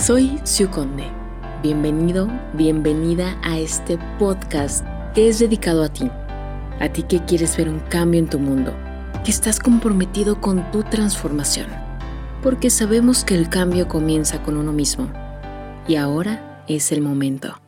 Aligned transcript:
Soy 0.00 0.40
Siu 0.44 0.70
Conde. 0.70 1.04
Bienvenido, 1.62 2.26
bienvenida 2.54 3.38
a 3.42 3.58
este 3.58 3.98
podcast 4.18 4.82
que 5.14 5.28
es 5.28 5.40
dedicado 5.40 5.84
a 5.84 5.90
ti. 5.90 6.10
A 6.80 6.88
ti 6.88 7.02
que 7.02 7.22
quieres 7.26 7.54
ver 7.58 7.68
un 7.68 7.80
cambio 7.80 8.18
en 8.18 8.26
tu 8.26 8.38
mundo, 8.38 8.74
que 9.22 9.30
estás 9.30 9.58
comprometido 9.58 10.40
con 10.40 10.70
tu 10.70 10.84
transformación. 10.84 11.66
Porque 12.42 12.70
sabemos 12.70 13.26
que 13.26 13.34
el 13.34 13.50
cambio 13.50 13.88
comienza 13.88 14.42
con 14.42 14.56
uno 14.56 14.72
mismo. 14.72 15.12
Y 15.86 15.96
ahora 15.96 16.64
es 16.66 16.92
el 16.92 17.02
momento. 17.02 17.60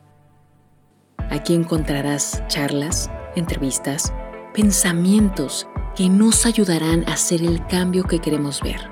Aquí 1.29 1.53
encontrarás 1.53 2.41
charlas, 2.47 3.11
entrevistas, 3.35 4.11
pensamientos 4.55 5.67
que 5.95 6.09
nos 6.09 6.47
ayudarán 6.47 7.07
a 7.07 7.13
hacer 7.13 7.43
el 7.43 7.63
cambio 7.67 8.05
que 8.05 8.17
queremos 8.17 8.59
ver. 8.61 8.89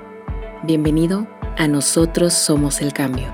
Bienvenido 0.62 1.26
a 1.56 1.68
Nosotros 1.68 2.32
Somos 2.32 2.80
el 2.80 2.92
Cambio. 2.92 3.32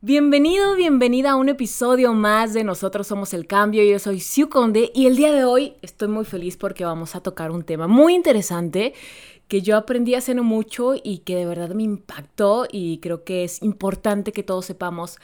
Bienvenido, 0.00 0.74
bienvenida 0.74 1.32
a 1.32 1.36
un 1.36 1.48
episodio 1.48 2.12
más 2.12 2.54
de 2.54 2.64
Nosotros 2.64 3.06
Somos 3.06 3.34
el 3.34 3.46
Cambio. 3.46 3.84
Yo 3.84 3.98
soy 3.98 4.20
Siu 4.20 4.48
Conde 4.48 4.90
y 4.94 5.06
el 5.06 5.16
día 5.16 5.32
de 5.32 5.44
hoy 5.44 5.74
estoy 5.82 6.08
muy 6.08 6.24
feliz 6.24 6.56
porque 6.56 6.84
vamos 6.84 7.14
a 7.14 7.20
tocar 7.20 7.50
un 7.50 7.62
tema 7.62 7.86
muy 7.86 8.14
interesante 8.14 8.94
que 9.48 9.60
yo 9.60 9.76
aprendí 9.76 10.14
hace 10.14 10.34
no 10.34 10.44
mucho 10.44 10.94
y 11.00 11.18
que 11.18 11.36
de 11.36 11.46
verdad 11.46 11.70
me 11.70 11.82
impactó 11.82 12.66
y 12.70 12.98
creo 12.98 13.22
que 13.22 13.44
es 13.44 13.62
importante 13.62 14.32
que 14.32 14.42
todos 14.42 14.64
sepamos 14.64 15.18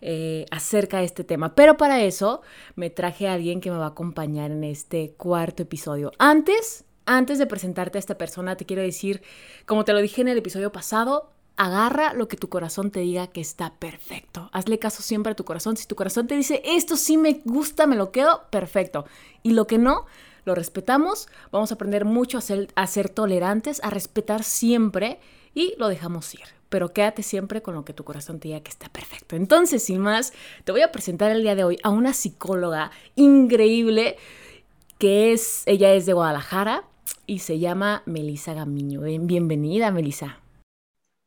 eh, 0.00 0.46
acerca 0.50 0.98
de 0.98 1.04
este 1.04 1.22
tema. 1.22 1.54
Pero 1.54 1.76
para 1.76 2.02
eso 2.02 2.40
me 2.76 2.90
traje 2.90 3.28
a 3.28 3.34
alguien 3.34 3.60
que 3.60 3.70
me 3.70 3.76
va 3.76 3.86
a 3.86 3.88
acompañar 3.88 4.50
en 4.50 4.64
este 4.64 5.12
cuarto 5.16 5.62
episodio. 5.62 6.12
Antes 6.18 6.84
antes 7.06 7.38
de 7.38 7.46
presentarte 7.46 7.98
a 7.98 8.00
esta 8.00 8.18
persona, 8.18 8.56
te 8.56 8.66
quiero 8.66 8.82
decir, 8.82 9.22
como 9.66 9.84
te 9.84 9.92
lo 9.92 10.00
dije 10.00 10.20
en 10.20 10.28
el 10.28 10.38
episodio 10.38 10.72
pasado, 10.72 11.30
agarra 11.56 12.14
lo 12.14 12.28
que 12.28 12.36
tu 12.36 12.48
corazón 12.48 12.90
te 12.90 13.00
diga 13.00 13.28
que 13.28 13.40
está 13.40 13.74
perfecto. 13.74 14.50
Hazle 14.52 14.78
caso 14.78 15.02
siempre 15.02 15.32
a 15.32 15.36
tu 15.36 15.44
corazón. 15.44 15.76
Si 15.76 15.86
tu 15.86 15.94
corazón 15.94 16.26
te 16.26 16.36
dice, 16.36 16.62
esto 16.64 16.96
sí 16.96 17.16
me 17.16 17.42
gusta, 17.44 17.86
me 17.86 17.96
lo 17.96 18.10
quedo, 18.10 18.44
perfecto. 18.50 19.04
Y 19.42 19.50
lo 19.52 19.66
que 19.66 19.78
no, 19.78 20.06
lo 20.44 20.54
respetamos. 20.54 21.28
Vamos 21.52 21.70
a 21.70 21.74
aprender 21.74 22.04
mucho 22.04 22.38
a 22.38 22.86
ser, 22.86 23.08
tolerantes, 23.10 23.82
a 23.84 23.90
respetar 23.90 24.42
siempre 24.42 25.20
y 25.54 25.74
lo 25.78 25.88
dejamos 25.88 26.34
ir. 26.34 26.42
Pero 26.68 26.92
quédate 26.92 27.22
siempre 27.22 27.62
con 27.62 27.74
lo 27.74 27.84
que 27.84 27.92
tu 27.92 28.02
corazón 28.02 28.40
te 28.40 28.48
diga 28.48 28.60
que 28.60 28.70
está 28.70 28.88
perfecto. 28.88 29.36
Entonces, 29.36 29.84
sin 29.84 30.00
más, 30.00 30.32
te 30.64 30.72
voy 30.72 30.82
a 30.82 30.90
presentar 30.90 31.30
el 31.30 31.42
día 31.42 31.54
de 31.54 31.62
hoy 31.62 31.78
a 31.84 31.90
una 31.90 32.12
psicóloga 32.12 32.90
increíble 33.14 34.16
que 34.98 35.32
es, 35.32 35.62
ella 35.66 35.92
es 35.92 36.06
de 36.06 36.14
Guadalajara, 36.14 36.84
y 37.26 37.40
se 37.40 37.58
llama 37.58 38.02
Melisa 38.06 38.54
Gamiño. 38.54 39.00
Bienvenida, 39.00 39.90
Melisa. 39.90 40.40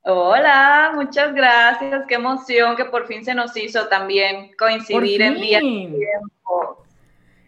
Hola, 0.02 0.94
muchas 0.96 1.34
gracias. 1.34 2.06
Qué 2.08 2.16
emoción 2.16 2.76
que 2.76 2.86
por 2.86 3.08
fin 3.08 3.26
se 3.26 3.34
nos 3.34 3.56
hizo 3.58 3.88
también 3.88 4.52
coincidir 4.58 5.22
en 5.22 5.36
día 5.36 5.60
tiempo. 5.60 6.86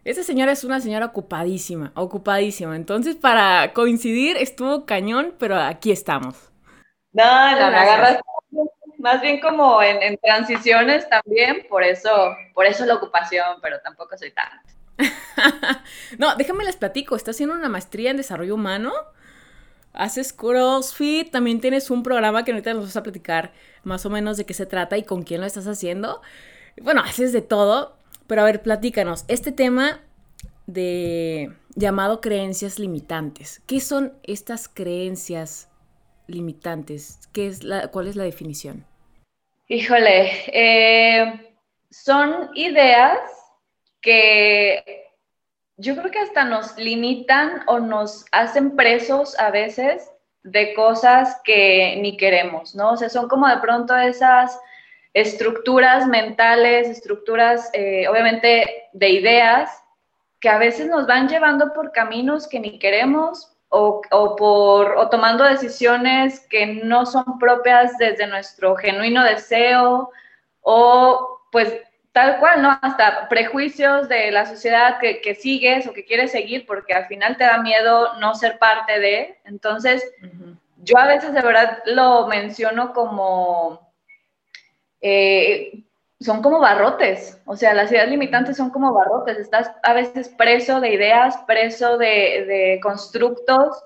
Esa 0.03 0.23
señora 0.23 0.51
es 0.51 0.63
una 0.63 0.79
señora 0.79 1.05
ocupadísima, 1.05 1.91
ocupadísima. 1.95 2.75
Entonces, 2.75 3.15
para 3.15 3.73
coincidir 3.73 4.37
estuvo 4.37 4.85
cañón, 4.85 5.35
pero 5.39 5.55
aquí 5.55 5.91
estamos. 5.91 6.51
No, 7.13 7.51
no, 7.51 7.71
me 7.71 7.77
agarras 7.77 8.19
más 8.97 9.21
bien 9.21 9.39
como 9.39 9.81
en, 9.81 10.01
en, 10.03 10.17
transiciones 10.17 11.07
también, 11.07 11.65
por 11.69 11.83
eso, 11.83 12.35
por 12.53 12.65
eso 12.65 12.85
la 12.85 12.95
ocupación, 12.95 13.59
pero 13.61 13.79
tampoco 13.81 14.17
soy 14.17 14.31
tan. 14.31 14.49
no, 16.17 16.35
déjame 16.35 16.63
les 16.63 16.75
platico. 16.75 17.15
Estás 17.15 17.35
haciendo 17.35 17.55
una 17.55 17.69
maestría 17.69 18.11
en 18.11 18.17
desarrollo 18.17 18.55
humano. 18.55 18.91
Haces 19.93 20.33
CrossFit. 20.33 21.31
También 21.31 21.61
tienes 21.61 21.89
un 21.89 22.03
programa 22.03 22.43
que 22.43 22.51
ahorita 22.51 22.73
nos 22.73 22.85
vas 22.85 22.97
a 22.97 23.03
platicar 23.03 23.53
más 23.83 24.05
o 24.05 24.09
menos 24.09 24.37
de 24.37 24.45
qué 24.45 24.53
se 24.53 24.65
trata 24.65 24.97
y 24.97 25.03
con 25.03 25.23
quién 25.23 25.41
lo 25.41 25.47
estás 25.47 25.67
haciendo. 25.67 26.21
Bueno, 26.81 27.01
haces 27.01 27.33
de 27.33 27.41
todo. 27.41 27.97
Pero 28.27 28.41
a 28.41 28.45
ver, 28.45 28.61
platícanos. 28.61 29.25
Este 29.27 29.51
tema 29.51 30.01
de 30.67 31.51
llamado 31.75 32.21
creencias 32.21 32.77
limitantes. 32.77 33.61
¿Qué 33.65 33.79
son 33.79 34.13
estas 34.23 34.67
creencias 34.67 35.69
limitantes? 36.27 37.19
¿Qué 37.33 37.47
es 37.47 37.63
la, 37.63 37.87
¿Cuál 37.89 38.07
es 38.07 38.15
la 38.15 38.23
definición? 38.23 38.85
Híjole, 39.67 40.31
eh, 40.47 41.55
son 41.89 42.49
ideas 42.55 43.19
que 44.01 45.07
yo 45.77 45.95
creo 45.95 46.11
que 46.11 46.19
hasta 46.19 46.43
nos 46.43 46.77
limitan 46.77 47.63
o 47.67 47.79
nos 47.79 48.25
hacen 48.31 48.75
presos 48.75 49.37
a 49.39 49.49
veces 49.49 50.11
de 50.43 50.73
cosas 50.73 51.39
que 51.43 51.97
ni 52.01 52.17
queremos, 52.17 52.75
¿no? 52.75 52.91
O 52.91 52.97
sea, 52.97 53.09
son 53.09 53.27
como 53.27 53.47
de 53.47 53.57
pronto 53.57 53.95
esas 53.95 54.59
estructuras 55.13 56.07
mentales, 56.07 56.87
estructuras 56.87 57.69
eh, 57.73 58.07
obviamente 58.07 58.89
de 58.93 59.09
ideas 59.09 59.69
que 60.39 60.49
a 60.49 60.57
veces 60.57 60.87
nos 60.87 61.07
van 61.07 61.27
llevando 61.27 61.73
por 61.73 61.91
caminos 61.91 62.47
que 62.47 62.59
ni 62.59 62.79
queremos 62.79 63.55
o, 63.69 64.01
o, 64.11 64.35
por, 64.35 64.97
o 64.97 65.09
tomando 65.09 65.43
decisiones 65.43 66.39
que 66.49 66.65
no 66.65 67.05
son 67.05 67.37
propias 67.39 67.97
desde 67.97 68.27
nuestro 68.27 68.75
genuino 68.75 69.23
deseo 69.23 70.11
o 70.61 71.41
pues 71.51 71.73
Tal 72.19 72.37
cual, 72.37 72.61
¿no? 72.61 72.77
Hasta 72.81 73.29
prejuicios 73.29 74.09
de 74.09 74.29
la 74.31 74.45
sociedad 74.45 74.99
que, 74.99 75.35
sigues 75.35 75.87
o 75.87 75.93
que 75.93 76.03
quieres 76.03 76.33
seguir 76.33 76.65
porque 76.65 76.93
al 76.93 77.05
final 77.05 77.37
te 77.37 77.45
da 77.45 77.59
miedo 77.59 78.15
no 78.19 78.35
ser 78.35 78.59
parte 78.59 78.99
de. 78.99 79.39
Entonces, 79.45 80.03
yo 80.83 80.97
a 80.97 81.07
veces 81.07 81.33
de 81.33 81.41
verdad 81.41 81.81
lo 81.85 82.27
menciono 82.27 82.91
como, 82.91 83.93
eh, 84.99 85.85
son 86.19 86.41
como 86.41 86.59
barrotes, 86.59 87.41
o 87.45 87.55
sea, 87.55 87.73
las 87.73 87.89
ideas 87.89 88.09
limitantes 88.09 88.57
son 88.57 88.69
como 88.69 88.93
barrotes, 88.93 89.37
estás 89.37 89.71
a 89.81 89.93
veces 89.93 90.27
preso 90.27 90.81
de 90.81 90.89
ideas, 90.89 91.37
preso 91.47 91.97
de, 91.97 92.43
de 92.45 92.79
constructos 92.83 93.81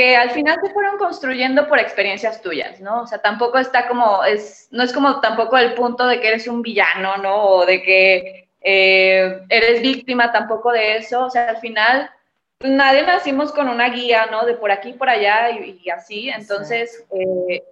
que 0.00 0.16
al 0.16 0.30
final 0.30 0.58
se 0.64 0.72
fueron 0.72 0.96
construyendo 0.96 1.68
por 1.68 1.78
experiencias 1.78 2.40
tuyas, 2.40 2.80
¿no? 2.80 3.02
O 3.02 3.06
sea, 3.06 3.18
tampoco 3.18 3.58
está 3.58 3.86
como, 3.86 4.24
es, 4.24 4.66
no 4.70 4.82
es 4.82 4.94
como 4.94 5.20
tampoco 5.20 5.58
el 5.58 5.74
punto 5.74 6.06
de 6.06 6.20
que 6.20 6.28
eres 6.28 6.48
un 6.48 6.62
villano, 6.62 7.18
¿no? 7.18 7.44
O 7.44 7.66
de 7.66 7.82
que 7.82 8.48
eh, 8.62 9.42
eres 9.50 9.82
víctima 9.82 10.32
tampoco 10.32 10.72
de 10.72 10.96
eso, 10.96 11.26
o 11.26 11.30
sea, 11.30 11.50
al 11.50 11.58
final 11.58 12.10
nadie 12.60 13.02
nacimos 13.02 13.52
con 13.52 13.68
una 13.68 13.90
guía, 13.90 14.24
¿no? 14.30 14.46
De 14.46 14.54
por 14.54 14.70
aquí, 14.70 14.94
por 14.94 15.10
allá 15.10 15.50
y, 15.50 15.90
así, 15.90 16.30
entonces, 16.30 17.04
eh, 17.12 17.62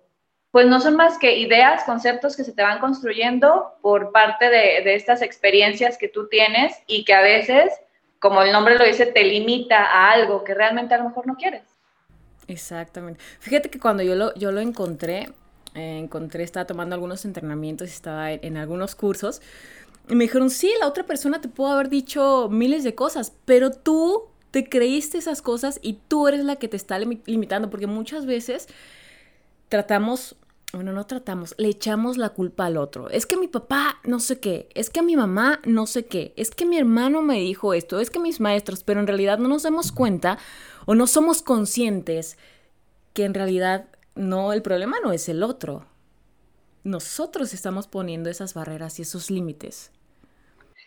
pues 0.50 0.66
no 0.66 0.80
son 0.80 0.96
más 0.96 1.16
que 1.16 1.34
ideas, 1.38 1.84
conceptos 1.84 2.36
que 2.36 2.44
se 2.44 2.52
te 2.52 2.62
van 2.62 2.78
construyendo 2.78 3.78
por 3.80 4.12
parte 4.12 4.50
de, 4.50 4.82
de 4.82 4.94
estas 4.96 5.22
experiencias 5.22 5.96
que 5.96 6.08
tú 6.08 6.28
tienes 6.28 6.76
y 6.86 7.06
que 7.06 7.14
a 7.14 7.22
veces, 7.22 7.72
como 8.18 8.42
el 8.42 8.52
nombre 8.52 8.76
lo 8.76 8.84
dice, 8.84 9.06
te 9.06 9.24
limita 9.24 9.78
a 9.82 10.10
algo 10.10 10.44
que 10.44 10.52
realmente 10.52 10.94
a 10.94 10.98
lo 10.98 11.04
mejor 11.04 11.26
no 11.26 11.34
quieres. 11.36 11.77
Exactamente. 12.48 13.20
Fíjate 13.40 13.70
que 13.70 13.78
cuando 13.78 14.02
yo 14.02 14.14
lo, 14.14 14.34
yo 14.34 14.50
lo 14.50 14.60
encontré, 14.60 15.32
eh, 15.74 15.98
encontré, 15.98 16.42
estaba 16.42 16.66
tomando 16.66 16.94
algunos 16.94 17.24
entrenamientos, 17.24 17.88
estaba 17.88 18.32
en, 18.32 18.56
algunos 18.56 18.94
cursos, 18.94 19.42
y 20.08 20.14
me 20.14 20.24
dijeron, 20.24 20.48
sí, 20.48 20.72
la 20.80 20.88
otra 20.88 21.04
persona 21.04 21.40
te 21.42 21.48
pudo 21.48 21.68
haber 21.68 21.90
dicho 21.90 22.48
miles 22.50 22.82
de 22.82 22.94
cosas, 22.94 23.34
pero 23.44 23.70
tú 23.70 24.24
te 24.50 24.66
creíste 24.66 25.18
esas 25.18 25.42
cosas 25.42 25.78
y 25.82 25.98
tú 26.08 26.26
eres 26.26 26.42
la 26.44 26.56
que 26.56 26.68
te 26.68 26.78
está 26.78 26.98
limitando, 26.98 27.68
porque 27.68 27.86
muchas 27.86 28.24
veces 28.24 28.66
tratamos, 29.68 30.36
bueno, 30.72 30.94
no 30.94 31.04
tratamos, 31.04 31.54
le 31.58 31.68
echamos 31.68 32.16
la 32.16 32.30
culpa 32.30 32.64
al 32.64 32.78
otro. 32.78 33.10
Es 33.10 33.26
que 33.26 33.36
mi 33.36 33.48
papá 33.48 34.00
no 34.04 34.20
sé 34.20 34.40
qué, 34.40 34.70
es 34.74 34.88
que 34.88 35.02
mi 35.02 35.16
mamá 35.16 35.60
no 35.66 35.86
sé 35.86 36.06
qué, 36.06 36.32
es 36.36 36.50
que 36.50 36.64
mi 36.64 36.78
hermano 36.78 37.20
me 37.20 37.40
dijo 37.40 37.74
esto, 37.74 38.00
es 38.00 38.08
que 38.08 38.18
mis 38.18 38.40
maestros, 38.40 38.84
pero 38.84 39.00
en 39.00 39.06
realidad 39.06 39.36
no 39.38 39.48
nos 39.48 39.64
damos 39.64 39.92
cuenta 39.92 40.38
o 40.88 40.94
no 40.94 41.06
somos 41.06 41.42
conscientes 41.42 42.38
que 43.12 43.26
en 43.26 43.34
realidad 43.34 43.84
no, 44.14 44.54
el 44.54 44.62
problema 44.62 44.96
no 45.04 45.12
es 45.12 45.28
el 45.28 45.42
otro. 45.42 45.84
Nosotros 46.82 47.52
estamos 47.52 47.86
poniendo 47.86 48.30
esas 48.30 48.54
barreras 48.54 48.98
y 48.98 49.02
esos 49.02 49.30
límites. 49.30 49.92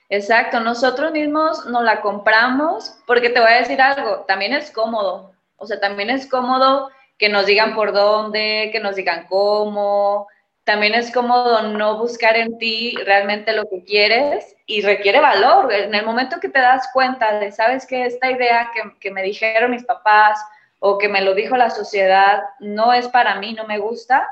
Exacto, 0.10 0.60
nosotros 0.60 1.12
mismos 1.12 1.68
nos 1.68 1.84
la 1.84 2.02
compramos 2.02 2.96
porque 3.06 3.30
te 3.30 3.42
voy 3.42 3.52
a 3.52 3.58
decir 3.58 3.80
algo, 3.80 4.26
también 4.28 4.54
es 4.54 4.72
cómodo, 4.72 5.34
o 5.58 5.68
sea, 5.68 5.80
también 5.80 6.10
es 6.10 6.26
cómodo 6.26 6.90
que 7.20 7.30
nos 7.30 7.46
digan 7.46 7.76
por 7.76 7.94
dónde, 7.94 8.72
que 8.72 8.80
nos 8.80 8.96
digan 8.96 9.28
cómo, 9.30 10.28
también 10.64 10.94
es 10.94 11.12
cómodo 11.12 11.62
no 11.64 11.98
buscar 11.98 12.38
en 12.38 12.58
ti 12.58 12.96
realmente 13.06 13.54
lo 13.54 13.68
que 13.70 13.84
quieres 13.84 14.56
y 14.66 14.82
requiere 14.82 15.20
valor. 15.20 15.72
En 15.74 15.94
el 15.94 16.06
momento 16.06 16.40
que 16.40 16.50
te 16.50 16.60
das 16.60 16.90
cuenta 16.94 17.40
de, 17.40 17.52
sabes 17.52 17.86
que 17.86 18.06
esta 18.06 18.30
idea 18.30 18.72
que, 19.00 19.12
me 19.12 19.24
dijeron 19.24 19.72
mis 19.72 19.84
papás 19.84 20.40
o 20.80 20.98
que 20.98 21.10
me 21.10 21.22
lo 21.22 21.34
dijo 21.34 21.58
la 21.58 21.70
sociedad 21.70 22.44
no 22.60 22.94
es 22.94 23.08
para 23.08 23.36
mí, 23.36 23.54
no 23.54 23.66
me 23.66 23.80
gusta, 23.80 24.28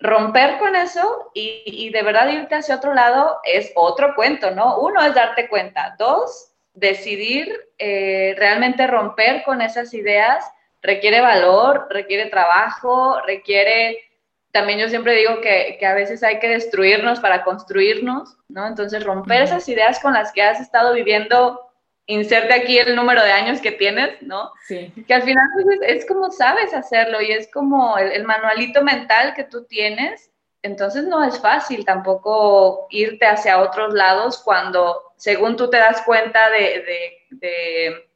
romper 0.00 0.58
con 0.58 0.76
eso 0.76 1.30
y, 1.34 1.90
de 1.90 2.02
verdad 2.02 2.28
irte 2.28 2.54
hacia 2.54 2.76
otro 2.76 2.94
lado 2.94 3.40
es 3.42 3.72
otro 3.74 4.14
cuento, 4.14 4.50
¿no? 4.52 4.78
Uno 4.78 5.02
es 5.02 5.14
darte 5.14 5.48
cuenta. 5.48 5.96
Dos, 5.98 6.52
decidir 6.74 7.52
eh, 7.78 8.34
realmente 8.38 8.86
romper 8.86 9.42
con 9.42 9.60
esas 9.60 9.92
ideas 9.94 10.44
requiere 10.82 11.20
valor, 11.20 11.88
requiere 11.90 12.26
trabajo, 12.26 13.20
requiere, 13.22 14.07
también 14.52 14.78
yo 14.78 14.88
siempre 14.88 15.14
digo 15.14 15.40
que, 15.40 15.76
que, 15.78 15.86
a 15.86 15.94
veces 15.94 16.22
hay 16.22 16.38
que 16.38 16.48
destruirnos 16.48 17.20
para 17.20 17.44
construirnos, 17.44 18.36
¿no? 18.48 18.66
Entonces 18.66 19.04
romper 19.04 19.42
esas 19.42 19.68
ideas 19.68 20.00
con 20.00 20.14
las 20.14 20.32
que 20.32 20.42
has 20.42 20.60
estado 20.60 20.94
viviendo, 20.94 21.60
inserte 22.06 22.54
aquí 22.54 22.78
el 22.78 22.96
número 22.96 23.22
de 23.22 23.32
años 23.32 23.60
que 23.60 23.72
tienes, 23.72 24.22
¿no? 24.22 24.50
Sí. 24.66 24.92
Que 25.06 25.14
al 25.14 25.22
final 25.22 25.44
pues, 25.52 25.78
es, 25.82 26.06
como 26.06 26.30
sabes 26.30 26.72
hacerlo 26.72 27.20
y 27.20 27.30
es 27.32 27.50
como 27.52 27.98
el, 27.98 28.24
manualito 28.24 28.82
mental 28.82 29.34
que 29.34 29.44
tú 29.44 29.64
tienes, 29.66 30.30
entonces 30.62 31.04
no 31.04 31.22
es 31.22 31.38
fácil 31.38 31.84
tampoco 31.84 32.86
irte 32.90 33.26
hacia 33.26 33.60
otros 33.60 33.92
lados 33.92 34.42
cuando 34.42 35.12
según 35.16 35.56
tú 35.56 35.68
te 35.70 35.76
das 35.76 36.02
cuenta 36.02 36.50
de, 36.50 36.58
de, 36.58 37.12
de 37.30 38.10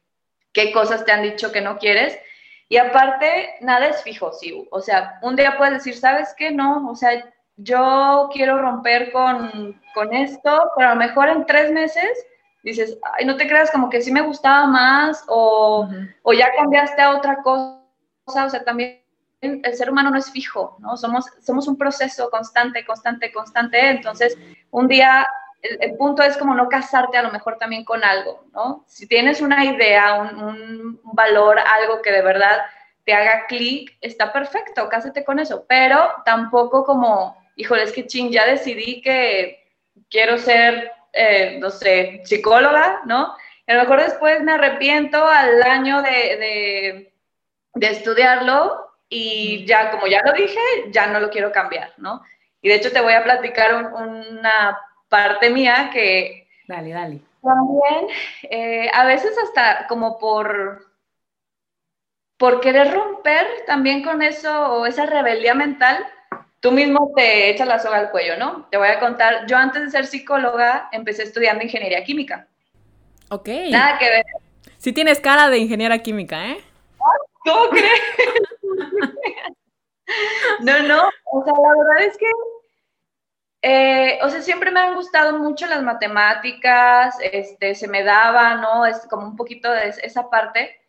qué 0.51 0.71
cosas 0.71 1.05
te 1.05 1.11
han 1.11 1.21
dicho 1.21 1.51
que 1.51 1.61
no 1.61 1.77
quieres 1.77 2.17
y 2.69 2.77
aparte, 2.77 3.55
nada 3.61 3.87
es 3.87 4.01
fijo, 4.03 4.31
sí. 4.33 4.67
O 4.71 4.81
sea, 4.81 5.19
un 5.21 5.35
día 5.35 5.57
puedes 5.57 5.75
decir, 5.75 5.95
¿sabes 5.95 6.33
qué? 6.37 6.51
No, 6.51 6.89
o 6.89 6.95
sea, 6.95 7.11
yo 7.57 8.29
quiero 8.33 8.57
romper 8.59 9.11
con, 9.11 9.79
con 9.93 10.13
esto, 10.13 10.71
pero 10.75 10.89
a 10.89 10.93
lo 10.93 10.99
mejor 10.99 11.29
en 11.29 11.45
tres 11.45 11.71
meses 11.71 12.25
dices, 12.63 12.97
ay, 13.13 13.25
no 13.25 13.35
te 13.35 13.47
creas, 13.47 13.69
como 13.71 13.89
que 13.89 14.01
sí 14.01 14.11
me 14.11 14.21
gustaba 14.21 14.65
más, 14.65 15.23
o, 15.27 15.87
o 16.23 16.33
ya 16.33 16.47
cambiaste 16.55 17.01
a 17.01 17.15
otra 17.15 17.43
cosa. 17.43 17.81
O 18.25 18.49
sea, 18.49 18.63
también 18.63 19.03
el 19.41 19.75
ser 19.75 19.89
humano 19.89 20.09
no 20.09 20.17
es 20.17 20.31
fijo, 20.31 20.77
¿no? 20.79 20.95
Somos, 20.95 21.25
somos 21.41 21.67
un 21.67 21.77
proceso 21.77 22.29
constante, 22.29 22.85
constante, 22.85 23.31
constante. 23.31 23.89
Entonces, 23.89 24.37
un 24.71 24.87
día 24.87 25.27
el, 25.63 25.95
punto 25.97 26.23
es 26.23 26.37
como 26.37 26.53
no 26.53 26.67
casarte 26.67 27.17
a 27.17 27.23
lo 27.23 27.31
mejor 27.31 27.57
también 27.57 27.85
con 27.85 28.03
algo, 28.03 28.45
¿no? 28.53 28.83
Si 28.87 29.07
tienes 29.07 29.41
una 29.41 29.63
idea, 29.65 30.15
un, 30.15 30.99
valor, 31.03 31.57
algo 31.59 32.01
que 32.01 32.11
de 32.11 32.21
verdad 32.21 32.61
te 33.05 33.13
haga 33.13 33.45
clic, 33.47 33.97
está 34.01 34.31
perfecto, 34.31 34.89
cásate 34.89 35.23
con 35.23 35.39
eso, 35.39 35.65
pero 35.67 36.11
tampoco 36.25 36.83
como, 36.83 37.37
híjole, 37.55 37.83
es 37.83 37.91
que 37.91 38.05
ching, 38.05 38.31
ya 38.31 38.45
decidí 38.45 39.01
que 39.01 39.71
quiero 40.09 40.37
ser, 40.37 40.91
eh, 41.13 41.57
no 41.59 41.69
sé, 41.69 42.21
psicóloga, 42.25 43.01
¿no? 43.05 43.35
a 43.65 43.73
lo 43.75 43.81
mejor 43.81 44.01
después 44.01 44.41
me 44.41 44.53
arrepiento 44.53 45.25
al 45.25 45.63
año 45.63 46.01
de, 46.01 47.13
de 47.73 47.87
estudiarlo 47.87 48.93
y 49.07 49.65
ya, 49.65 49.91
como 49.91 50.07
ya 50.07 50.21
lo 50.25 50.33
dije, 50.33 50.59
ya 50.89 51.07
no 51.07 51.19
lo 51.19 51.29
quiero 51.29 51.51
cambiar, 51.51 51.93
¿no? 51.97 52.21
Y 52.61 52.69
de 52.69 52.75
hecho 52.75 52.91
te 52.91 53.01
voy 53.01 53.13
a 53.13 53.23
platicar 53.23 53.93
una 53.93 54.79
parte 55.13 55.51
mía 55.51 55.91
que... 55.93 56.47
Dale, 56.67 56.89
dale. 56.89 57.21
También, 57.43 58.07
eh, 58.49 58.89
a 58.91 59.05
veces 59.05 59.37
hasta 59.37 59.85
como 59.85 60.17
por, 60.17 60.87
por 62.35 62.59
querer 62.61 62.91
romper 62.91 63.45
también 63.67 64.03
con 64.03 64.23
eso 64.23 64.73
o 64.73 64.87
esa 64.87 65.05
rebeldía 65.05 65.53
mental, 65.53 66.03
tú 66.61 66.71
mismo 66.71 67.11
te 67.15 67.51
echas 67.51 67.67
la 67.67 67.77
soga 67.77 67.97
al 67.99 68.09
cuello, 68.09 68.37
¿no? 68.37 68.65
Te 68.71 68.77
voy 68.77 68.87
a 68.87 68.99
contar, 68.99 69.45
yo 69.45 69.55
antes 69.55 69.83
de 69.83 69.91
ser 69.91 70.07
psicóloga 70.07 70.89
empecé 70.91 71.21
estudiando 71.21 71.63
ingeniería 71.63 72.03
química. 72.03 72.47
Ok. 73.29 73.49
Nada 73.69 73.99
que 73.99 74.09
ver. 74.09 74.25
Sí 74.77 74.93
tienes 74.93 75.19
cara 75.19 75.47
de 75.49 75.59
ingeniera 75.59 75.99
química, 75.99 76.49
¿eh? 76.49 76.57
¿Cómo 77.45 77.69
crees? 77.69 78.01
no, 80.61 80.81
no, 80.87 81.09
o 81.31 81.43
sea, 81.43 81.53
la 81.53 81.69
verdad 81.77 82.07
es 82.07 82.17
que 82.17 82.25
eh, 83.65 84.19
o 84.21 84.29
sea, 84.29 84.41
siempre 84.41 84.71
me 84.71 84.81
han 84.81 84.93
gustado 84.93 85.39
mucho 85.39 85.65
las 85.67 85.81
matemáticas, 85.81 87.15
este, 87.21 87.75
se 87.75 87.87
me 87.87 88.03
daba, 88.03 88.55
¿no? 88.55 88.85
Es 88.85 89.07
como 89.09 89.25
un 89.25 89.37
poquito 89.37 89.71
de 89.71 89.87
esa 90.03 90.29
parte. 90.29 90.81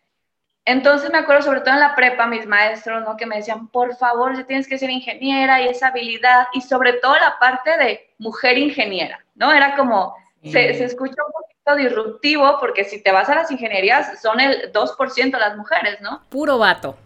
Entonces 0.64 1.12
me 1.12 1.18
acuerdo 1.18 1.42
sobre 1.42 1.60
todo 1.60 1.74
en 1.74 1.78
la 1.78 1.94
prepa, 1.94 2.26
mis 2.26 2.46
maestros, 2.46 3.04
¿no? 3.04 3.16
Que 3.16 3.26
me 3.26 3.36
decían, 3.36 3.68
por 3.68 3.94
favor, 3.96 4.36
ya 4.36 4.44
tienes 4.44 4.66
que 4.66 4.76
ser 4.76 4.90
ingeniera 4.90 5.62
y 5.62 5.68
esa 5.68 5.88
habilidad, 5.88 6.48
y 6.52 6.62
sobre 6.62 6.94
todo 6.94 7.14
la 7.14 7.38
parte 7.38 7.78
de 7.78 8.12
mujer 8.18 8.58
ingeniera, 8.58 9.24
¿no? 9.36 9.52
Era 9.52 9.76
como, 9.76 10.16
se, 10.42 10.74
se 10.74 10.84
escucha 10.84 11.22
un 11.24 11.32
poquito 11.32 11.76
disruptivo, 11.76 12.56
porque 12.58 12.82
si 12.82 13.00
te 13.00 13.12
vas 13.12 13.28
a 13.28 13.36
las 13.36 13.52
ingenierías, 13.52 14.20
son 14.20 14.40
el 14.40 14.72
2% 14.72 15.38
las 15.38 15.56
mujeres, 15.56 16.00
¿no? 16.00 16.24
Puro 16.28 16.58
vato. 16.58 16.96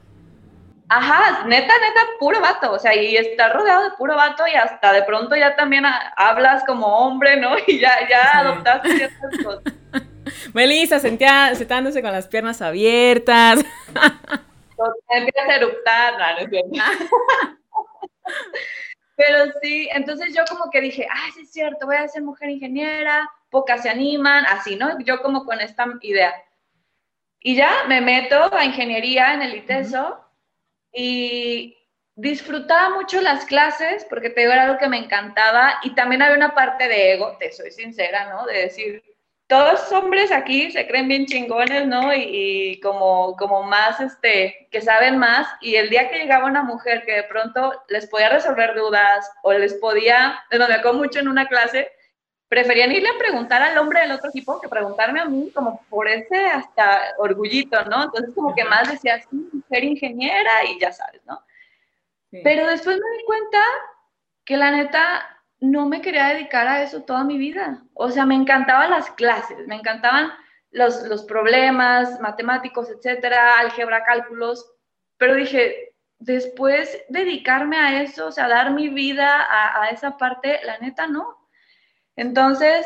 Ajá, 0.91 1.45
neta, 1.45 1.75
neta, 1.79 2.01
puro 2.19 2.41
vato, 2.41 2.73
o 2.73 2.79
sea, 2.79 2.95
y 2.95 3.15
está 3.17 3.51
rodeado 3.51 3.85
de 3.85 3.97
puro 3.99 4.17
vato 4.17 4.47
y 4.47 4.55
hasta 4.55 4.93
de 4.95 5.03
pronto 5.03 5.37
ya 5.37 5.55
también 5.55 5.85
hablas 6.17 6.65
como 6.65 6.87
hombre, 6.87 7.37
¿no? 7.37 7.57
Y 7.67 7.79
ya, 7.79 8.09
ya 8.09 8.39
adoptaste 8.39 8.97
ciertas 8.97 9.39
cosas. 9.45 9.63
Melissa, 10.55 10.99
sentía, 10.99 11.55
sentándose 11.55 12.01
con 12.01 12.13
las 12.13 12.27
piernas 12.27 12.63
abiertas. 12.63 13.61
Empieza 15.11 15.51
a 15.51 15.57
eruptar, 15.57 16.13
no, 16.19 16.33
no 16.33 16.39
es 16.39 16.51
cierto. 16.51 16.71
Pero 19.17 19.53
sí, 19.61 19.89
entonces 19.93 20.35
yo 20.35 20.45
como 20.49 20.71
que 20.71 20.81
dije, 20.81 21.07
ah, 21.11 21.31
sí 21.35 21.43
es 21.43 21.53
cierto, 21.53 21.87
voy 21.87 21.97
a 21.97 22.09
ser 22.09 22.23
mujer 22.23 22.51
ingeniera, 22.51 23.29
pocas 23.51 23.83
se 23.83 23.91
animan, 23.91 24.47
así, 24.47 24.77
¿no? 24.77 24.99
Yo 25.01 25.21
como 25.23 25.45
con 25.45 25.61
esta 25.61 25.87
idea. 26.03 26.33
Y 27.41 27.57
ya 27.57 27.85
me 27.89 28.01
meto 28.01 28.55
a 28.55 28.65
ingeniería 28.65 29.35
en 29.35 29.43
el 29.43 29.57
ITESO 29.57 30.28
y 30.93 31.77
disfrutaba 32.15 32.97
mucho 32.97 33.21
las 33.21 33.45
clases 33.45 34.05
porque 34.11 34.31
te 34.31 34.41
digo, 34.41 34.53
era 34.53 34.65
algo 34.65 34.79
que 34.79 34.89
me 34.89 34.99
encantaba 34.99 35.79
y 35.85 35.95
también 35.95 36.23
había 36.23 36.37
una 36.37 36.55
parte 36.55 36.89
de 36.89 37.13
ego, 37.13 37.37
te 37.39 37.53
soy 37.53 37.71
sincera, 37.71 38.29
¿no? 38.31 38.45
De 38.47 38.63
decir, 38.63 39.03
todos 39.49 39.91
hombres 39.93 40.31
aquí 40.31 40.71
se 40.71 40.87
creen 40.87 41.09
bien 41.09 41.27
chingones, 41.27 41.87
¿no? 41.87 42.15
Y, 42.15 42.79
como, 42.83 43.35
como 43.37 43.63
más, 43.63 43.99
este, 43.99 44.69
que 44.71 44.83
saben 44.83 45.17
más 45.17 45.49
y 45.61 45.77
el 45.77 45.89
día 45.89 46.11
que 46.11 46.19
llegaba 46.19 46.47
una 46.47 46.63
mujer 46.63 47.03
que 47.07 47.13
de 47.13 47.23
pronto 47.23 47.73
les 47.89 48.07
podía 48.07 48.29
resolver 48.29 48.75
dudas 48.75 49.31
o 49.43 49.53
les 49.53 49.75
podía, 49.75 50.45
me 50.51 50.65
acuerdo 50.65 50.99
mucho 50.99 51.19
en 51.19 51.29
una 51.29 51.49
clase, 51.49 51.91
preferían 52.49 52.93
irle 52.93 53.09
a 53.11 53.19
preguntar 53.19 53.63
al 53.63 53.77
hombre 53.79 54.01
del 54.01 54.13
otro 54.13 54.31
equipo 54.31 54.61
que 54.61 54.69
preguntarme 54.69 55.21
a 55.21 55.27
mí, 55.27 55.51
como 55.55 55.83
por 55.91 56.09
ese 56.09 56.47
hasta 56.47 57.15
orgullito, 57.19 57.85
¿no? 57.85 58.05
Entonces 58.05 58.35
como 58.35 58.55
que 58.55 58.65
más 58.65 58.91
decía, 58.91 59.21
sí, 59.31 59.51
ser 59.69 59.85
ingeniera 59.85 60.65
y 60.65 60.81
ya 60.81 60.93
sabes, 60.93 61.21
¿no? 61.27 61.43
Pero 62.31 62.67
después 62.67 62.97
me 62.97 63.19
di 63.19 63.25
cuenta 63.25 63.59
que 64.45 64.57
la 64.57 64.71
neta 64.71 65.39
no 65.61 65.87
me 65.87 66.01
quería 66.01 66.29
dedicar 66.29 66.69
a 66.69 66.83
eso 66.83 67.03
toda 67.03 67.25
mi 67.25 67.39
vida. 67.39 67.83
O 67.95 68.11
sea, 68.11 68.27
me 68.27 68.35
encantaban 68.35 68.91
las 68.91 69.11
clases, 69.13 69.67
me 69.67 69.77
encantaban 69.77 70.31
los, 70.71 71.03
los 71.05 71.25
problemas 71.25 72.21
matemáticos, 72.21 72.91
etcétera, 72.91 73.59
álgebra, 73.59 74.05
cálculos, 74.05 74.71
pero 75.17 75.35
dije, 75.35 75.95
después 76.19 77.03
dedicarme 77.09 77.77
a 77.77 78.03
eso, 78.03 78.27
o 78.27 78.33
sea, 78.33 78.49
dar 78.49 78.73
mi 78.73 78.89
vida 78.89 79.43
a, 79.43 79.83
a 79.83 79.91
esa 79.91 80.17
parte, 80.17 80.61
la 80.65 80.79
neta 80.79 81.07
no. 81.07 81.38
Entonces, 82.19 82.85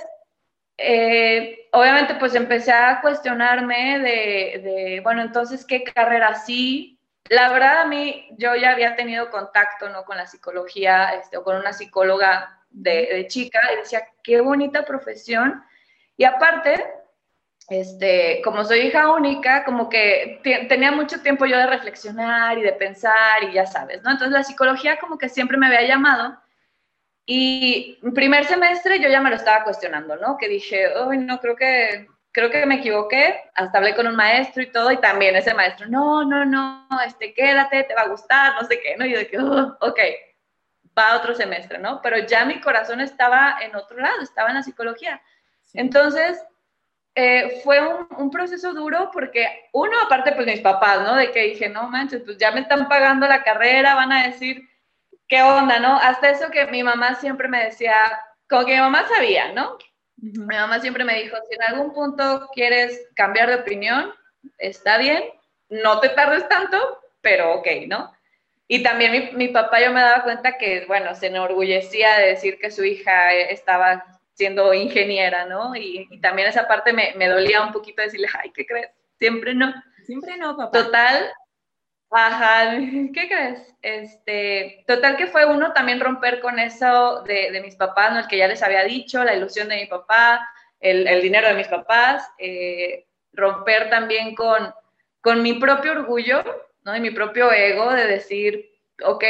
eh, 0.77 1.69
obviamente 1.73 2.17
pues 2.17 2.35
empecé 2.35 2.71
a 2.71 3.01
cuestionarme 3.01 3.99
de, 3.99 5.01
bueno, 5.03 5.23
entonces, 5.23 5.65
¿qué 5.65 5.83
carrera 5.83 6.35
sí? 6.35 7.01
La 7.31 7.51
verdad 7.51 7.81
a 7.81 7.87
mí, 7.87 8.29
yo 8.37 8.55
ya 8.57 8.73
había 8.73 8.95
tenido 8.95 9.31
contacto, 9.31 9.89
¿no? 9.89 10.05
Con 10.05 10.19
la 10.19 10.27
psicología, 10.27 11.15
este, 11.15 11.39
con 11.41 11.57
una 11.57 11.73
psicóloga 11.73 12.61
de, 12.69 13.27
chica, 13.29 13.59
y 13.73 13.77
decía, 13.77 14.07
qué 14.23 14.43
bonita 14.43 14.85
profesión. 14.85 15.65
Y 16.19 16.25
aparte, 16.25 16.85
este, 17.71 18.43
como 18.45 18.67
soy 18.67 18.81
hija 18.81 19.15
única, 19.15 19.65
como 19.65 19.89
que 19.89 20.41
tenía 20.69 20.93
mucho 20.93 21.23
tiempo 21.23 21.47
yo 21.47 21.57
de 21.57 21.69
reflexionar 21.69 22.59
y 22.59 22.63
de 22.63 22.73
pensar 22.75 23.45
y 23.45 23.55
ya 23.55 23.65
sabes, 23.65 24.03
¿no? 24.03 24.11
Entonces 24.11 24.33
la 24.33 24.45
psicología 24.45 24.99
como 24.99 25.17
que 25.17 25.31
siempre 25.31 25.57
me 25.57 25.69
había 25.69 25.89
llamado 25.89 26.37
y 27.25 28.01
primer 28.15 28.45
semestre 28.45 29.01
yo 29.01 29.09
ya 29.09 29.21
me 29.21 29.31
lo 29.31 29.37
estaba 29.37 29.65
cuestionando, 29.65 30.17
¿no? 30.17 30.37
Que 30.37 30.49
dije, 30.49 30.89
uy, 31.07 31.19
no, 31.19 31.39
creo 31.39 31.55
que, 31.55 32.09
creo 32.33 32.51
que 32.51 32.67
me 32.67 32.77
equivoqué. 32.77 33.41
Hasta 33.55 33.79
hablé 33.79 33.95
con 33.95 34.07
un 34.07 34.17
maestro 34.17 34.63
y 34.63 34.73
todo, 34.73 34.91
y 34.91 34.99
también 34.99 35.37
ese 35.37 35.55
maestro, 35.55 35.87
no, 35.89 36.25
no, 36.25 36.45
no, 36.45 36.89
este, 37.07 37.33
quédate, 37.33 37.85
te 37.85 37.95
va 37.95 38.03
a 38.03 38.09
gustar, 38.09 38.55
no 38.61 38.67
sé 38.67 38.81
qué, 38.81 38.97
¿no? 38.97 39.07
Y 39.07 39.13
yo 39.13 39.19
de 39.19 39.29
que, 39.29 39.39
oh, 39.39 39.77
ok, 39.81 39.99
va 40.99 41.17
otro 41.17 41.35
semestre, 41.35 41.79
¿no? 41.79 42.01
Pero 42.03 42.19
ya 42.27 42.45
mi 42.45 42.61
corazón 42.61 43.01
estaba 43.01 43.59
en 43.63 43.77
otro 43.77 43.99
lado, 43.99 44.21
estaba 44.21 44.49
en 44.49 44.57
la 44.57 44.63
psicología. 44.63 45.23
Entonces, 45.75 46.45
eh, 47.15 47.61
fue 47.63 47.81
un, 47.87 48.09
un, 48.19 48.31
proceso 48.31 48.73
duro 48.75 49.11
porque, 49.13 49.69
uno, 49.73 49.93
aparte, 50.05 50.33
pues 50.33 50.47
mis 50.47 50.61
papás, 50.61 51.03
¿no? 51.03 51.15
De 51.15 51.31
que 51.31 51.43
dije, 51.43 51.69
no 51.69 51.89
manches, 51.89 52.23
pues 52.25 52.37
ya 52.39 52.51
me 52.51 52.61
están 52.61 52.89
pagando 52.89 53.29
la 53.29 53.45
carrera, 53.45 53.95
van 53.95 54.13
a 54.13 54.27
decir 54.27 54.69
qué 55.33 55.43
onda, 55.43 55.79
¿no? 55.79 55.97
Hasta 55.97 56.29
eso 56.29 56.51
que 56.51 56.67
mi 56.67 56.83
mamá 56.83 57.15
siempre 57.15 57.49
me 57.49 57.65
decía, 57.65 57.95
como 58.51 58.67
que 58.67 58.75
mi 58.75 58.81
mamá 58.81 59.09
sabía, 59.09 59.51
¿no? 59.53 59.79
Mi 60.19 60.57
mamá 60.57 60.79
siempre 60.79 61.05
me 61.05 61.23
dijo, 61.23 61.39
si 61.49 61.55
en 61.55 61.63
algún 61.63 61.95
punto 61.95 62.51
quieres 62.53 63.09
cambiar 63.15 63.49
de 63.49 63.55
opinión, 63.55 64.13
está 64.59 64.99
bien, 64.99 65.25
no 65.71 66.01
te 66.01 66.11
tardes 66.11 66.47
tanto, 66.51 66.77
pero 67.23 67.55
ok, 67.55 67.67
¿no? 67.89 68.13
Y 68.69 68.83
también 68.83 69.13
mi, 69.13 69.31
mi, 69.33 69.49
papá 69.49 69.81
yo 69.81 69.91
me 69.91 70.03
daba 70.03 70.23
cuenta 70.23 70.59
que, 70.59 70.85
bueno, 70.87 71.15
se 71.15 71.29
enorgullecía 71.29 72.19
de 72.19 72.27
decir 72.27 72.59
que 72.59 72.71
su 72.71 72.85
hija 72.85 73.33
estaba 73.33 74.05
siendo 74.35 74.75
ingeniera, 74.75 75.47
¿no? 75.47 75.75
Y, 75.75 76.09
y 76.11 76.21
también 76.21 76.49
esa 76.49 76.69
parte 76.69 76.93
me, 76.93 77.15
me, 77.17 77.29
dolía 77.29 77.63
un 77.63 77.73
poquito 77.73 78.03
decirle, 78.03 78.29
ay, 78.39 78.51
¿qué 78.51 78.67
crees? 78.67 78.91
Siempre 79.19 79.55
no. 79.55 79.73
Siempre 80.05 80.37
no, 80.37 80.59
papá. 80.59 80.85
Total, 80.85 81.33
Ajá, 82.15 82.77
¿qué 83.15 83.29
crees? 83.29 83.75
Este, 83.81 84.85
total 84.87 85.17
que 85.17 85.27
fue 85.27 85.47
uno 85.47 85.73
también 85.73 85.99
romper 85.99 86.41
con 86.41 86.59
eso 86.59 87.23
de, 87.23 87.59
mis 87.65 87.75
papás, 87.75 88.13
¿no? 88.13 88.21
El 88.21 88.29
que 88.29 88.37
ya 88.37 88.49
les 88.49 88.63
había 88.63 88.85
dicho, 88.85 89.25
la 89.25 89.35
ilusión 89.35 89.69
de 89.69 89.77
mi 89.77 89.87
papá, 89.87 90.47
el, 90.79 91.23
dinero 91.23 91.49
de 91.49 91.55
mis 91.55 91.69
papás, 91.69 92.31
eh, 92.39 93.07
romper 93.33 93.89
también 93.89 94.35
con, 94.35 94.75
con 95.23 95.43
mi 95.43 95.55
propio 95.55 95.93
orgullo, 95.93 96.45
¿no? 96.85 96.95
Y 96.95 97.01
mi 97.01 97.11
propio 97.11 97.51
ego 97.51 97.91
de 97.93 98.07
decir, 98.07 98.71
ok, 99.03 99.25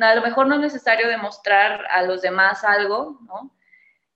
a 0.00 0.14
lo 0.16 0.22
mejor 0.22 0.48
no 0.48 0.56
es 0.56 0.60
necesario 0.62 1.08
demostrar 1.08 1.86
a 1.90 2.02
los 2.02 2.22
demás 2.22 2.64
algo, 2.64 3.20
¿no? 3.22 3.54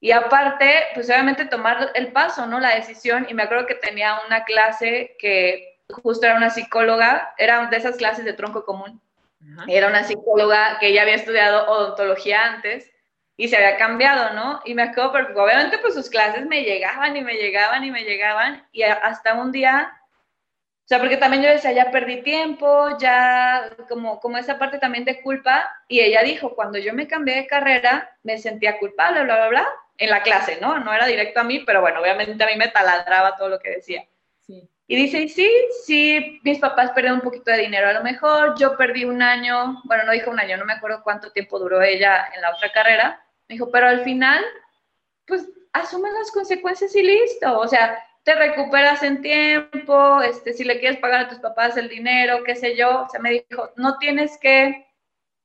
Y 0.01 0.11
aparte, 0.11 0.83
pues 0.95 1.09
obviamente 1.09 1.47
tomar 1.47 1.93
el 1.95 2.13
paso, 2.13 2.47
¿no? 2.47 2.61
La 2.61 2.75
decisión. 2.75 3.27
Y 3.31 3.35
me 3.35 3.45
acuerdo 3.45 3.67
que 3.67 3.77
tenía 3.77 4.21
una 4.27 4.45
clase 4.45 5.17
que 5.19 5.74
justo 6.03 6.27
era 6.27 6.37
una 6.37 6.51
psicóloga, 6.51 7.35
era 7.39 7.67
de 7.67 7.77
esas 7.77 7.97
clases 7.97 8.25
de 8.25 8.33
tronco 8.33 8.65
común. 8.65 9.01
Era 9.69 9.89
una 9.89 10.05
psicóloga 10.05 10.79
que 10.79 10.93
ya 10.93 11.03
había 11.03 11.17
estudiado 11.17 11.71
odontología 11.71 12.45
antes 12.45 12.91
y 13.37 13.49
se 13.49 13.57
había 13.57 13.77
cambiado, 13.77 14.35
¿no? 14.35 14.61
Y 14.65 14.75
me 14.75 14.85
acuerdo, 14.85 15.13
porque 15.13 15.39
obviamente 15.39 15.79
pues 15.79 15.95
sus 15.95 16.09
clases 16.09 16.47
me 16.47 16.63
llegaban 16.63 17.17
y 17.17 17.21
me 17.21 17.35
llegaban 17.35 17.85
y 17.85 17.91
me 17.91 18.05
llegaban 18.05 18.67
y 18.73 18.83
hasta 18.83 19.35
un 19.35 19.53
día 19.53 19.93
o 20.85 20.87
sea, 20.87 20.99
porque 20.99 21.17
también 21.17 21.43
yo 21.43 21.49
decía, 21.49 21.73
ya 21.73 21.91
perdí 21.91 22.21
tiempo, 22.21 22.99
ya 22.99 23.71
como, 23.89 24.21
como 24.21 24.37
esa 24.37 24.59
parte 24.59 24.79
también 24.79 25.07
de 25.07 25.23
culpa. 25.23 25.75
Y 25.89 26.01
ella 26.01 26.23
dijo, 26.23 26.55
cuando 26.55 26.79
yo 26.79 26.93
me 26.93 27.09
cambié 27.09 27.37
de 27.37 27.47
carrera, 27.47 28.15
me 28.23 28.37
sentía 28.37 28.79
culpable, 28.79 29.25
bla, 29.25 29.37
bla, 29.37 29.49
bla, 29.49 29.69
en 29.97 30.11
la 30.11 30.23
clase, 30.23 30.59
¿no? 30.61 30.79
No 30.81 30.93
era 30.93 31.07
directo 31.07 31.41
a 31.41 31.45
mí, 31.45 31.61
pero 31.61 31.81
bueno, 31.81 32.01
obviamente 32.03 32.45
a 32.45 32.49
mí 32.49 32.57
me 32.57 32.69
taladraba 32.69 33.35
todo 33.39 33.49
lo 33.49 33.61
que 33.61 33.71
decía. 33.71 34.07
Y 34.87 34.97
dice, 34.97 35.29
sí, 35.29 35.51
sí, 35.85 36.41
mis 36.45 36.59
papás 36.59 36.91
perdieron 36.91 37.19
un 37.21 37.25
poquito 37.25 37.51
de 37.51 37.59
dinero 37.59 37.89
a 37.89 37.95
lo 37.95 38.03
mejor, 38.03 38.55
yo 38.59 38.77
perdí 38.77 39.05
un 39.05 39.23
año, 39.23 39.81
bueno, 39.85 40.05
no 40.05 40.13
dijo 40.13 40.31
un 40.31 40.39
año, 40.39 40.59
no 40.59 40.67
me 40.67 40.75
acuerdo 40.75 41.03
cuánto 41.03 41.33
tiempo 41.33 41.59
duró 41.59 41.81
ella 41.81 42.29
en 42.35 42.43
la 42.43 42.51
otra 42.51 42.71
carrera. 42.71 43.25
Me 43.49 43.55
dijo, 43.55 43.71
pero 43.71 43.89
al 43.89 44.05
final, 44.05 44.45
pues 45.27 45.49
asume 45.73 46.11
las 46.13 46.31
consecuencias 46.31 46.95
y 46.97 47.03
listo. 47.03 47.59
O 47.59 47.67
sea, 47.67 47.99
te 48.25 48.35
recuperas 48.35 49.03
en 49.03 49.23
tiempo, 49.23 50.23
este, 50.23 50.53
si 50.53 50.65
le 50.65 50.81
quieres 50.81 50.99
pagar 50.99 51.21
a 51.21 51.29
tus 51.29 51.39
papás 51.39 51.77
el 51.77 51.89
dinero, 51.89 52.43
qué 52.45 52.55
sé 52.55 52.77
yo. 52.77 53.03
O 53.03 53.09
sea, 53.09 53.21
me 53.21 53.31
dijo, 53.31 53.73
no 53.77 53.99
tienes 53.99 54.39
que 54.39 54.87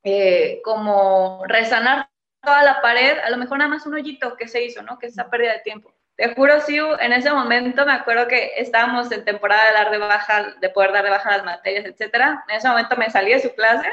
eh, 0.04 0.62
como 0.64 1.44
resanar 1.46 2.10
toda 2.42 2.64
la 2.64 2.82
pared, 2.82 3.18
a 3.20 3.30
lo 3.30 3.38
mejor 3.38 3.58
nada 3.58 3.70
más 3.70 3.86
un 3.86 3.96
hoyito 3.96 4.36
que 4.38 4.48
se 4.48 4.64
hizo, 4.64 4.82
¿no? 4.82 4.98
Que 4.98 5.08
es 5.08 5.14
esa 5.14 5.30
pérdida 5.30 5.54
de 5.54 5.60
tiempo. 5.60 5.94
Te 6.20 6.36
juro, 6.36 6.60
Siu, 6.60 6.86
en 7.00 7.14
ese 7.14 7.32
momento 7.32 7.86
me 7.86 7.94
acuerdo 7.94 8.28
que 8.28 8.52
estábamos 8.58 9.10
en 9.10 9.24
temporada 9.24 9.68
de 9.68 9.72
dar 9.72 9.90
de 9.90 9.98
baja, 10.00 10.54
de 10.60 10.70
poder 10.70 10.92
dar 10.92 11.06
de 11.06 11.12
baja 11.12 11.38
las 11.38 11.46
materias, 11.46 11.86
etcétera. 11.86 12.44
En 12.50 12.58
ese 12.58 12.68
momento 12.68 12.98
me 12.98 13.10
salí 13.10 13.32
de 13.32 13.40
su 13.40 13.56
clase, 13.56 13.88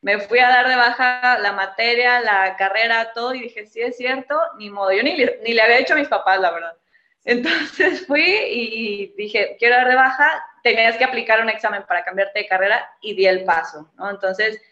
me 0.00 0.20
fui 0.20 0.38
a 0.38 0.48
dar 0.48 0.68
de 0.68 0.76
baja 0.76 1.40
la 1.40 1.50
materia, 1.50 2.20
la 2.20 2.54
carrera, 2.54 3.10
todo, 3.12 3.34
y 3.34 3.40
dije, 3.40 3.66
sí, 3.66 3.80
es 3.80 3.96
cierto, 3.96 4.40
ni 4.58 4.70
modo. 4.70 4.92
Yo 4.92 5.02
ni, 5.02 5.16
ni 5.42 5.54
le 5.54 5.60
había 5.60 5.78
dicho 5.78 5.94
a 5.94 5.96
mis 5.96 6.06
papás, 6.06 6.38
la 6.38 6.52
verdad. 6.52 6.76
Entonces 7.24 8.06
fui 8.06 8.22
y 8.26 9.12
dije, 9.16 9.56
quiero 9.58 9.74
dar 9.74 9.88
de 9.88 9.96
baja, 9.96 10.40
tenías 10.62 10.96
que 10.96 11.04
aplicar 11.04 11.40
un 11.40 11.50
examen 11.50 11.82
para 11.88 12.04
cambiarte 12.04 12.38
de 12.38 12.46
carrera 12.46 12.88
y 13.00 13.16
di 13.16 13.26
el 13.26 13.44
paso, 13.44 13.90
¿no? 13.96 14.08
Entonces, 14.08 14.62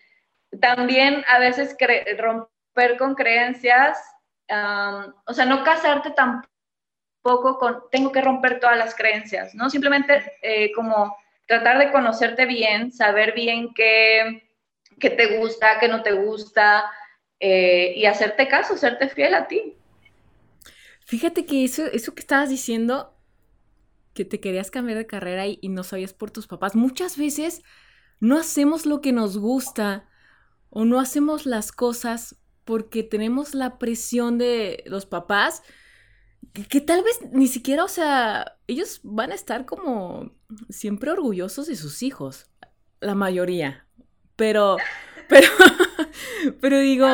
también 0.60 1.24
a 1.26 1.40
veces 1.40 1.76
romper 2.18 2.96
con 2.98 3.16
creencias, 3.16 3.98
o 5.26 5.34
sea, 5.34 5.44
no 5.44 5.64
casarte 5.64 6.12
tampoco 6.12 6.48
con, 7.22 7.82
tengo 7.90 8.12
que 8.12 8.20
romper 8.20 8.60
todas 8.60 8.76
las 8.76 8.94
creencias, 8.94 9.54
¿no? 9.54 9.70
Simplemente 9.70 10.32
eh, 10.42 10.72
como 10.72 11.16
tratar 11.46 11.78
de 11.78 11.90
conocerte 11.90 12.46
bien, 12.46 12.92
saber 12.92 13.34
bien 13.34 13.74
qué, 13.74 14.48
qué 14.98 15.10
te 15.10 15.38
gusta, 15.38 15.78
qué 15.80 15.88
no 15.88 16.02
te 16.02 16.12
gusta, 16.12 16.90
eh, 17.40 17.94
y 17.96 18.04
hacerte 18.04 18.48
caso, 18.48 18.76
serte 18.76 19.08
fiel 19.08 19.34
a 19.34 19.48
ti. 19.48 19.74
Fíjate 21.06 21.46
que 21.46 21.64
eso, 21.64 21.86
eso 21.86 22.14
que 22.14 22.20
estabas 22.20 22.50
diciendo, 22.50 23.16
que 24.14 24.26
te 24.26 24.40
querías 24.40 24.70
cambiar 24.70 24.98
de 24.98 25.06
carrera 25.06 25.46
y, 25.46 25.58
no 25.70 25.82
sabías 25.82 26.12
por 26.12 26.30
tus 26.30 26.46
papás, 26.46 26.76
muchas 26.76 27.16
veces 27.16 27.62
no 28.20 28.38
hacemos 28.38 28.84
lo 28.84 29.00
que 29.00 29.12
nos 29.12 29.38
gusta 29.38 30.06
o 30.68 30.84
no 30.84 31.00
hacemos 31.00 31.46
las 31.46 31.72
cosas 31.72 32.36
porque 32.64 33.02
tenemos 33.02 33.54
la 33.54 33.78
presión 33.78 34.36
de 34.36 34.84
los 34.86 35.06
papás, 35.06 35.62
que, 36.52 36.80
tal 36.80 37.02
vez 37.02 37.18
ni 37.32 37.46
siquiera, 37.46 37.84
o 37.84 37.88
sea, 37.88 38.58
ellos 38.66 39.00
van 39.02 39.32
a 39.32 39.34
estar 39.34 39.66
como 39.66 40.32
siempre 40.68 41.10
orgullosos 41.10 41.66
de 41.66 41.76
sus 41.76 42.02
hijos, 42.02 42.50
la 43.00 43.14
mayoría, 43.14 43.86
pero, 44.36 44.76
pero, 45.28 45.48
pero 46.60 46.78
digo, 46.80 47.06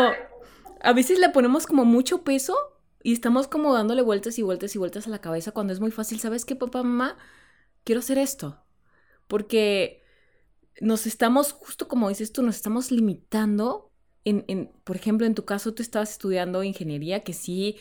a 0.81 0.93
veces 0.93 1.19
le 1.19 1.29
ponemos 1.29 1.67
como 1.67 1.85
mucho 1.85 2.23
peso 2.23 2.57
y 3.03 3.13
estamos 3.13 3.47
como 3.47 3.73
dándole 3.73 4.03
vueltas 4.03 4.39
y 4.39 4.43
vueltas 4.43 4.75
y 4.75 4.79
vueltas 4.79 5.07
a 5.07 5.11
la 5.11 5.21
cabeza 5.21 5.53
cuando 5.53 5.73
es 5.73 5.81
muy 5.81 5.91
fácil. 5.93 6.19
¿Sabes 6.19 6.45
qué, 6.45 6.57
papá, 6.57 6.83
mamá? 6.83 7.17
Quiero 7.85 8.01
hacer 8.01 8.19
esto. 8.19 8.65
Porque 9.29 10.03
nos 10.81 11.07
estamos, 11.07 11.53
justo 11.53 11.87
como 11.87 12.09
dices 12.09 12.33
tú, 12.33 12.43
nos 12.43 12.57
estamos 12.57 12.91
limitando. 12.91 13.93
En, 14.25 14.45
en, 14.49 14.73
por 14.83 14.97
ejemplo, 14.97 15.25
en 15.25 15.37
tu 15.37 15.45
caso, 15.45 15.73
tú 15.73 15.83
estabas 15.83 16.11
estudiando 16.11 16.65
ingeniería, 16.65 17.21
que 17.21 17.33
sí, 17.33 17.77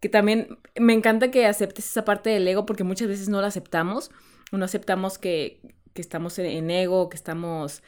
que 0.00 0.08
también 0.08 0.58
me 0.76 0.92
encanta 0.92 1.30
que 1.30 1.46
aceptes 1.46 1.88
esa 1.88 2.04
parte 2.04 2.30
del 2.30 2.46
ego, 2.46 2.66
porque 2.66 2.84
muchas 2.84 3.08
veces 3.08 3.28
no 3.28 3.40
la 3.40 3.48
aceptamos. 3.48 4.10
No 4.52 4.64
aceptamos 4.64 5.18
que, 5.18 5.60
que 5.94 6.02
estamos 6.02 6.38
en, 6.38 6.70
ego, 6.70 7.08
que 7.08 7.16
estamos, 7.16 7.82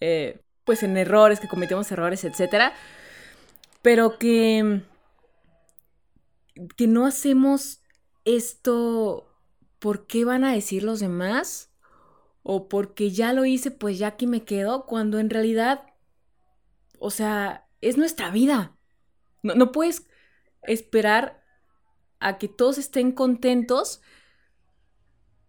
eh, 0.00 0.40
pues, 0.64 0.82
en 0.82 0.96
errores, 0.96 1.40
que 1.40 1.48
cometemos 1.48 1.90
errores, 1.92 2.24
etc. 2.24 2.72
Pero 3.82 4.18
que 4.18 4.82
que 6.76 6.86
no 6.86 7.06
hacemos 7.06 7.80
esto 8.26 9.32
¿por 9.82 10.06
qué 10.06 10.24
van 10.24 10.44
a 10.44 10.52
decir 10.52 10.84
los 10.84 11.00
demás? 11.00 11.72
O 12.44 12.68
porque 12.68 13.10
ya 13.10 13.32
lo 13.32 13.44
hice, 13.44 13.72
pues 13.72 13.98
ya 13.98 14.06
aquí 14.06 14.28
me 14.28 14.44
quedo, 14.44 14.86
cuando 14.86 15.18
en 15.18 15.28
realidad, 15.28 15.86
o 17.00 17.10
sea, 17.10 17.66
es 17.80 17.96
nuestra 17.96 18.30
vida. 18.30 18.76
No, 19.42 19.56
no 19.56 19.72
puedes 19.72 20.06
esperar 20.62 21.41
a 22.22 22.38
que 22.38 22.48
todos 22.48 22.78
estén 22.78 23.12
contentos 23.12 24.00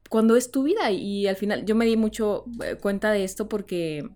cuando 0.10 0.36
es 0.36 0.52
tu 0.52 0.64
vida. 0.64 0.92
Y 0.92 1.28
al 1.28 1.36
final 1.36 1.66
yo 1.66 1.76
me 1.76 1.86
di 1.86 1.98
mucho 1.98 2.46
eh, 2.64 2.76
cuenta 2.76 3.12
de 3.12 3.24
esto 3.24 3.48
porque 3.48 4.10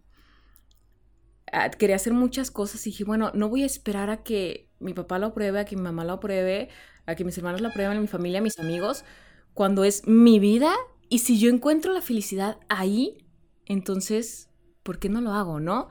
ah, 1.52 1.70
quería 1.72 1.96
hacer 1.96 2.14
muchas 2.14 2.52
cosas 2.52 2.86
y 2.86 2.92
dije, 2.92 3.04
bueno, 3.04 3.32
no 3.34 3.50
voy 3.50 3.64
a 3.64 3.66
esperar 3.66 4.10
a 4.10 4.24
que 4.24 4.70
mi 4.80 4.94
papá 4.94 5.20
lo 5.20 5.28
apruebe, 5.28 5.60
a 5.60 5.66
que 5.66 5.76
mi 5.76 5.82
mamá 5.82 6.04
lo 6.04 6.14
apruebe, 6.14 6.70
a 7.06 7.16
que 7.16 7.24
mis 7.24 7.38
hermanos 7.38 7.62
lo 7.62 7.70
aprueben, 7.70 8.00
mi 8.02 8.08
familia, 8.08 8.42
mis 8.42 8.60
amigos, 8.60 9.06
cuando 9.54 9.84
es 9.84 10.06
mi 10.08 10.40
vida 10.40 10.74
y 11.10 11.20
si 11.20 11.40
yo 11.40 11.50
encuentro 11.50 11.94
la 11.94 12.02
felicidad 12.02 12.60
ahí, 12.70 13.26
entonces, 13.66 14.50
¿por 14.84 15.00
qué 15.00 15.10
no 15.10 15.22
lo 15.22 15.34
hago, 15.34 15.60
no? 15.60 15.90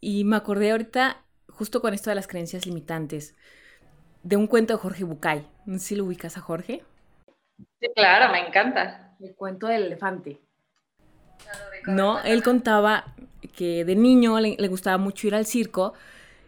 Y 0.00 0.24
me 0.24 0.36
acordé 0.36 0.70
ahorita, 0.70 1.24
justo 1.48 1.80
con 1.80 1.92
esto 1.92 2.10
de 2.10 2.16
las 2.16 2.28
creencias 2.28 2.66
limitantes, 2.66 3.34
de 4.22 4.36
un 4.36 4.46
cuento 4.46 4.74
de 4.74 4.78
Jorge 4.78 5.04
Bucay. 5.04 5.46
No 5.66 5.78
sé 5.78 5.86
si 5.86 5.96
lo 5.96 6.04
ubicas 6.04 6.36
a 6.36 6.40
Jorge. 6.40 6.82
Sí, 7.80 7.88
claro, 7.94 8.32
me 8.32 8.46
encanta. 8.46 9.14
El 9.20 9.34
cuento 9.34 9.66
del 9.66 9.82
elefante. 9.84 10.40
No, 11.86 12.20
él 12.22 12.42
contaba 12.42 13.14
que 13.56 13.84
de 13.84 13.96
niño 13.96 14.38
le, 14.40 14.56
le 14.58 14.68
gustaba 14.68 14.98
mucho 14.98 15.26
ir 15.26 15.34
al 15.34 15.46
circo 15.46 15.94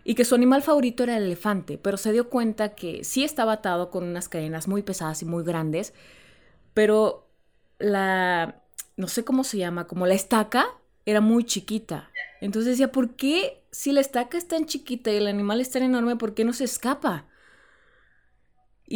y 0.04 0.14
que 0.14 0.25
su 0.25 0.35
animal 0.35 0.62
favorito 0.62 1.02
era 1.04 1.16
el 1.16 1.25
elefante, 1.25 1.78
pero 1.78 1.97
se 1.97 2.12
dio 2.12 2.28
cuenta 2.31 2.75
que 2.75 3.04
sí 3.04 3.25
estaba 3.25 3.54
atado 3.54 3.90
con 3.90 4.04
unas 4.04 4.28
cadenas 4.28 4.69
muy 4.69 4.83
pesadas 4.83 5.23
y 5.23 5.25
muy 5.25 5.45
grandes, 5.45 5.95
pero 6.75 7.28
la, 7.78 8.62
no 8.97 9.09
sé 9.09 9.25
cómo 9.25 9.45
se 9.45 9.59
llama, 9.59 9.87
como 9.87 10.07
la 10.07 10.14
estaca 10.14 10.66
era 11.07 11.21
muy 11.21 11.45
chiquita. 11.45 12.11
Entonces 12.40 12.73
decía, 12.73 12.93
¿por 12.93 13.16
qué 13.16 13.62
si 13.71 13.93
la 13.93 14.00
estaca 14.00 14.38
es 14.38 14.49
tan 14.49 14.66
chiquita 14.66 15.12
y 15.12 15.16
el 15.16 15.26
animal 15.26 15.61
es 15.61 15.71
tan 15.71 15.83
enorme, 15.83 16.16
por 16.16 16.35
qué 16.35 16.45
no 16.45 16.52
se 16.52 16.64
escapa? 16.64 17.26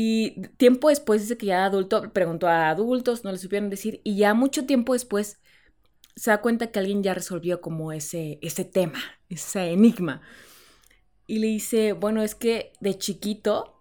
Y 0.00 0.42
tiempo 0.58 0.90
después, 0.90 1.22
dice 1.22 1.36
que 1.36 1.46
ya 1.46 1.64
adulto, 1.64 2.12
preguntó 2.12 2.46
a 2.46 2.70
adultos, 2.70 3.24
no 3.24 3.32
le 3.32 3.38
supieron 3.38 3.68
decir, 3.68 4.00
y 4.04 4.16
ya 4.16 4.32
mucho 4.32 4.64
tiempo 4.64 4.92
después 4.92 5.40
se 6.14 6.30
da 6.30 6.40
cuenta 6.40 6.68
que 6.68 6.78
alguien 6.78 7.02
ya 7.02 7.14
resolvió 7.14 7.60
como 7.60 7.90
ese, 7.90 8.38
ese 8.40 8.64
tema, 8.64 9.00
ese 9.28 9.72
enigma. 9.72 10.22
Y 11.26 11.40
le 11.40 11.48
dice, 11.48 11.94
bueno, 11.94 12.22
es 12.22 12.36
que 12.36 12.74
de 12.78 12.96
chiquito 12.96 13.74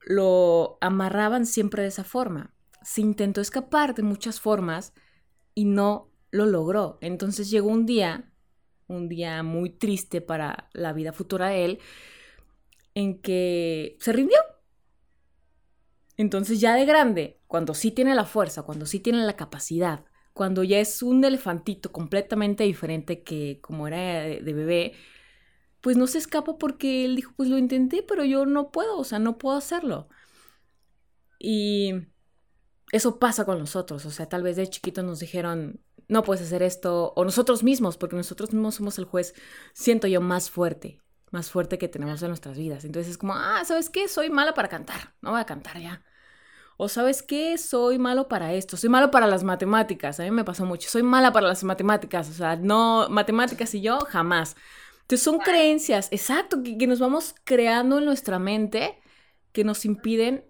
lo 0.00 0.78
amarraban 0.80 1.44
siempre 1.44 1.82
de 1.82 1.88
esa 1.88 2.04
forma. 2.04 2.54
Se 2.82 3.02
intentó 3.02 3.42
escapar 3.42 3.94
de 3.94 4.04
muchas 4.04 4.40
formas 4.40 4.94
y 5.54 5.66
no 5.66 6.10
lo 6.30 6.46
logró. 6.46 6.96
Entonces 7.02 7.50
llegó 7.50 7.68
un 7.68 7.84
día, 7.84 8.32
un 8.86 9.10
día 9.10 9.42
muy 9.42 9.68
triste 9.68 10.22
para 10.22 10.70
la 10.72 10.94
vida 10.94 11.12
futura 11.12 11.48
de 11.48 11.66
él, 11.66 11.80
en 12.94 13.20
que 13.20 13.98
se 14.00 14.14
rindió. 14.14 14.38
Entonces 16.22 16.60
ya 16.60 16.74
de 16.74 16.86
grande, 16.86 17.40
cuando 17.46 17.74
sí 17.74 17.90
tiene 17.90 18.14
la 18.14 18.24
fuerza, 18.24 18.62
cuando 18.62 18.86
sí 18.86 19.00
tiene 19.00 19.24
la 19.24 19.36
capacidad 19.36 20.04
cuando 20.32 20.64
ya 20.64 20.78
es 20.80 21.02
un 21.02 21.24
elefantito 21.24 21.92
completamente 21.92 22.64
diferente 22.64 23.22
que 23.22 23.60
como 23.60 23.86
era 23.86 24.22
de 24.22 24.52
bebé, 24.52 24.94
pues 25.80 25.96
no 25.96 26.06
se 26.06 26.18
escapa 26.18 26.58
porque 26.58 27.04
él 27.04 27.16
dijo, 27.16 27.32
pues 27.36 27.48
lo 27.48 27.58
intenté, 27.58 28.02
pero 28.02 28.24
yo 28.24 28.46
no 28.46 28.70
puedo, 28.70 28.98
o 28.98 29.04
sea, 29.04 29.18
no 29.18 29.38
puedo 29.38 29.56
hacerlo. 29.56 30.08
Y 31.38 31.92
eso 32.92 33.18
pasa 33.18 33.44
con 33.44 33.58
nosotros, 33.58 34.06
o 34.06 34.10
sea, 34.10 34.28
tal 34.28 34.42
vez 34.42 34.56
de 34.56 34.68
chiquitos 34.68 35.04
nos 35.04 35.20
dijeron, 35.20 35.80
no 36.08 36.22
puedes 36.22 36.42
hacer 36.42 36.62
esto, 36.62 37.12
o 37.16 37.24
nosotros 37.24 37.62
mismos, 37.62 37.96
porque 37.96 38.16
nosotros 38.16 38.52
mismos 38.52 38.76
somos 38.76 38.98
el 38.98 39.04
juez, 39.06 39.34
siento 39.74 40.06
yo, 40.06 40.20
más 40.20 40.50
fuerte, 40.50 41.00
más 41.30 41.50
fuerte 41.50 41.78
que 41.78 41.88
tenemos 41.88 42.22
en 42.22 42.28
nuestras 42.28 42.56
vidas. 42.56 42.84
Entonces 42.84 43.12
es 43.12 43.18
como, 43.18 43.34
ah, 43.34 43.64
¿sabes 43.64 43.90
qué? 43.90 44.08
Soy 44.08 44.30
mala 44.30 44.54
para 44.54 44.68
cantar, 44.68 45.14
no 45.20 45.32
voy 45.32 45.40
a 45.40 45.46
cantar 45.46 45.80
ya. 45.80 46.04
O 46.84 46.88
sabes 46.88 47.22
qué, 47.22 47.58
soy 47.58 48.00
malo 48.00 48.26
para 48.26 48.54
esto, 48.54 48.76
soy 48.76 48.90
malo 48.90 49.12
para 49.12 49.28
las 49.28 49.44
matemáticas, 49.44 50.18
a 50.18 50.24
mí 50.24 50.32
me 50.32 50.42
pasó 50.42 50.66
mucho, 50.66 50.88
soy 50.88 51.04
mala 51.04 51.32
para 51.32 51.46
las 51.46 51.62
matemáticas, 51.62 52.28
o 52.28 52.32
sea, 52.32 52.56
no, 52.56 53.08
matemáticas 53.08 53.72
y 53.76 53.82
yo 53.82 54.00
jamás. 54.00 54.56
Entonces 55.02 55.22
son 55.22 55.38
creencias, 55.38 56.08
exacto, 56.10 56.60
que, 56.64 56.88
nos 56.88 56.98
vamos 56.98 57.36
creando 57.44 57.98
en 57.98 58.04
nuestra 58.04 58.40
mente 58.40 58.98
que 59.52 59.62
nos 59.62 59.84
impiden 59.84 60.44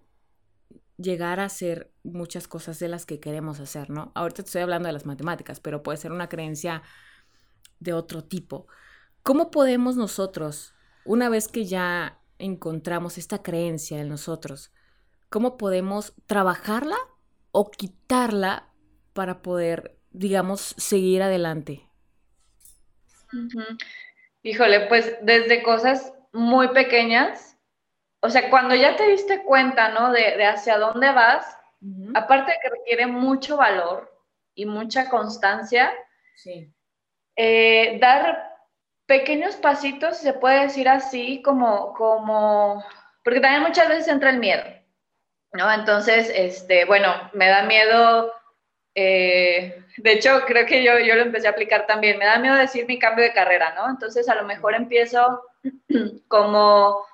llegar 0.97 1.39
a 1.39 1.45
hacer 1.45 1.93
muchas 2.03 2.49
cosas 2.49 2.79
de 2.79 2.89
las 2.89 3.05
que 3.05 3.21
queremos 3.21 3.61
hacer, 3.61 3.91
¿no? 3.91 4.11
Ahorita 4.15 4.41
estoy 4.41 4.63
hablando 4.63 4.87
de 4.87 4.95
las 4.95 5.05
matemáticas, 5.05 5.61
pero 5.61 5.83
puede 5.83 5.99
ser 5.99 6.13
una 6.13 6.31
creencia 6.31 6.83
de 7.79 7.93
otro 7.93 8.25
tipo. 8.25 8.69
¿Cómo 9.23 9.51
podemos 9.51 9.97
nosotros, 9.97 10.73
una 11.05 11.29
vez 11.29 11.49
que 11.49 11.67
ya 11.67 12.23
encontramos 12.39 13.19
esta 13.19 13.43
creencia 13.43 14.01
en 14.01 14.09
nosotros, 14.09 14.73
cómo 15.33 15.59
podemos 15.59 16.15
trabajarla 16.27 16.97
o 17.51 17.73
quitarla 17.73 18.69
para 19.13 19.43
poder, 19.43 19.97
digamos, 20.13 20.77
seguir 20.79 21.23
adelante? 21.23 21.89
Híjole, 24.43 24.87
pues 24.87 25.17
desde 25.23 25.65
cosas 25.65 26.13
muy 26.33 26.69
pequeñas, 26.69 27.59
o 28.21 28.31
sea, 28.31 28.49
cuando 28.51 28.75
ya 28.75 28.95
te 28.97 29.09
diste 29.09 29.43
cuenta, 29.43 29.89
¿no? 29.89 30.13
De, 30.13 30.45
hacia 30.45 30.79
dónde 30.79 31.11
vas, 31.13 31.45
aparte 32.15 32.53
de 32.53 32.59
que 32.63 32.71
requiere 32.71 33.07
mucho 33.07 33.57
valor 33.57 34.09
y 34.55 34.67
mucha 34.67 35.09
constancia, 35.09 35.93
eh, 37.37 37.99
dar 38.01 38.53
pequeños 39.07 39.57
pasitos, 39.57 40.19
se 40.19 40.35
puede 40.35 40.63
decir 40.63 40.89
así, 40.89 41.43
como, 41.43 41.95
como, 41.95 42.85
porque 43.25 43.41
también 43.41 43.63
muchas 43.63 43.89
veces 43.89 44.09
entra 44.09 44.31
el 44.31 44.39
miedo, 44.39 44.63
¿no? 45.53 45.73
Entonces, 45.73 46.31
este, 46.35 46.85
bueno, 46.85 47.31
me 47.33 47.49
da 47.49 47.63
miedo 47.65 48.33
eh, 48.95 49.85
de 49.97 50.13
hecho, 50.13 50.43
creo 50.47 50.67
que 50.67 50.83
yo, 50.83 50.99
yo 50.99 51.15
lo 51.15 51.23
empecé 51.23 51.47
a 51.47 51.51
aplicar 51.51 51.87
también. 51.87 52.19
Me 52.19 52.27
da 52.27 52.39
miedo 52.39 52.57
decir 52.57 52.87
mi 52.87 52.99
cambio 52.99 53.25
de 53.25 53.33
carrera, 53.33 53.75
¿no? 53.75 53.89
Entonces, 53.89 54.29
a 54.29 54.35
lo 54.35 54.45
mejor 54.45 54.75
empiezo 54.75 55.43
como 56.29 57.05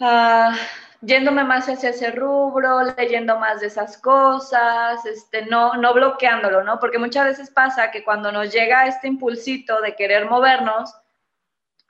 uh, 0.00 0.52
yéndome 1.00 1.44
más 1.44 1.68
hacia 1.68 1.90
ese 1.90 2.10
rubro, 2.12 2.82
leyendo 2.96 3.38
más 3.38 3.60
de 3.60 3.68
esas 3.68 3.98
cosas, 3.98 5.04
este, 5.06 5.46
no, 5.46 5.74
no 5.76 5.94
bloqueándolo, 5.94 6.62
¿no? 6.64 6.78
Porque 6.78 6.98
muchas 6.98 7.26
veces 7.26 7.50
pasa 7.50 7.90
que 7.90 8.04
cuando 8.04 8.32
nos 8.32 8.52
llega 8.52 8.86
este 8.86 9.08
impulsito 9.08 9.80
de 9.80 9.94
querer 9.96 10.26
movernos, 10.28 10.94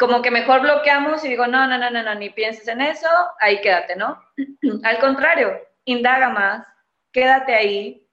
como 0.01 0.23
que 0.23 0.31
mejor 0.31 0.63
bloqueamos 0.63 1.23
y 1.23 1.29
digo, 1.29 1.47
no, 1.47 1.67
no, 1.67 1.77
no, 1.77 1.91
no, 1.91 2.03
no, 2.03 2.15
ni 2.15 2.31
pienses 2.31 2.67
en 2.69 2.81
eso, 2.81 3.07
ahí 3.39 3.61
quédate, 3.61 3.97
¿no? 3.97 4.19
Al 4.83 4.99
contrario, 4.99 5.61
indaga 5.85 6.31
más, 6.31 6.67
quédate 7.13 7.55
ahí, 7.55 8.09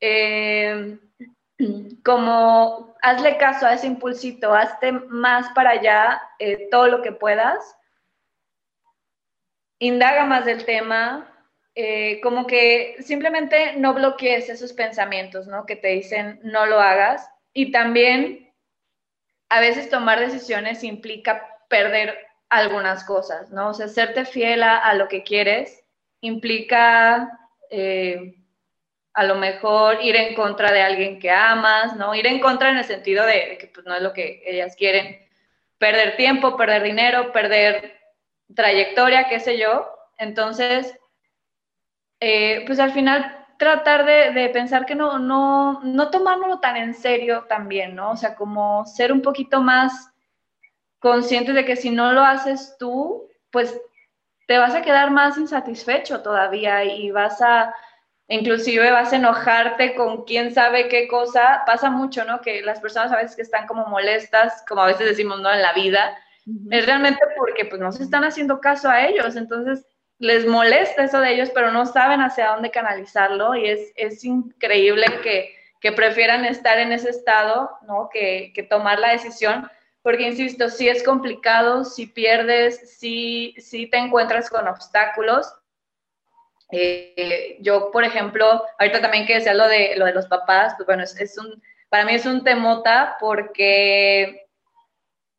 eh, 0.00 0.96
como 2.04 2.94
hazle 3.02 3.36
caso 3.36 3.66
a 3.66 3.74
ese 3.74 3.88
impulsito, 3.88 4.54
hazte 4.54 4.92
más 4.92 5.48
para 5.54 5.70
allá 5.70 6.22
eh, 6.38 6.68
todo 6.70 6.86
lo 6.86 7.02
que 7.02 7.10
puedas, 7.10 7.76
indaga 9.80 10.26
más 10.26 10.44
del 10.44 10.64
tema, 10.64 11.28
eh, 11.74 12.20
como 12.20 12.46
que 12.46 12.94
simplemente 13.00 13.74
no 13.74 13.92
bloquees 13.92 14.48
esos 14.48 14.72
pensamientos, 14.72 15.48
¿no? 15.48 15.66
Que 15.66 15.74
te 15.74 15.88
dicen 15.88 16.38
no 16.44 16.64
lo 16.66 16.80
hagas. 16.80 17.28
Y 17.52 17.72
también 17.72 18.43
a 19.48 19.60
veces 19.60 19.90
tomar 19.90 20.20
decisiones 20.20 20.84
implica 20.84 21.46
perder 21.68 22.16
algunas 22.48 23.04
cosas, 23.04 23.50
¿no? 23.50 23.70
O 23.70 23.74
sea, 23.74 23.88
serte 23.88 24.24
fiel 24.24 24.62
a, 24.62 24.92
lo 24.94 25.08
que 25.08 25.22
quieres 25.22 25.84
implica 26.20 27.38
a 29.14 29.24
lo 29.24 29.36
mejor 29.36 30.02
ir 30.02 30.16
en 30.16 30.34
contra 30.34 30.72
de 30.72 30.82
alguien 30.82 31.20
que 31.20 31.30
amas, 31.30 31.96
¿no? 31.96 32.14
Ir 32.14 32.26
en 32.26 32.40
contra 32.40 32.70
en 32.70 32.78
el 32.78 32.84
sentido 32.84 33.24
de, 33.24 33.56
que 33.58 33.68
pues, 33.68 33.86
no 33.86 33.94
es 33.94 34.02
lo 34.02 34.12
que 34.12 34.42
ellas 34.44 34.74
quieren, 34.76 35.24
perder 35.78 36.16
tiempo, 36.16 36.56
perder 36.56 36.82
dinero, 36.82 37.32
perder 37.32 37.96
trayectoria, 38.54 39.28
qué 39.28 39.38
sé 39.38 39.56
yo. 39.56 39.88
Entonces, 40.18 40.98
eh, 42.20 42.64
pues 42.66 42.80
al 42.80 42.92
final 42.92 43.43
tratar 43.58 44.04
de, 44.04 44.48
pensar 44.50 44.86
que 44.86 44.94
no, 44.94 45.18
no, 45.18 45.80
no 45.82 46.10
tomárnoslo 46.10 46.60
tan 46.60 46.76
en 46.76 46.94
serio 46.94 47.46
también, 47.48 47.94
¿no? 47.94 48.12
O 48.12 48.16
sea, 48.16 48.34
como 48.34 48.84
ser 48.86 49.12
un 49.12 49.22
poquito 49.22 49.60
más 49.60 50.10
conscientes 50.98 51.54
de 51.54 51.64
que 51.64 51.76
si 51.76 51.90
no 51.90 52.12
lo 52.12 52.22
haces 52.22 52.76
tú, 52.78 53.28
pues 53.50 53.80
te 54.46 54.58
vas 54.58 54.74
a 54.74 54.82
quedar 54.82 55.10
más 55.10 55.38
insatisfecho 55.38 56.22
todavía 56.22 56.84
y 56.84 57.10
vas 57.10 57.40
a 57.40 57.74
inclusive 58.28 58.90
vas 58.90 59.12
a 59.12 59.16
enojarte 59.16 59.94
con 59.94 60.24
quién 60.24 60.54
sabe 60.54 60.88
qué 60.88 61.08
cosa. 61.08 61.62
Pasa 61.66 61.90
mucho, 61.90 62.24
¿no? 62.24 62.40
Que 62.40 62.62
las 62.62 62.80
personas 62.80 63.12
a 63.12 63.16
veces 63.16 63.36
que 63.36 63.42
están 63.42 63.66
como 63.66 63.86
molestas, 63.86 64.64
como 64.68 64.82
a 64.82 64.86
veces 64.86 65.06
decimos, 65.06 65.40
¿no? 65.40 65.52
En 65.52 65.62
la 65.62 65.72
vida, 65.72 66.16
es 66.70 66.86
realmente 66.86 67.20
porque 67.36 67.64
pues 67.64 67.80
no 67.80 67.90
se 67.92 68.02
están 68.02 68.24
haciendo 68.24 68.60
caso 68.60 68.90
a 68.90 69.06
ellos, 69.06 69.36
entonces 69.36 69.86
les 70.18 70.46
molesta 70.46 71.04
eso 71.04 71.20
de 71.20 71.32
ellos, 71.32 71.50
pero 71.54 71.70
no 71.70 71.86
saben 71.86 72.20
hacia 72.20 72.48
dónde 72.48 72.70
canalizarlo 72.70 73.54
y 73.54 73.68
es, 73.68 73.92
es 73.96 74.24
increíble 74.24 75.06
que, 75.22 75.54
que, 75.80 75.92
prefieran 75.92 76.44
estar 76.44 76.78
en 76.78 76.92
ese 76.92 77.10
estado, 77.10 77.70
¿no? 77.86 78.08
Que, 78.12 78.52
que 78.54 78.62
tomar 78.62 78.98
la 78.98 79.10
decisión. 79.10 79.68
Porque, 80.02 80.28
insisto, 80.28 80.68
si 80.68 80.88
es 80.88 81.02
complicado, 81.02 81.84
si 81.84 82.06
pierdes, 82.06 82.98
si, 82.98 83.54
si 83.58 83.86
te 83.86 83.96
encuentras 83.96 84.50
con 84.50 84.68
obstáculos, 84.68 85.52
eh, 86.70 87.56
yo, 87.60 87.90
por 87.90 88.04
ejemplo, 88.04 88.64
ahorita 88.78 89.00
también 89.00 89.26
que 89.26 89.36
decía 89.36 89.54
lo 89.54 89.68
de, 89.68 89.96
lo 89.96 90.06
de 90.06 90.14
los 90.14 90.26
papás, 90.26 90.74
pues 90.76 90.86
bueno, 90.86 91.02
es, 91.02 91.38
un, 91.38 91.62
para 91.88 92.04
mí 92.04 92.14
es 92.14 92.26
un 92.26 92.42
temota 92.42 93.16
porque 93.20 94.46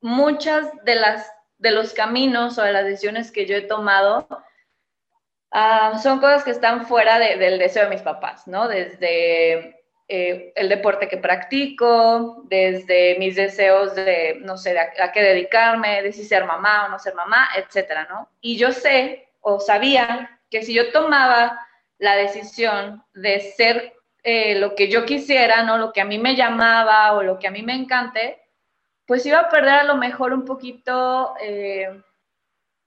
muchas 0.01 0.67
de 0.83 0.95
las 0.95 1.31
de 1.57 1.71
los 1.71 1.93
caminos 1.93 2.57
o 2.57 2.63
de 2.63 2.73
las 2.73 2.85
decisiones 2.85 3.31
que 3.31 3.45
yo 3.45 3.55
he 3.55 3.61
tomado 3.61 4.27
ah, 5.55 5.99
son 6.01 6.19
cosas 6.19 6.43
que 6.43 6.51
están 6.51 6.85
fuera 6.85 7.17
del 7.17 7.57
deseo 7.57 7.83
de 7.83 7.89
mis 7.89 8.01
papás, 8.01 8.47
¿no? 8.47 8.67
Desde 8.67 9.75
eh, 10.07 10.53
el 10.55 10.69
deporte 10.69 11.07
que 11.07 11.17
practico, 11.17 12.43
desde 12.43 13.17
mis 13.17 13.35
deseos 13.35 13.95
de, 13.95 14.37
no 14.41 14.55
sé, 14.55 14.77
a, 14.77 15.11
qué 15.11 15.21
dedicarme, 15.21 16.03
de 16.03 16.13
si 16.13 16.23
ser 16.23 16.45
mamá 16.45 16.85
o 16.85 16.89
no 16.89 16.99
ser 16.99 17.15
mamá, 17.15 17.49
etcétera, 17.55 18.05
¿no? 18.09 18.29
Y 18.39 18.57
yo 18.57 18.71
sé 18.71 19.29
o 19.41 19.59
sabía 19.59 20.39
que 20.51 20.61
si 20.61 20.73
yo 20.73 20.91
tomaba 20.91 21.59
la 21.97 22.15
decisión 22.15 23.03
de 23.13 23.39
ser 23.39 23.93
eh, 24.23 24.59
lo 24.59 24.75
que 24.75 24.89
yo 24.89 25.05
quisiera, 25.05 25.63
¿no? 25.63 25.77
Lo 25.79 25.91
que 25.91 26.01
a 26.01 26.05
mí 26.05 26.19
me 26.19 26.35
llamaba 26.35 27.13
o 27.13 27.23
lo 27.23 27.39
que 27.39 27.47
a 27.47 27.51
mí 27.51 27.63
me 27.63 27.73
encante, 27.73 28.41
pues 29.07 29.25
iba 29.25 29.39
a 29.39 29.49
perder 29.49 29.73
a 29.73 29.83
lo 29.85 29.95
mejor 29.95 30.33
un 30.33 30.45
poquito, 30.45 31.33
eh, 31.41 31.89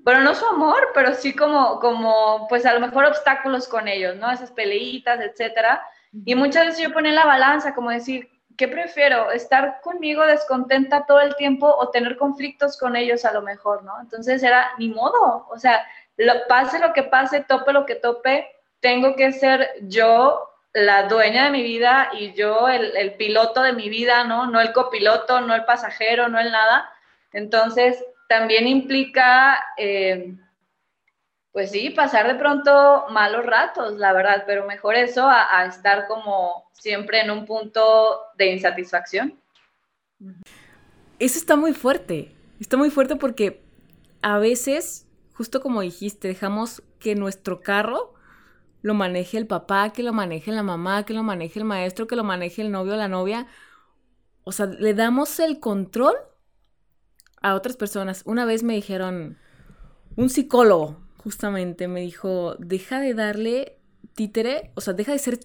bueno, 0.09 0.23
no 0.23 0.35
su 0.35 0.47
amor, 0.47 0.89
pero 0.95 1.13
sí 1.13 1.37
como, 1.37 1.79
como, 1.81 2.49
pues 2.49 2.65
a 2.65 2.73
lo 2.73 2.81
mejor 2.81 3.05
obstáculos 3.05 3.69
con 3.69 3.89
ellos, 3.89 4.17
¿no? 4.17 4.31
Esas 4.31 4.51
peleitas, 4.51 5.21
etcétera. 5.21 5.83
Y 6.25 6.35
muchas 6.35 6.65
veces 6.65 6.83
yo 6.83 6.95
ponía 6.95 7.13
la 7.13 7.27
balanza, 7.27 7.75
como 7.75 7.91
decir, 7.91 8.27
¿qué 8.57 8.69
prefiero? 8.69 9.31
¿Estar 9.31 9.83
conmigo 9.83 10.25
descontenta 10.25 11.05
todo 11.05 11.21
el 11.21 11.37
tiempo 11.37 11.67
o 11.67 11.91
tener 11.91 12.17
conflictos 12.17 12.79
con 12.79 12.97
ellos 12.97 13.27
a 13.27 13.35
lo 13.35 13.43
mejor, 13.43 13.85
¿no? 13.85 14.01
Entonces 14.01 14.43
era 14.43 14.71
ni 14.79 14.89
modo, 14.89 15.47
o 15.51 15.59
sea, 15.59 15.87
pase 16.49 16.79
lo 16.79 16.95
que 16.95 17.03
pase, 17.03 17.45
tope 17.47 17.75
lo 17.75 17.85
que 17.85 17.97
tope, 17.97 18.49
tengo 18.81 19.15
que 19.15 19.33
ser 19.33 19.69
yo 19.83 20.49
la 20.73 21.03
dueña 21.03 21.45
de 21.45 21.51
mi 21.51 21.63
vida 21.63 22.09
y 22.15 22.33
yo 22.33 22.67
el, 22.67 23.13
piloto 23.19 23.61
de 23.61 23.75
mi 23.75 23.91
vida, 23.91 24.25
¿no? 24.25 24.47
No 24.47 24.59
el 24.63 24.73
copiloto, 24.73 25.43
no 25.43 25.55
el 25.55 25.67
pasajero, 25.67 26.31
no 26.31 26.41
el 26.41 26.51
nada. 26.51 26.91
Entonces, 27.35 28.03
también 28.29 28.69
implica, 28.69 29.59
eh, 29.77 30.37
pues 31.53 31.73
sí, 31.73 31.91
pasar 31.91 32.29
de 32.29 32.37
pronto 32.37 33.07
malos 33.11 33.45
ratos, 33.45 33.95
la 33.97 34.13
verdad, 34.13 34.45
pero 34.47 34.67
mejor 34.67 34.95
eso 34.95 35.29
a, 35.29 35.59
a 35.59 35.67
estar 35.67 36.07
como 36.07 36.71
siempre 36.73 37.21
en 37.21 37.31
un 37.31 37.47
punto 37.47 38.21
de 38.37 38.53
insatisfacción. 38.53 39.41
Eso 41.19 41.39
está 41.39 41.57
muy 41.57 41.73
fuerte, 41.73 42.33
está 42.61 42.77
muy 42.77 42.91
fuerte 42.91 43.17
porque 43.17 43.65
a 44.23 44.39
veces 44.39 45.09
justo 45.39 45.61
como 45.61 45.83
dijiste, 45.83 46.27
dejamos 46.27 46.83
que 46.99 47.15
nuestro 47.15 47.61
carro 47.61 48.13
lo 48.83 48.95
maneje 48.95 49.39
el 49.39 49.47
papá, 49.47 49.93
que 49.93 50.03
lo 50.03 50.13
maneje 50.13 50.51
la 50.51 50.65
mamá, 50.65 51.05
que 51.05 51.15
lo 51.15 51.23
maneje 51.23 51.61
el 51.61 51.65
maestro, 51.65 52.09
que 52.09 52.17
lo 52.17 52.25
maneje 52.25 52.61
el 52.63 52.73
novio 52.73 52.95
o 52.95 52.97
la 52.97 53.07
novia. 53.07 53.47
O 54.43 54.51
sea, 54.51 54.67
le 54.67 54.95
damos 54.95 55.39
el 55.39 55.61
control 55.61 56.17
a 57.41 57.55
otras 57.55 57.77
personas. 57.77 58.23
Una 58.25 58.45
vez 58.45 58.63
me 58.63 58.75
dijeron, 58.75 59.39
un 60.17 60.31
psicólogo 60.31 60.97
justamente 61.19 61.89
me 61.89 62.01
dijo, 62.01 62.57
deja 62.59 63.01
de 63.01 63.15
darle 63.15 63.79
títere, 64.15 64.73
o 64.75 64.81
sea, 64.81 64.95
deja 64.95 65.13
de 65.13 65.19
ser 65.19 65.41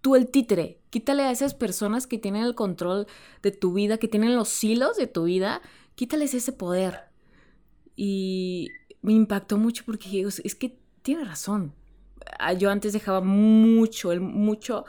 tú 0.00 0.16
el 0.16 0.30
títere, 0.30 0.80
quítale 0.90 1.22
a 1.22 1.30
esas 1.30 1.54
personas 1.54 2.06
que 2.06 2.18
tienen 2.18 2.44
el 2.44 2.54
control 2.54 3.06
de 3.42 3.50
tu 3.50 3.72
vida, 3.72 3.98
que 3.98 4.08
tienen 4.08 4.36
los 4.36 4.62
hilos 4.64 4.96
de 4.96 5.06
tu 5.06 5.24
vida, 5.24 5.60
quítales 5.94 6.34
ese 6.34 6.52
poder. 6.52 7.10
Y 7.96 8.68
me 9.02 9.12
impactó 9.12 9.58
mucho 9.58 9.84
porque 9.84 10.22
es 10.22 10.54
que 10.54 10.78
tiene 11.02 11.24
razón. 11.24 11.74
Ah, 12.38 12.52
yo 12.52 12.70
antes 12.70 12.92
dejaba 12.92 13.20
mucho, 13.20 14.12
el, 14.12 14.20
mucho 14.20 14.84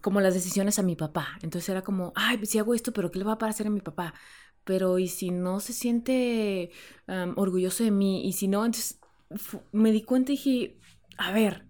como 0.00 0.20
las 0.20 0.34
decisiones 0.34 0.78
a 0.78 0.82
mi 0.82 0.96
papá. 0.96 1.38
Entonces 1.42 1.68
era 1.68 1.82
como, 1.82 2.12
ay, 2.14 2.44
si 2.46 2.58
hago 2.58 2.74
esto, 2.74 2.92
pero 2.92 3.10
¿qué 3.10 3.18
le 3.18 3.24
va 3.24 3.38
a 3.40 3.46
hacer 3.46 3.66
a 3.66 3.70
mi 3.70 3.80
papá? 3.80 4.14
Pero 4.68 4.98
¿y 4.98 5.08
si 5.08 5.30
no 5.30 5.60
se 5.60 5.72
siente 5.72 6.70
orgulloso 7.36 7.84
de 7.84 7.90
mí? 7.90 8.26
Y 8.26 8.34
si 8.34 8.48
no, 8.48 8.66
entonces 8.66 9.00
me 9.72 9.92
di 9.92 10.02
cuenta 10.02 10.30
y 10.30 10.34
dije, 10.34 10.78
a 11.16 11.32
ver, 11.32 11.64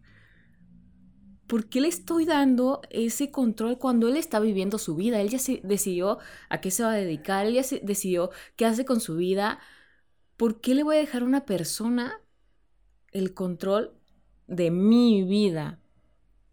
¿por 1.47 1.69
qué 1.69 1.81
le 1.81 1.87
estoy 1.87 2.25
dando 2.25 2.81
ese 2.91 3.31
control 3.31 3.79
cuando 3.79 4.09
él 4.09 4.17
está 4.17 4.41
viviendo 4.41 4.79
su 4.79 4.97
vida? 4.97 5.21
Él 5.21 5.29
ya 5.29 5.39
se 5.39 5.61
decidió 5.63 6.19
a 6.49 6.61
qué 6.61 6.73
se 6.73 6.83
va 6.83 6.91
a 6.91 6.97
dedicar, 6.97 7.47
él 7.47 7.55
ya 7.55 7.63
se 7.63 7.79
decidió 7.85 8.31
qué 8.57 8.67
hace 8.67 8.85
con 8.85 8.99
su 9.01 9.15
vida. 9.15 9.61
¿Por 10.37 10.61
qué 10.61 10.75
le 10.75 10.83
voy 10.83 10.97
a 10.97 10.99
dejar 10.99 11.23
a 11.23 11.27
una 11.27 11.47
persona 11.47 12.21
el 13.13 13.33
control 13.33 13.95
de 14.49 14.73
mi 14.73 15.23
vida? 15.23 15.81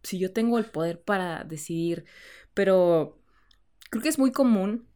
Si 0.04 0.20
yo 0.20 0.32
tengo 0.32 0.60
el 0.60 0.66
poder 0.66 1.02
para 1.02 1.44
decidir. 1.44 2.06
Pero 2.54 3.20
creo 3.90 4.04
que 4.04 4.10
es 4.10 4.20
muy 4.20 4.32
común 4.32 4.88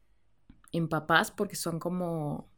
en 0.71 0.87
papás 0.87 1.31
porque 1.31 1.55
son 1.55 1.79
como 1.79 2.49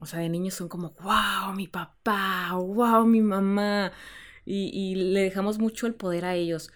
o 0.00 0.06
sea, 0.06 0.20
de 0.20 0.28
niños 0.28 0.54
son 0.54 0.68
como, 0.68 0.94
wow, 1.00 1.52
mi 1.54 1.66
papá, 1.66 2.52
wow, 2.52 3.04
mi 3.04 3.20
mamá 3.20 3.92
y, 4.50 4.94
le 4.94 5.20
dejamos 5.20 5.58
mucho 5.58 5.86
el 5.86 5.94
poder 5.94 6.24
a 6.24 6.34
ellos. 6.34 6.70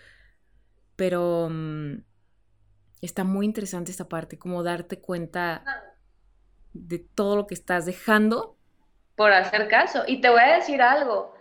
Pero 0.96 1.48
mm, 1.50 2.02
está 3.00 3.24
muy 3.24 3.46
interesante 3.46 3.90
esta 3.90 4.08
parte, 4.08 4.38
como 4.38 4.62
darte 4.62 5.00
cuenta 5.00 5.64
de 6.72 6.98
todo 6.98 7.36
lo 7.36 7.46
que 7.46 7.54
estás 7.54 7.86
dejando. 7.86 8.58
Por 9.16 9.32
hacer 9.32 9.68
caso. 9.68 10.02
Y 10.06 10.20
te 10.20 10.28
voy 10.28 10.40
a 10.40 10.56
decir 10.56 10.82
algo. 10.82 11.34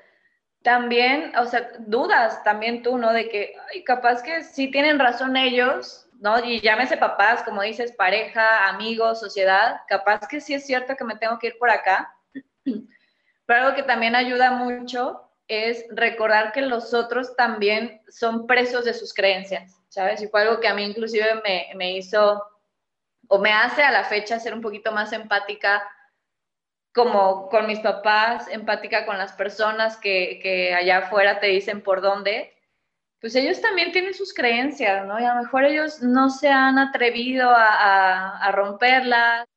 También, 0.63 1.34
o 1.38 1.45
sea, 1.45 1.69
dudas 1.80 2.43
también 2.43 2.84
tú, 2.84 2.97
¿no? 2.97 3.12
De 3.12 3.28
que, 3.28 3.54
ay, 3.74 3.84
capaz 3.84 4.21
que 4.21 4.43
sí 4.43 4.69
tienen 4.69 5.00
razón 5.00 5.36
ellos, 5.36 6.08
¿no? 6.21 6.39
Y 6.45 6.62
llámese 6.62 6.97
papás, 6.97 7.41
como 7.41 7.63
dices, 7.63 7.91
pareja, 7.93 8.69
amigos, 8.69 9.19
sociedad, 9.19 9.81
capaz 9.88 10.27
que 10.27 10.39
sí 10.39 10.53
es 10.53 10.65
cierto 10.65 10.95
que 10.95 11.03
me 11.03 11.17
tengo 11.17 11.39
que 11.39 11.47
ir 11.47 11.57
por 11.57 11.71
acá. 11.71 12.15
Pero 12.63 13.63
algo 13.63 13.75
que 13.75 13.84
también 13.84 14.15
ayuda 14.15 14.51
mucho 14.51 15.27
es 15.47 15.84
recordar 15.89 16.51
que 16.51 16.62
los 16.62 16.93
otros 16.93 17.36
también 17.36 18.01
son 18.07 18.45
presos 18.45 18.86
de 18.86 18.93
sus 18.93 19.15
creencias, 19.15 19.81
¿sabes? 19.89 20.21
Y 20.21 20.27
fue 20.27 20.43
algo 20.43 20.60
que 20.60 20.67
a 20.67 20.75
mí 20.75 20.84
inclusive 20.84 21.41
me, 21.75 21.97
hizo 21.97 22.45
o 23.27 23.39
me 23.39 23.51
hace 23.51 23.81
a 23.81 23.91
la 23.91 24.03
fecha 24.03 24.39
ser 24.39 24.53
un 24.53 24.62
poquito 24.62 24.91
más 24.91 25.12
empática 25.13 25.84
como 26.93 27.49
con 27.49 27.65
mis 27.65 27.79
papás, 27.79 28.47
empática 28.47 29.07
con 29.07 29.17
las 29.17 29.34
personas 29.34 29.97
que, 29.97 30.71
allá 30.77 30.99
afuera 30.99 31.39
te 31.39 31.47
dicen 31.47 31.81
por 31.81 32.01
dónde, 32.01 32.53
pues 33.21 33.36
ellos 33.36 33.62
también 33.62 33.91
tienen 33.91 34.13
sus 34.13 34.34
creencias, 34.34 35.05
¿no? 35.05 35.19
Y 35.19 35.23
a 35.23 35.36
lo 35.36 35.43
mejor 35.43 35.63
ellos 35.63 36.01
no 36.01 36.29
se 36.29 36.49
han 36.49 36.77
atrevido 36.79 37.49
a, 37.51 38.38
a 38.39 38.51
romperlas, 38.51 39.47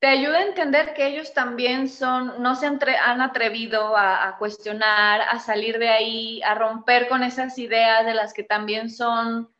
te 0.00 0.06
ayuda 0.06 0.38
a 0.38 0.46
entender 0.46 0.94
que 0.94 1.06
ellos 1.06 1.34
también 1.34 1.88
son, 1.88 2.40
no 2.40 2.54
se 2.54 2.66
han 2.66 3.20
atrevido 3.20 3.96
a, 3.96 4.36
cuestionar, 4.38 5.22
a 5.22 5.40
salir 5.40 5.78
de 5.78 5.88
ahí, 5.88 6.42
a 6.42 6.54
romper 6.54 7.08
con 7.08 7.24
esas 7.24 7.58
ideas 7.58 8.06
de 8.06 8.14
las 8.14 8.32
que 8.32 8.44
también 8.44 8.90
son, 8.90 9.52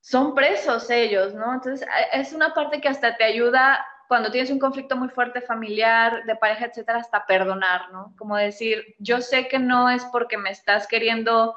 son 0.00 0.34
presos 0.34 0.88
ellos, 0.88 1.34
¿no? 1.34 1.52
Entonces, 1.52 1.86
es 2.12 2.32
una 2.32 2.54
parte 2.54 2.80
que 2.80 2.88
hasta 2.88 3.16
te 3.16 3.24
ayuda 3.24 3.84
cuando 4.08 4.30
tienes 4.30 4.50
un 4.50 4.60
conflicto 4.60 4.96
muy 4.96 5.08
fuerte 5.08 5.42
familiar, 5.42 6.24
de 6.24 6.36
pareja, 6.36 6.66
etcétera, 6.66 7.00
hasta 7.00 7.26
perdonar, 7.26 7.92
¿no? 7.92 8.14
Como 8.16 8.36
decir, 8.36 8.94
yo 8.98 9.20
sé 9.20 9.46
que 9.46 9.58
no 9.58 9.90
es 9.90 10.04
porque 10.06 10.38
me 10.38 10.50
estás 10.50 10.86
queriendo 10.86 11.54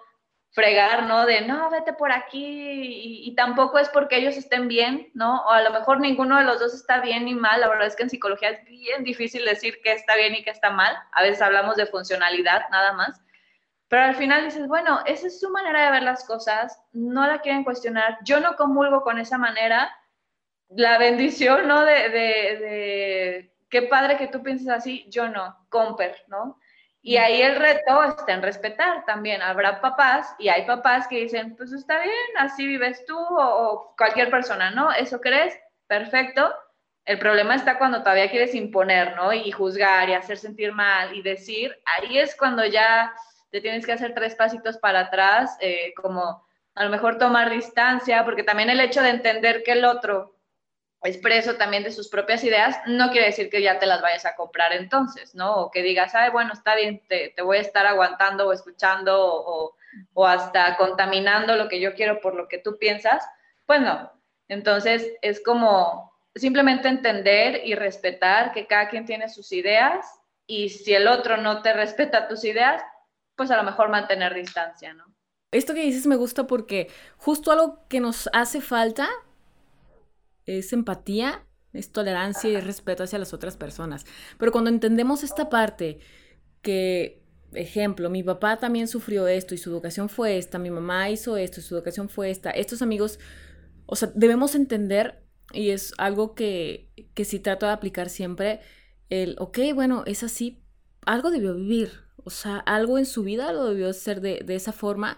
fregar, 0.52 1.04
¿no? 1.04 1.26
De, 1.26 1.42
no, 1.42 1.70
vete 1.70 1.94
por 1.94 2.12
aquí 2.12 3.24
y, 3.26 3.36
tampoco 3.36 3.80
es 3.80 3.90
porque 3.90 4.18
ellos 4.18 4.36
estén 4.36 4.68
bien, 4.68 5.12
¿no? 5.14 5.44
O 5.46 5.50
a 5.50 5.62
lo 5.62 5.72
mejor 5.72 6.00
ninguno 6.00 6.38
de 6.38 6.44
los 6.44 6.60
dos 6.60 6.74
está 6.74 7.00
bien 7.00 7.26
ni 7.26 7.36
mal. 7.36 7.62
La 7.62 7.68
verdad 7.68 7.88
es 7.88 7.96
que 7.96 8.04
en 8.04 8.10
psicología 8.10 8.50
es 8.50 8.66
bien 8.66 9.04
difícil 9.04 9.46
decir 9.46 9.80
qué 9.84 9.94
está 9.94 10.16
bien 10.16 10.36
y 10.36 10.44
qué 10.44 10.50
está 10.50 10.72
mal. 10.72 10.96
A 11.12 11.22
veces 11.22 11.42
hablamos 11.42 11.76
de 11.76 11.86
funcionalidad 11.86 12.64
nada 12.72 12.94
más. 12.94 13.22
Pero 13.88 14.04
al 14.04 14.16
final 14.16 14.46
dices, 14.46 14.68
bueno, 14.68 15.00
esa 15.06 15.28
es 15.28 15.40
su 15.40 15.50
manera 15.50 15.86
de 15.86 15.92
ver 15.92 16.04
las 16.04 16.24
cosas, 16.24 16.80
no 16.94 17.26
la 17.26 17.42
quieren 17.42 17.64
cuestionar. 17.64 18.20
Yo 18.24 18.40
no 18.40 18.56
comulgo 18.56 19.02
con 19.02 19.20
esa 19.20 19.38
manera. 19.38 19.96
La 20.70 21.00
bendición, 21.00 21.68
¿no? 21.68 21.84
De, 21.84 22.10
de, 22.10 22.58
de 22.60 23.54
qué 23.70 23.84
padre 23.84 24.18
que 24.18 24.28
tú 24.28 24.44
pienses 24.44 24.70
así, 24.70 25.06
yo 25.10 25.30
no, 25.30 25.66
comper, 25.70 26.24
¿no? 26.28 26.60
Y 27.02 27.18
ahí 27.18 27.42
el 27.42 27.56
reto 27.56 28.04
está 28.04 28.34
en 28.34 28.42
respetar 28.42 29.06
también. 29.06 29.42
Habrá 29.42 29.80
papás 29.80 30.36
y 30.38 30.50
hay 30.50 30.66
papás 30.66 31.08
que 31.08 31.18
dicen, 31.18 31.56
pues 31.56 31.72
está 31.72 32.00
bien, 32.00 32.14
así 32.38 32.68
vives 32.68 33.06
tú 33.06 33.18
o, 33.18 33.94
cualquier 33.98 34.30
persona, 34.30 34.72
¿no? 34.72 34.92
¿Eso 34.92 35.22
crees? 35.22 35.58
Perfecto. 35.88 36.54
El 37.06 37.18
problema 37.18 37.56
está 37.56 37.78
cuando 37.78 38.00
todavía 38.00 38.30
quieres 38.30 38.54
imponer, 38.54 39.16
¿no? 39.16 39.32
Y 39.32 39.50
juzgar 39.52 40.10
y 40.10 40.14
hacer 40.14 40.38
sentir 40.38 40.74
mal 40.74 41.16
y 41.16 41.22
decir, 41.22 41.76
ahí 41.86 42.20
es 42.20 42.36
cuando 42.36 42.66
ya 42.66 43.14
te 43.50 43.62
tienes 43.62 43.86
que 43.86 43.94
hacer 43.94 44.14
tres 44.14 44.36
pasitos 44.36 44.78
para 44.78 45.02
atrás, 45.02 45.58
eh, 45.62 45.94
como 45.96 46.46
a 46.76 46.84
lo 46.84 46.90
mejor 46.90 47.18
tomar 47.18 47.50
distancia, 47.50 48.24
porque 48.26 48.44
también 48.44 48.70
el 48.70 48.80
hecho 48.80 49.02
de 49.02 49.10
entender 49.10 49.64
que 49.64 49.72
el 49.72 49.86
otro 49.86 50.39
expreso 51.04 51.56
también 51.56 51.84
de 51.84 51.92
sus 51.92 52.10
propias 52.10 52.44
ideas, 52.44 52.78
no 52.86 53.12
quiere 53.12 53.28
decir 53.28 53.50
que 53.50 53.62
ya 53.62 53.80
te 53.80 53.86
las 53.86 54.02
vayas 54.02 54.26
a 54.26 54.36
comprar 54.36 54.74
entonces, 54.74 55.34
¿no? 55.34 55.56
O 55.56 55.72
que 55.72 55.82
digas, 55.82 56.14
ay, 56.14 56.30
bueno, 56.30 56.54
está 56.54 56.76
bien, 56.76 57.02
te, 57.08 57.34
voy 57.42 57.58
a 57.58 57.62
estar 57.62 57.86
aguantando 57.86 58.48
o 58.48 58.54
escuchando 58.54 59.18
o, 59.18 59.76
o, 60.14 60.28
hasta 60.28 60.76
contaminando 60.76 61.56
lo 61.56 61.70
que 61.70 61.80
yo 61.80 61.94
quiero 61.94 62.20
por 62.20 62.36
lo 62.36 62.48
que 62.48 62.58
tú 62.58 62.78
piensas. 62.78 63.26
Pues 63.66 63.82
no. 63.82 64.12
Entonces 64.50 65.14
es 65.22 65.42
como 65.42 66.12
simplemente 66.36 66.88
entender 66.88 67.62
y 67.66 67.76
respetar 67.76 68.52
que 68.52 68.68
cada 68.68 68.90
quien 68.90 69.06
tiene 69.06 69.30
sus 69.30 69.52
ideas 69.52 70.06
y 70.48 70.70
si 70.70 70.94
el 70.94 71.08
otro 71.08 71.38
no 71.38 71.62
te 71.62 71.74
respeta 71.74 72.28
tus 72.28 72.44
ideas, 72.44 72.84
pues 73.36 73.52
a 73.52 73.58
lo 73.58 73.64
mejor 73.64 73.90
mantener 73.90 74.34
distancia, 74.34 74.94
¿no? 74.94 75.06
Esto 75.52 75.74
que 75.74 75.82
dices 75.82 76.06
me 76.06 76.16
gusta 76.16 76.46
porque 76.46 76.92
justo 77.18 77.52
algo 77.52 77.88
que 77.88 78.00
nos 78.00 78.30
hace 78.34 78.62
falta 78.62 79.10
es 80.46 80.74
empatía, 80.74 81.46
es 81.74 81.92
tolerancia 81.92 82.50
y 82.50 82.60
respeto 82.60 83.04
hacia 83.04 83.20
las 83.20 83.34
otras 83.34 83.58
personas. 83.58 84.06
Pero 84.38 84.52
cuando 84.52 84.70
entendemos 84.70 85.24
esta 85.24 85.50
parte, 85.50 86.00
que, 86.62 87.24
ejemplo, 87.54 88.10
mi 88.10 88.24
papá 88.24 88.58
también 88.58 88.88
sufrió 88.88 89.28
esto 89.28 89.56
y 89.56 89.58
su 89.58 89.70
educación 89.70 90.10
fue 90.10 90.38
esta, 90.38 90.60
mi 90.60 90.70
mamá 90.70 91.10
hizo 91.10 91.38
esto 91.38 91.60
y 91.60 91.64
su 91.64 91.76
educación 91.76 92.10
fue 92.10 92.32
esta, 92.32 92.52
estos 92.52 92.82
amigos, 92.82 93.20
o 93.86 93.96
sea, 93.96 94.12
debemos 94.16 94.56
entender, 94.56 95.24
y 95.52 95.70
es 95.70 95.94
algo 95.98 96.36
que, 96.36 96.92
que 97.14 97.26
sí 97.26 97.40
trato 97.40 97.66
de 97.66 97.72
aplicar 97.72 98.10
siempre, 98.10 98.60
el, 99.10 99.36
ok, 99.40 99.60
bueno, 99.74 100.04
es 100.06 100.24
así, 100.24 100.64
algo 101.06 101.32
debió 101.32 101.56
vivir, 101.56 101.92
o 102.24 102.30
sea, 102.30 102.58
algo 102.58 102.98
en 102.98 103.06
su 103.06 103.24
vida 103.24 103.52
lo 103.54 103.66
debió 103.66 103.92
ser 103.94 104.22
de, 104.22 104.42
de 104.46 104.56
esa 104.56 104.72
forma, 104.72 105.18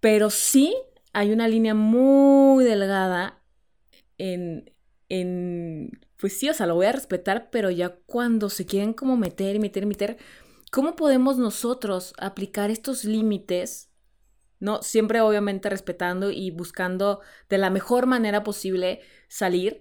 pero 0.00 0.30
sí 0.30 0.76
hay 1.12 1.32
una 1.32 1.48
línea 1.48 1.74
muy 1.74 2.64
delgada 2.64 3.37
en, 4.18 4.72
en, 5.08 6.00
pues 6.18 6.38
sí, 6.38 6.48
o 6.48 6.54
sea, 6.54 6.66
lo 6.66 6.74
voy 6.74 6.86
a 6.86 6.92
respetar, 6.92 7.50
pero 7.50 7.70
ya 7.70 7.96
cuando 8.06 8.50
se 8.50 8.66
quieren 8.66 8.92
como 8.92 9.16
meter 9.16 9.58
meter 9.58 9.86
meter, 9.86 10.18
¿cómo 10.70 10.96
podemos 10.96 11.38
nosotros 11.38 12.12
aplicar 12.18 12.70
estos 12.70 13.04
límites? 13.04 13.90
¿No? 14.60 14.82
Siempre 14.82 15.20
obviamente 15.20 15.70
respetando 15.70 16.32
y 16.32 16.50
buscando 16.50 17.20
de 17.48 17.58
la 17.58 17.70
mejor 17.70 18.06
manera 18.06 18.42
posible 18.42 19.00
salir, 19.28 19.80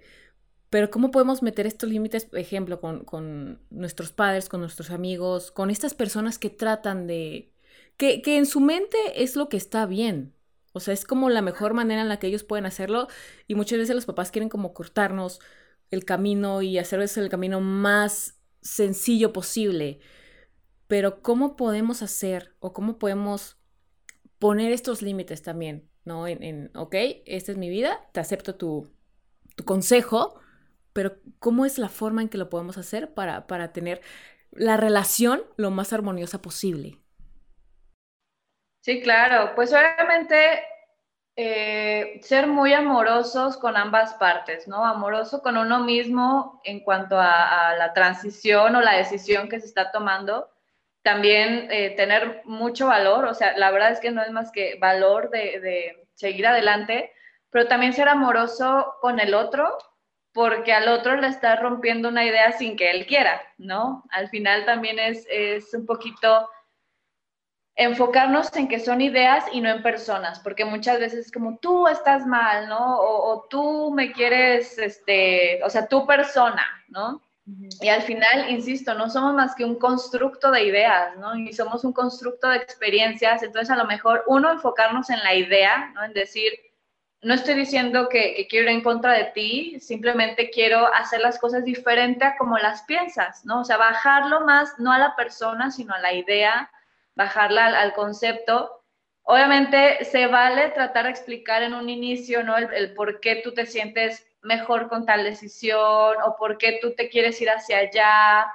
pero 0.69 0.91
¿cómo 0.91 1.11
podemos 1.11 1.41
meter 1.41 1.65
estos 1.65 1.89
límites, 1.89 2.25
por 2.25 2.39
ejemplo, 2.39 2.79
con, 2.79 3.03
con, 3.05 3.59
nuestros 3.69 4.11
padres, 4.11 4.49
con 4.49 4.61
nuestros 4.61 4.91
amigos, 4.91 5.51
con 5.51 5.69
estas 5.69 5.93
personas 5.93 6.37
que 6.37 6.49
tratan 6.49 7.07
de... 7.07 7.53
Que, 7.95 8.21
que 8.21 8.37
en 8.37 8.45
su 8.45 8.59
mente 8.59 8.97
es 9.15 9.35
lo 9.35 9.49
que 9.49 9.57
está 9.57 9.87
bien, 9.87 10.35
o 10.77 10.79
sea, 10.79 10.93
es 10.93 11.03
como 11.03 11.29
la 11.29 11.41
mejor 11.41 11.73
manera 11.73 12.01
en 12.01 12.09
la 12.09 12.17
que 12.19 12.27
ellos 12.27 12.43
pueden 12.43 12.65
hacerlo 12.65 13.07
y 13.47 13.55
muchas 13.55 13.79
veces 13.79 13.95
los 13.95 14.05
papás 14.05 14.31
quieren 14.31 14.49
como 14.49 14.73
cortarnos 14.73 15.39
el 15.91 16.05
camino 16.05 16.61
y 16.61 16.77
hacerles 16.77 17.17
el 17.17 17.29
camino 17.29 17.61
más 17.61 18.39
sencillo 18.61 19.33
posible. 19.33 19.99
Pero 20.87 21.21
¿cómo 21.21 21.55
podemos 21.55 22.01
hacer 22.01 22.55
o 22.59 22.73
cómo 22.73 22.97
podemos 22.97 23.57
poner 24.39 24.71
estos 24.71 25.01
límites 25.01 25.41
también, 25.41 25.89
¿no? 26.05 26.27
En, 26.27 26.71
ok, 26.75 26.95
esta 27.25 27.51
es 27.51 27.57
mi 27.57 27.69
vida, 27.69 28.07
te 28.13 28.19
acepto 28.19 28.55
tu, 28.55 28.89
tu, 29.55 29.63
consejo, 29.65 30.39
pero 30.93 31.17
¿cómo 31.39 31.65
es 31.65 31.77
la 31.77 31.89
forma 31.89 32.21
en 32.21 32.29
que 32.29 32.37
lo 32.37 32.49
podemos 32.49 32.77
hacer 32.77 33.13
para, 33.13 33.47
para 33.47 33.73
tener 33.73 34.01
la 34.51 34.77
relación 34.77 35.41
lo 35.57 35.71
más 35.71 35.91
armoniosa 35.91 36.41
posible? 36.41 36.99
Sí, 38.87 39.01
claro, 39.01 39.51
pues 39.53 39.73
obviamente 39.73 40.63
eh, 41.35 42.21
ser 42.23 42.47
muy 42.47 42.71
amorosos 42.71 43.57
con 43.57 43.75
ambas 43.75 44.13
partes, 44.13 44.65
¿no? 44.65 44.85
Amoroso 44.85 45.41
con 45.41 45.57
uno 45.57 45.79
mismo 45.83 46.61
en 46.63 46.79
cuanto 46.79 47.19
a, 47.19 47.75
la 47.77 47.91
transición 47.91 48.77
o 48.77 48.81
la 48.81 48.95
decisión 48.95 49.49
que 49.49 49.59
se 49.59 49.65
está 49.65 49.91
tomando. 49.91 50.49
También 51.01 51.67
eh, 51.69 51.95
tener 51.97 52.43
mucho 52.45 52.87
valor, 52.87 53.25
o 53.25 53.33
sea, 53.33 53.57
la 53.57 53.71
verdad 53.71 53.91
es 53.91 53.99
que 53.99 54.11
no 54.11 54.21
es 54.21 54.31
más 54.31 54.53
que 54.53 54.77
valor 54.79 55.31
de, 55.31 55.59
de 55.59 56.07
seguir 56.15 56.47
adelante, 56.47 57.11
pero 57.49 57.67
también 57.67 57.91
ser 57.91 58.07
amoroso 58.07 58.95
con 59.01 59.19
el 59.19 59.33
otro, 59.33 59.77
porque 60.31 60.71
al 60.71 60.87
otro 60.87 61.17
le 61.17 61.27
está 61.27 61.57
rompiendo 61.57 62.07
una 62.07 62.23
idea 62.23 62.53
sin 62.53 62.77
que 62.77 62.91
él 62.91 63.05
quiera, 63.05 63.41
¿no? 63.57 64.05
Al 64.11 64.29
final 64.29 64.63
también 64.63 64.97
es, 64.97 65.27
es 65.29 65.73
un 65.73 65.85
poquito 65.85 66.47
enfocarnos 67.77 68.53
en 68.55 68.67
que 68.67 68.79
son 68.79 69.01
ideas 69.01 69.45
y 69.51 69.61
no 69.61 69.69
en 69.69 69.83
personas, 69.83 70.39
porque 70.39 70.65
muchas 70.65 70.99
veces 70.99 71.27
es 71.27 71.31
como 71.31 71.59
tú 71.59 71.87
estás 71.87 72.25
mal, 72.25 72.67
¿no? 72.67 72.99
O, 72.99 73.45
tú 73.49 73.91
me 73.93 74.11
quieres, 74.11 74.79
este, 74.79 75.63
o 75.63 75.69
sea, 75.69 75.87
tu 75.87 76.05
persona, 76.07 76.65
¿no? 76.89 77.21
Y 77.79 77.87
al 77.87 78.01
final, 78.01 78.49
insisto, 78.49 78.93
no 78.95 79.09
somos 79.09 79.33
más 79.33 79.55
que 79.55 79.63
un 79.63 79.75
constructo 79.75 80.51
de 80.51 80.63
ideas, 80.63 81.15
¿no? 81.17 81.35
Y 81.37 81.53
somos 81.53 81.85
un 81.85 81.93
constructo 81.93 82.49
de 82.49 82.57
experiencias, 82.57 83.41
entonces 83.43 83.69
a 83.69 83.77
lo 83.77 83.85
mejor 83.85 84.23
uno 84.27 84.51
enfocarnos 84.51 85.09
en 85.11 85.19
la 85.19 85.33
idea, 85.35 85.91
¿no? 85.93 86.03
En 86.03 86.13
decir, 86.13 86.51
no 87.21 87.35
estoy 87.35 87.53
diciendo 87.53 88.09
que, 88.09 88.33
que, 88.35 88.47
quiero 88.47 88.69
ir 88.69 88.75
en 88.75 88.83
contra 88.83 89.13
de 89.13 89.25
ti, 89.25 89.79
simplemente 89.79 90.49
quiero 90.49 90.93
hacer 90.93 91.21
las 91.21 91.39
cosas 91.39 91.63
diferente 91.63 92.25
a 92.25 92.35
como 92.37 92.57
las 92.57 92.81
piensas, 92.83 93.45
¿no? 93.45 93.61
O 93.61 93.63
sea, 93.63 93.77
bajarlo 93.77 94.41
más, 94.41 94.77
no 94.79 94.91
a 94.91 94.97
la 94.97 95.15
persona, 95.15 95.71
sino 95.71 95.93
a 95.93 95.99
la 95.99 96.13
idea, 96.13 96.69
bajarla 97.17 97.65
al, 97.81 97.93
concepto. 97.93 98.83
Obviamente 99.23 100.05
se 100.05 100.27
vale 100.27 100.69
tratar 100.69 101.05
de 101.05 101.09
explicar 101.11 101.63
en 101.63 101.73
un 101.73 101.89
inicio, 101.89 102.43
¿no? 102.43 102.55
El, 102.55 102.93
por 102.93 103.19
qué 103.19 103.41
tú 103.43 103.53
te 103.53 103.65
sientes 103.65 104.25
mejor 104.41 104.87
con 104.87 105.05
tal 105.05 105.23
decisión 105.23 106.15
o 106.23 106.35
por 106.37 106.57
qué 106.57 106.79
tú 106.79 106.93
te 106.95 107.09
quieres 107.09 107.41
ir 107.41 107.49
hacia 107.49 107.79
allá. 107.79 108.47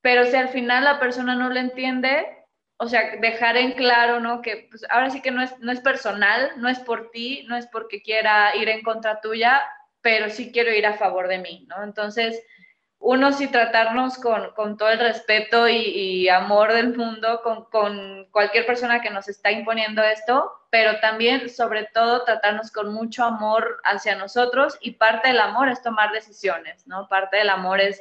Pero 0.00 0.24
si 0.24 0.36
al 0.36 0.48
final 0.48 0.84
la 0.84 1.00
persona 1.00 1.34
no 1.34 1.50
lo 1.50 1.58
entiende, 1.58 2.46
o 2.76 2.86
sea, 2.86 3.16
dejar 3.16 3.56
en 3.56 3.72
claro, 3.72 4.20
¿no? 4.20 4.40
Que 4.40 4.68
pues, 4.70 4.86
ahora 4.88 5.10
sí 5.10 5.20
que 5.20 5.32
no 5.32 5.42
es, 5.42 5.58
no 5.58 5.72
es 5.72 5.80
personal, 5.80 6.52
no 6.56 6.68
es 6.68 6.78
por 6.78 7.10
ti, 7.10 7.44
no 7.48 7.56
es 7.56 7.66
porque 7.66 8.02
quiera 8.02 8.54
ir 8.56 8.68
en 8.68 8.82
contra 8.82 9.20
tuya, 9.20 9.60
pero 10.00 10.30
sí 10.30 10.52
quiero 10.52 10.72
ir 10.72 10.86
a 10.86 10.94
favor 10.94 11.26
de 11.28 11.38
mí, 11.38 11.66
¿no? 11.68 11.82
Entonces, 11.82 12.40
uno 13.06 13.32
sí 13.32 13.48
tratarnos 13.48 14.16
con, 14.16 14.78
todo 14.78 14.88
el 14.88 14.98
respeto 14.98 15.68
y, 15.68 16.26
amor 16.30 16.72
del 16.72 16.96
mundo 16.96 17.42
con, 17.42 18.26
cualquier 18.30 18.64
persona 18.64 19.02
que 19.02 19.10
nos 19.10 19.28
está 19.28 19.50
imponiendo 19.50 20.02
esto, 20.02 20.50
pero 20.70 20.98
también, 21.00 21.50
sobre 21.50 21.84
todo, 21.84 22.24
tratarnos 22.24 22.72
con 22.72 22.94
mucho 22.94 23.22
amor 23.22 23.78
hacia 23.84 24.16
nosotros 24.16 24.78
y 24.80 24.92
parte 24.92 25.28
del 25.28 25.40
amor 25.40 25.68
es 25.68 25.82
tomar 25.82 26.12
decisiones, 26.12 26.86
¿no? 26.86 27.06
Parte 27.06 27.36
del 27.36 27.50
amor 27.50 27.82
es, 27.82 28.00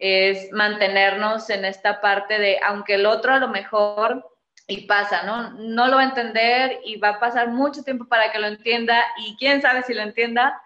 es 0.00 0.50
mantenernos 0.50 1.48
en 1.48 1.64
esta 1.64 2.00
parte 2.00 2.40
de, 2.40 2.58
aunque 2.66 2.94
el 2.94 3.06
otro 3.06 3.32
a 3.32 3.38
lo 3.38 3.48
mejor, 3.48 4.28
y 4.66 4.86
pasa, 4.86 5.22
¿no? 5.22 5.50
No 5.50 5.86
lo 5.86 5.96
va 5.96 6.02
a 6.02 6.06
entender 6.06 6.80
y 6.84 6.96
va 6.96 7.10
a 7.10 7.20
pasar 7.20 7.48
mucho 7.48 7.84
tiempo 7.84 8.06
para 8.06 8.32
que 8.32 8.40
lo 8.40 8.48
entienda 8.48 9.00
y 9.18 9.36
quién 9.36 9.62
sabe 9.62 9.82
si 9.82 9.94
lo 9.94 10.02
entienda, 10.02 10.60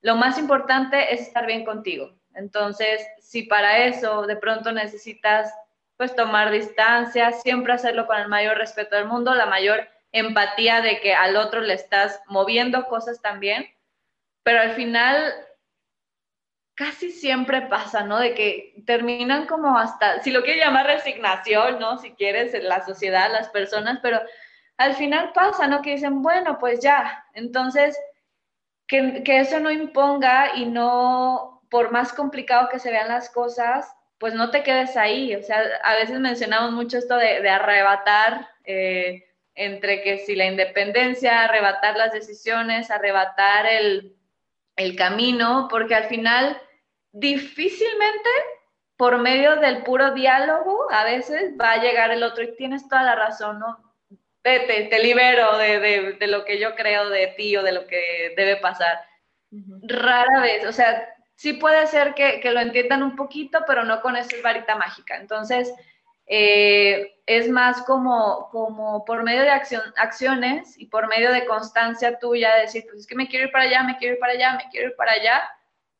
lo 0.00 0.16
más 0.16 0.38
importante 0.38 1.14
es 1.14 1.20
estar 1.20 1.46
bien 1.46 1.64
contigo 1.64 2.18
entonces, 2.38 3.04
si 3.28 3.42
para 3.42 3.84
eso 3.84 4.22
de 4.22 4.36
pronto 4.36 4.72
necesitas 4.72 5.52
pues 5.98 6.16
tomar 6.16 6.50
distancia, 6.50 7.30
siempre 7.32 7.74
hacerlo 7.74 8.06
con 8.06 8.16
el 8.18 8.26
mayor 8.28 8.56
respeto 8.56 8.96
del 8.96 9.04
mundo, 9.04 9.34
la 9.34 9.44
mayor 9.44 9.86
empatía 10.12 10.80
de 10.80 10.98
que 11.00 11.12
al 11.14 11.36
otro 11.36 11.60
le 11.60 11.74
estás 11.74 12.22
moviendo 12.26 12.86
cosas 12.86 13.20
también, 13.20 13.68
pero 14.42 14.60
al 14.60 14.70
final 14.70 15.34
casi 16.74 17.10
siempre 17.10 17.60
pasa, 17.60 18.02
¿no? 18.02 18.18
De 18.18 18.32
que 18.32 18.82
terminan 18.86 19.44
como 19.44 19.76
hasta, 19.76 20.22
si 20.22 20.30
lo 20.30 20.42
quieres 20.42 20.64
llamar 20.64 20.86
resignación, 20.86 21.78
¿no? 21.78 21.98
Si 21.98 22.12
quieres, 22.12 22.54
la 22.62 22.82
sociedad, 22.86 23.30
las 23.30 23.50
personas, 23.50 23.98
pero 24.00 24.22
al 24.78 24.94
final 24.94 25.32
pasa, 25.34 25.66
¿no? 25.66 25.82
Que 25.82 25.96
dicen, 25.96 26.22
bueno, 26.22 26.58
pues 26.58 26.80
ya, 26.80 27.26
entonces, 27.34 27.98
que, 28.86 29.22
que 29.22 29.40
eso 29.40 29.60
no 29.60 29.70
imponga 29.70 30.54
y 30.54 30.64
no 30.64 31.57
por 31.70 31.90
más 31.90 32.12
complicado 32.12 32.68
que 32.68 32.78
se 32.78 32.90
vean 32.90 33.08
las 33.08 33.30
cosas, 33.30 33.94
pues 34.18 34.34
no 34.34 34.50
te 34.50 34.62
quedes 34.62 34.96
ahí. 34.96 35.34
O 35.34 35.42
sea, 35.42 35.62
a 35.82 35.94
veces 35.94 36.18
mencionamos 36.20 36.72
mucho 36.72 36.98
esto 36.98 37.16
de, 37.16 37.48
arrebatar, 37.48 38.48
eh, 38.64 39.24
entre 39.54 40.02
que 40.02 40.18
si 40.18 40.34
la 40.36 40.46
independencia, 40.46 41.44
arrebatar 41.44 41.96
las 41.96 42.12
decisiones, 42.12 42.90
arrebatar 42.90 43.66
el, 43.66 44.16
el 44.76 44.96
camino, 44.96 45.68
porque 45.70 45.94
al 45.94 46.04
final 46.04 46.60
difícilmente 47.12 48.28
por 48.96 49.18
medio 49.18 49.56
del 49.56 49.82
puro 49.84 50.12
diálogo 50.12 50.90
a 50.90 51.04
veces 51.04 51.52
va 51.60 51.72
a 51.72 51.82
llegar 51.82 52.10
el 52.10 52.22
otro 52.22 52.42
y 52.44 52.56
tienes 52.56 52.88
toda 52.88 53.02
la 53.04 53.14
razón, 53.14 53.58
¿no? 53.58 53.78
Vete, 54.42 54.84
te 54.84 54.98
libero 55.00 55.56
de, 55.58 55.78
de, 55.78 56.12
de 56.14 56.26
lo 56.26 56.44
que 56.44 56.58
yo 56.58 56.74
creo 56.74 57.08
de 57.08 57.28
ti 57.36 57.56
o 57.56 57.62
de 57.62 57.72
lo 57.72 57.86
que 57.86 58.34
debe 58.36 58.56
pasar. 58.56 58.98
Rara 59.82 60.40
vez, 60.40 60.64
o 60.66 60.72
sea, 60.72 61.14
sí 61.38 61.52
puede 61.52 61.86
ser 61.86 62.14
que, 62.14 62.40
lo 62.50 62.58
entiendan 62.58 63.04
un 63.04 63.14
poquito, 63.14 63.60
pero 63.64 63.84
no 63.84 64.02
con 64.02 64.16
esa 64.16 64.36
varita 64.42 64.74
mágica. 64.74 65.16
Entonces, 65.16 65.72
eh, 66.26 67.14
es 67.26 67.48
más 67.48 67.82
como, 67.82 68.48
como 68.50 69.04
por 69.04 69.22
medio 69.22 69.42
de 69.42 69.50
acción, 69.50 69.82
acciones 69.96 70.76
y 70.76 70.86
por 70.86 71.06
medio 71.06 71.32
de 71.32 71.46
constancia 71.46 72.18
tuya, 72.18 72.56
decir, 72.56 72.84
pues 72.86 73.02
es 73.02 73.06
que 73.06 73.14
me 73.14 73.28
quiero 73.28 73.46
ir 73.46 73.52
para 73.52 73.66
allá, 73.66 73.84
me 73.84 73.96
quiero 73.98 74.14
ir 74.14 74.18
para 74.18 74.32
allá, 74.32 74.54
me 74.54 74.68
quiero 74.70 74.88
ir 74.88 74.96
para 74.96 75.12
allá, 75.12 75.48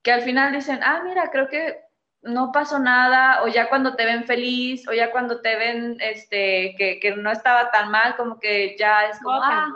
que 0.02 0.10
al 0.10 0.22
final 0.22 0.52
dicen, 0.52 0.80
ah, 0.82 1.02
mira, 1.04 1.30
creo 1.30 1.46
que 1.48 1.82
no 2.22 2.50
pasó 2.50 2.80
nada, 2.80 3.44
o 3.44 3.46
ya 3.46 3.68
cuando 3.68 3.94
te 3.94 4.06
ven 4.06 4.24
feliz, 4.24 4.88
o 4.88 4.92
ya 4.92 5.12
cuando 5.12 5.40
te 5.40 5.54
ven 5.54 5.98
este, 6.00 6.74
que, 6.76 7.14
no 7.16 7.30
estaba 7.30 7.70
tan 7.70 7.92
mal, 7.92 8.16
como 8.16 8.40
que 8.40 8.76
ya 8.76 9.06
es 9.06 9.20
como, 9.20 9.40
ah, 9.40 9.68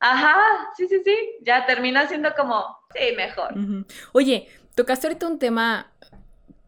Ajá, 0.00 0.36
sí, 0.76 0.88
sí, 0.88 1.00
sí, 1.04 1.16
ya 1.42 1.64
termina 1.66 2.08
siendo 2.08 2.34
como, 2.34 2.76
sí, 2.94 3.16
mejor. 3.16 3.54
Oye, 4.12 4.48
tocaste 4.74 5.06
ahorita 5.06 5.26
un 5.26 5.38
tema 5.38 5.92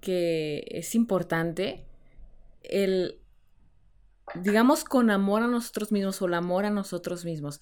que 0.00 0.64
es 0.70 0.94
importante, 0.94 1.84
el, 2.62 3.18
digamos, 4.34 4.84
con 4.84 5.10
amor 5.10 5.42
a 5.42 5.48
nosotros 5.48 5.92
mismos 5.92 6.20
o 6.22 6.26
el 6.26 6.34
amor 6.34 6.64
a 6.64 6.70
nosotros 6.70 7.24
mismos. 7.24 7.60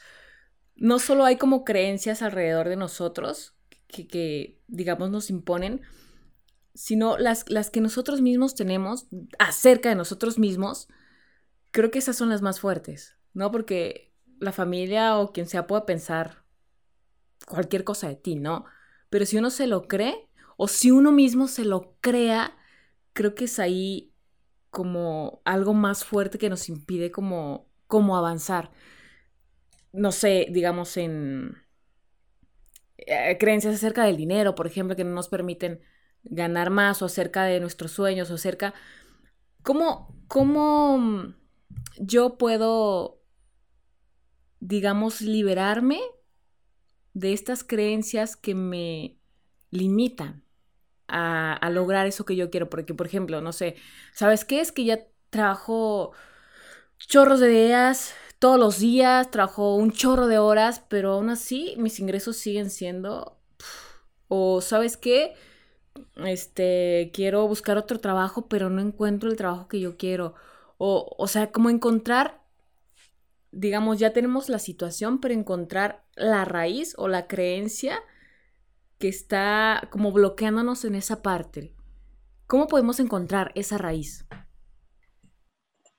No 0.77 0.99
solo 0.99 1.25
hay 1.25 1.37
como 1.37 1.65
creencias 1.65 2.23
alrededor 2.23 2.69
de 2.69 2.77
nosotros 2.77 3.55
que, 3.89 4.61
digamos, 4.67 5.11
nos 5.11 5.31
imponen, 5.31 5.83
sino 6.75 7.17
las, 7.17 7.49
las 7.49 7.71
que 7.71 7.81
nosotros 7.81 8.21
mismos 8.21 8.55
tenemos 8.55 9.07
acerca 9.39 9.89
de 9.89 9.95
nosotros 9.95 10.39
mismos, 10.39 10.89
creo 11.71 11.91
que 11.91 12.01
esas 12.01 12.17
son 12.17 12.29
las 12.29 12.43
más 12.43 12.61
fuertes, 12.61 13.17
¿no? 13.33 13.53
Porque 13.53 14.13
la 14.41 14.53
familia 14.53 15.17
o 15.19 15.33
quien 15.33 15.47
sea 15.47 15.67
puede 15.67 15.83
pensar 15.83 16.44
cualquier 17.47 17.85
cosa 17.85 18.09
de 18.09 18.17
ti, 18.17 18.37
¿no? 18.37 18.65
Pero 19.11 19.27
si 19.27 19.37
uno 19.39 19.51
se 19.51 19.67
lo 19.67 19.87
cree 19.89 20.29
o 20.57 20.69
si 20.69 20.91
uno 20.91 21.13
mismo 21.13 21.49
se 21.49 21.65
lo 21.65 21.97
crea, 22.01 22.57
creo 23.13 23.35
que 23.35 23.45
es 23.45 23.59
ahí 23.59 24.13
como 24.71 25.41
algo 25.45 25.75
más 25.75 26.05
fuerte 26.05 26.39
que 26.39 26.51
nos 26.51 26.69
impide 26.69 27.11
como, 27.11 27.69
como 27.87 28.17
avanzar. 28.17 28.71
No 29.93 30.11
sé, 30.13 30.47
digamos 30.51 30.97
en 30.97 31.57
eh, 32.99 33.37
creencias 33.39 33.75
acerca 33.75 34.05
del 34.05 34.17
dinero, 34.17 34.55
por 34.55 34.67
ejemplo, 34.67 34.97
que 34.97 35.05
no 35.05 35.13
nos 35.13 35.29
permiten 35.29 35.81
ganar 36.25 36.71
más 36.71 37.03
o 37.03 37.07
acerca 37.07 37.45
de 37.45 37.61
nuestros 37.61 37.93
sueños 37.93 38.31
o 38.31 38.35
acerca... 38.35 38.75
¿Cómo, 39.63 40.15
cómo 40.29 41.35
yo 41.99 42.37
puedo 42.37 43.25
digamos, 44.65 45.21
liberarme 45.21 46.01
de 47.15 47.33
estas 47.33 47.65
creencias 47.65 48.37
que 48.37 48.55
me 48.55 49.17
limitan 49.71 50.45
a, 51.09 51.71
lograr 51.71 52.07
eso 52.07 52.25
que 52.25 52.37
yo 52.37 52.51
quiero. 52.51 52.71
Porque, 52.71 52.95
por 52.95 53.07
ejemplo, 53.07 53.41
no 53.41 53.53
sé, 53.53 53.77
¿sabes 54.13 54.45
qué? 54.45 54.61
Es 54.61 54.73
que 54.73 54.85
ya 54.85 55.01
trabajo 55.31 56.13
chorros 56.99 57.41
de 57.41 57.49
días 57.49 58.15
todos 58.39 58.59
los 58.59 58.79
días, 58.79 59.31
trabajo 59.31 59.77
un 59.77 59.91
chorro 59.91 60.27
de 60.27 60.39
horas, 60.39 60.85
pero 60.89 61.13
aún 61.13 61.31
así 61.31 61.75
mis 61.79 61.99
ingresos 61.99 62.37
siguen 62.37 62.69
siendo... 62.71 63.39
O, 64.29 64.61
¿sabes 64.61 64.99
qué? 64.99 65.35
Este, 66.17 67.11
quiero 67.15 67.49
buscar 67.49 67.79
otro 67.79 68.01
trabajo, 68.01 68.49
pero 68.49 68.69
no 68.69 68.83
encuentro 68.83 69.31
el 69.31 69.37
trabajo 69.37 69.69
que 69.69 69.81
yo 69.81 69.97
quiero. 69.97 70.35
O, 70.77 71.15
o 71.17 71.27
sea, 71.29 71.53
como 71.53 71.71
encontrar 71.71 72.44
digamos, 73.55 73.99
ya 73.99 74.13
tenemos 74.13 74.49
la 74.49 74.59
situación, 74.59 75.21
pero 75.21 75.35
encontrar 75.35 76.03
la 76.17 76.45
raíz 76.45 76.95
o 76.99 77.09
la 77.09 77.27
creencia 77.27 78.03
que 78.99 79.09
está 79.09 79.89
como 79.91 80.13
bloqueándonos 80.13 80.85
en 80.85 80.95
esa 80.95 81.23
parte. 81.23 81.73
¿Cómo 82.47 82.67
podemos 82.67 83.01
encontrar 83.01 83.53
esa 83.55 83.79
raíz? 83.79 84.27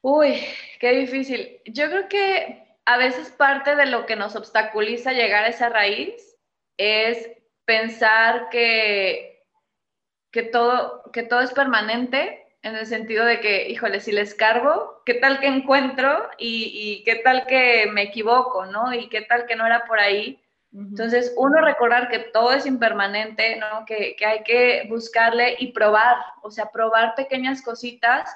Uy, 0.01 0.35
qué 0.79 0.91
difícil. 0.91 1.61
Yo 1.65 1.89
creo 1.89 2.07
que 2.07 2.77
a 2.85 2.97
veces 2.97 3.31
parte 3.31 3.75
de 3.75 3.87
lo 3.87 4.05
que 4.05 4.15
nos 4.15 4.35
obstaculiza 4.35 5.13
llegar 5.13 5.43
a 5.45 5.49
esa 5.49 5.69
raíz 5.69 6.37
es 6.77 7.29
pensar 7.65 8.49
que, 8.49 9.43
que, 10.31 10.43
todo, 10.43 11.09
que 11.11 11.23
todo 11.23 11.41
es 11.41 11.51
permanente 11.51 12.44
en 12.65 12.75
el 12.75 12.87
sentido 12.87 13.25
de 13.25 13.39
que, 13.41 13.69
híjole, 13.69 13.99
si 13.99 14.11
les 14.11 14.33
cargo, 14.33 15.03
¿qué 15.05 15.13
tal 15.13 15.39
que 15.39 15.45
encuentro 15.45 16.27
y, 16.39 16.71
y, 16.73 17.03
qué 17.03 17.17
tal 17.17 17.45
que 17.45 17.87
me 17.93 18.01
equivoco, 18.01 18.65
¿no? 18.65 18.91
Y 18.91 19.07
qué 19.07 19.21
tal 19.21 19.45
que 19.45 19.55
no 19.55 19.67
era 19.67 19.85
por 19.85 19.99
ahí. 19.99 20.41
Entonces, 20.73 21.31
uno 21.37 21.61
recordar 21.61 22.09
que 22.09 22.17
todo 22.17 22.51
es 22.53 22.65
impermanente, 22.65 23.57
¿no? 23.57 23.85
Que, 23.85 24.15
que, 24.15 24.25
hay 24.25 24.43
que 24.43 24.87
buscarle 24.89 25.55
y 25.59 25.73
probar, 25.73 26.17
o 26.41 26.49
sea, 26.49 26.71
probar 26.71 27.13
pequeñas 27.13 27.61
cositas 27.61 28.35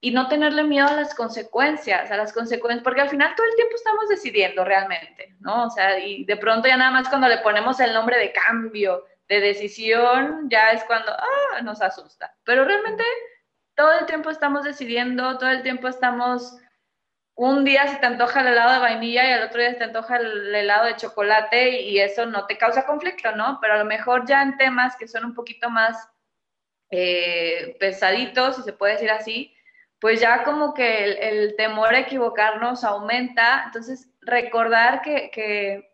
y 0.00 0.10
no 0.10 0.26
tenerle 0.26 0.64
miedo 0.64 0.88
a 0.88 0.94
las 0.94 1.14
consecuencias, 1.14 2.10
a 2.10 2.16
las 2.16 2.32
consecuencias, 2.32 2.82
porque 2.82 3.02
al 3.02 3.10
final 3.10 3.32
todo 3.36 3.46
el 3.46 3.54
tiempo 3.54 3.76
estamos 3.76 4.08
decidiendo 4.08 4.64
realmente, 4.64 5.36
¿no? 5.38 5.66
O 5.66 5.70
sea, 5.70 6.00
y 6.00 6.24
de 6.24 6.36
pronto 6.36 6.66
ya 6.66 6.76
nada 6.76 6.90
más 6.90 7.08
cuando 7.08 7.28
le 7.28 7.38
ponemos 7.38 7.78
el 7.78 7.94
nombre 7.94 8.18
de 8.18 8.32
cambio, 8.32 9.04
de 9.28 9.40
decisión, 9.40 10.48
ya 10.50 10.72
es 10.72 10.82
cuando 10.82 11.12
ah, 11.12 11.62
nos 11.62 11.80
asusta. 11.80 12.34
Pero 12.44 12.64
realmente 12.64 13.04
todo 13.74 13.92
el 13.98 14.06
tiempo 14.06 14.30
estamos 14.30 14.64
decidiendo, 14.64 15.38
todo 15.38 15.50
el 15.50 15.62
tiempo 15.62 15.88
estamos, 15.88 16.56
un 17.34 17.64
día 17.64 17.88
se 17.88 17.96
te 17.96 18.06
antoja 18.06 18.40
el 18.40 18.48
helado 18.48 18.72
de 18.74 18.78
vainilla 18.78 19.28
y 19.28 19.32
al 19.32 19.44
otro 19.44 19.60
día 19.60 19.72
se 19.72 19.78
te 19.78 19.84
antoja 19.84 20.16
el 20.16 20.54
helado 20.54 20.86
de 20.86 20.96
chocolate 20.96 21.80
y 21.82 22.00
eso 22.00 22.26
no 22.26 22.46
te 22.46 22.58
causa 22.58 22.86
conflicto, 22.86 23.34
¿no? 23.34 23.58
Pero 23.60 23.74
a 23.74 23.78
lo 23.78 23.84
mejor 23.84 24.26
ya 24.26 24.42
en 24.42 24.56
temas 24.56 24.96
que 24.96 25.08
son 25.08 25.24
un 25.24 25.34
poquito 25.34 25.70
más 25.70 26.08
eh, 26.90 27.76
pesaditos, 27.80 28.56
si 28.56 28.62
se 28.62 28.72
puede 28.74 28.92
decir 28.94 29.10
así, 29.10 29.54
pues 30.02 30.20
ya 30.20 30.42
como 30.42 30.74
que 30.74 31.04
el, 31.04 31.54
temor 31.56 31.94
a 31.94 32.00
equivocarnos 32.00 32.82
aumenta. 32.82 33.62
Entonces, 33.66 34.10
recordar 34.20 35.00
que, 35.00 35.88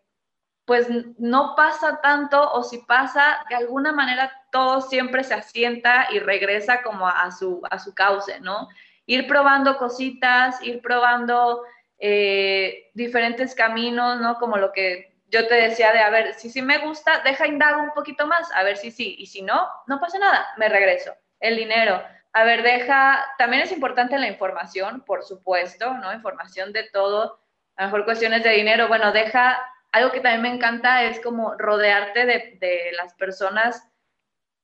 pues 0.65 0.87
no 1.19 1.53
pasa 1.55 2.01
tanto 2.01 2.51
o 2.53 2.63
si 2.63 2.79
pasa, 2.79 3.45
de 3.49 3.55
alguna 3.55 3.91
manera 3.91 4.31
todo 4.51 4.81
siempre 4.81 5.23
se 5.23 5.33
asienta 5.33 6.07
y 6.11 6.19
regresa 6.19 6.81
como 6.81 7.07
a 7.07 7.31
su, 7.31 7.61
a 7.69 7.79
su 7.79 7.93
cauce, 7.93 8.39
¿no? 8.39 8.67
Ir 9.05 9.27
probando 9.27 9.77
cositas, 9.77 10.61
ir 10.63 10.81
probando 10.81 11.63
eh, 11.97 12.89
diferentes 12.93 13.55
caminos, 13.55 14.19
¿no? 14.19 14.37
Como 14.39 14.57
lo 14.57 14.71
que 14.71 15.09
yo 15.27 15.47
te 15.47 15.55
decía 15.55 15.91
de, 15.91 15.99
a 15.99 16.09
ver, 16.09 16.33
si 16.33 16.49
sí 16.49 16.61
me 16.61 16.79
gusta, 16.79 17.21
deja 17.23 17.47
indago 17.47 17.81
un 17.81 17.91
poquito 17.91 18.27
más, 18.27 18.51
a 18.53 18.63
ver 18.63 18.77
si 18.77 18.91
sí, 18.91 19.15
y 19.19 19.27
si 19.27 19.41
no, 19.41 19.67
no 19.87 19.99
pasa 19.99 20.17
nada, 20.17 20.47
me 20.57 20.69
regreso. 20.69 21.13
El 21.39 21.55
dinero, 21.55 22.01
a 22.33 22.43
ver, 22.43 22.63
deja, 22.63 23.25
también 23.37 23.63
es 23.63 23.71
importante 23.71 24.17
la 24.17 24.27
información, 24.27 25.01
por 25.01 25.23
supuesto, 25.23 25.93
¿no? 25.95 26.13
Información 26.13 26.73
de 26.73 26.89
todo, 26.89 27.39
a 27.75 27.83
lo 27.83 27.87
mejor 27.87 28.05
cuestiones 28.05 28.43
de 28.43 28.51
dinero, 28.51 28.87
bueno, 28.87 29.11
deja, 29.11 29.59
algo 29.91 30.11
que 30.11 30.19
también 30.19 30.41
me 30.41 30.55
encanta 30.55 31.03
es 31.03 31.19
como 31.19 31.55
rodearte 31.57 32.25
de, 32.25 32.91
las 32.95 33.13
personas 33.15 33.88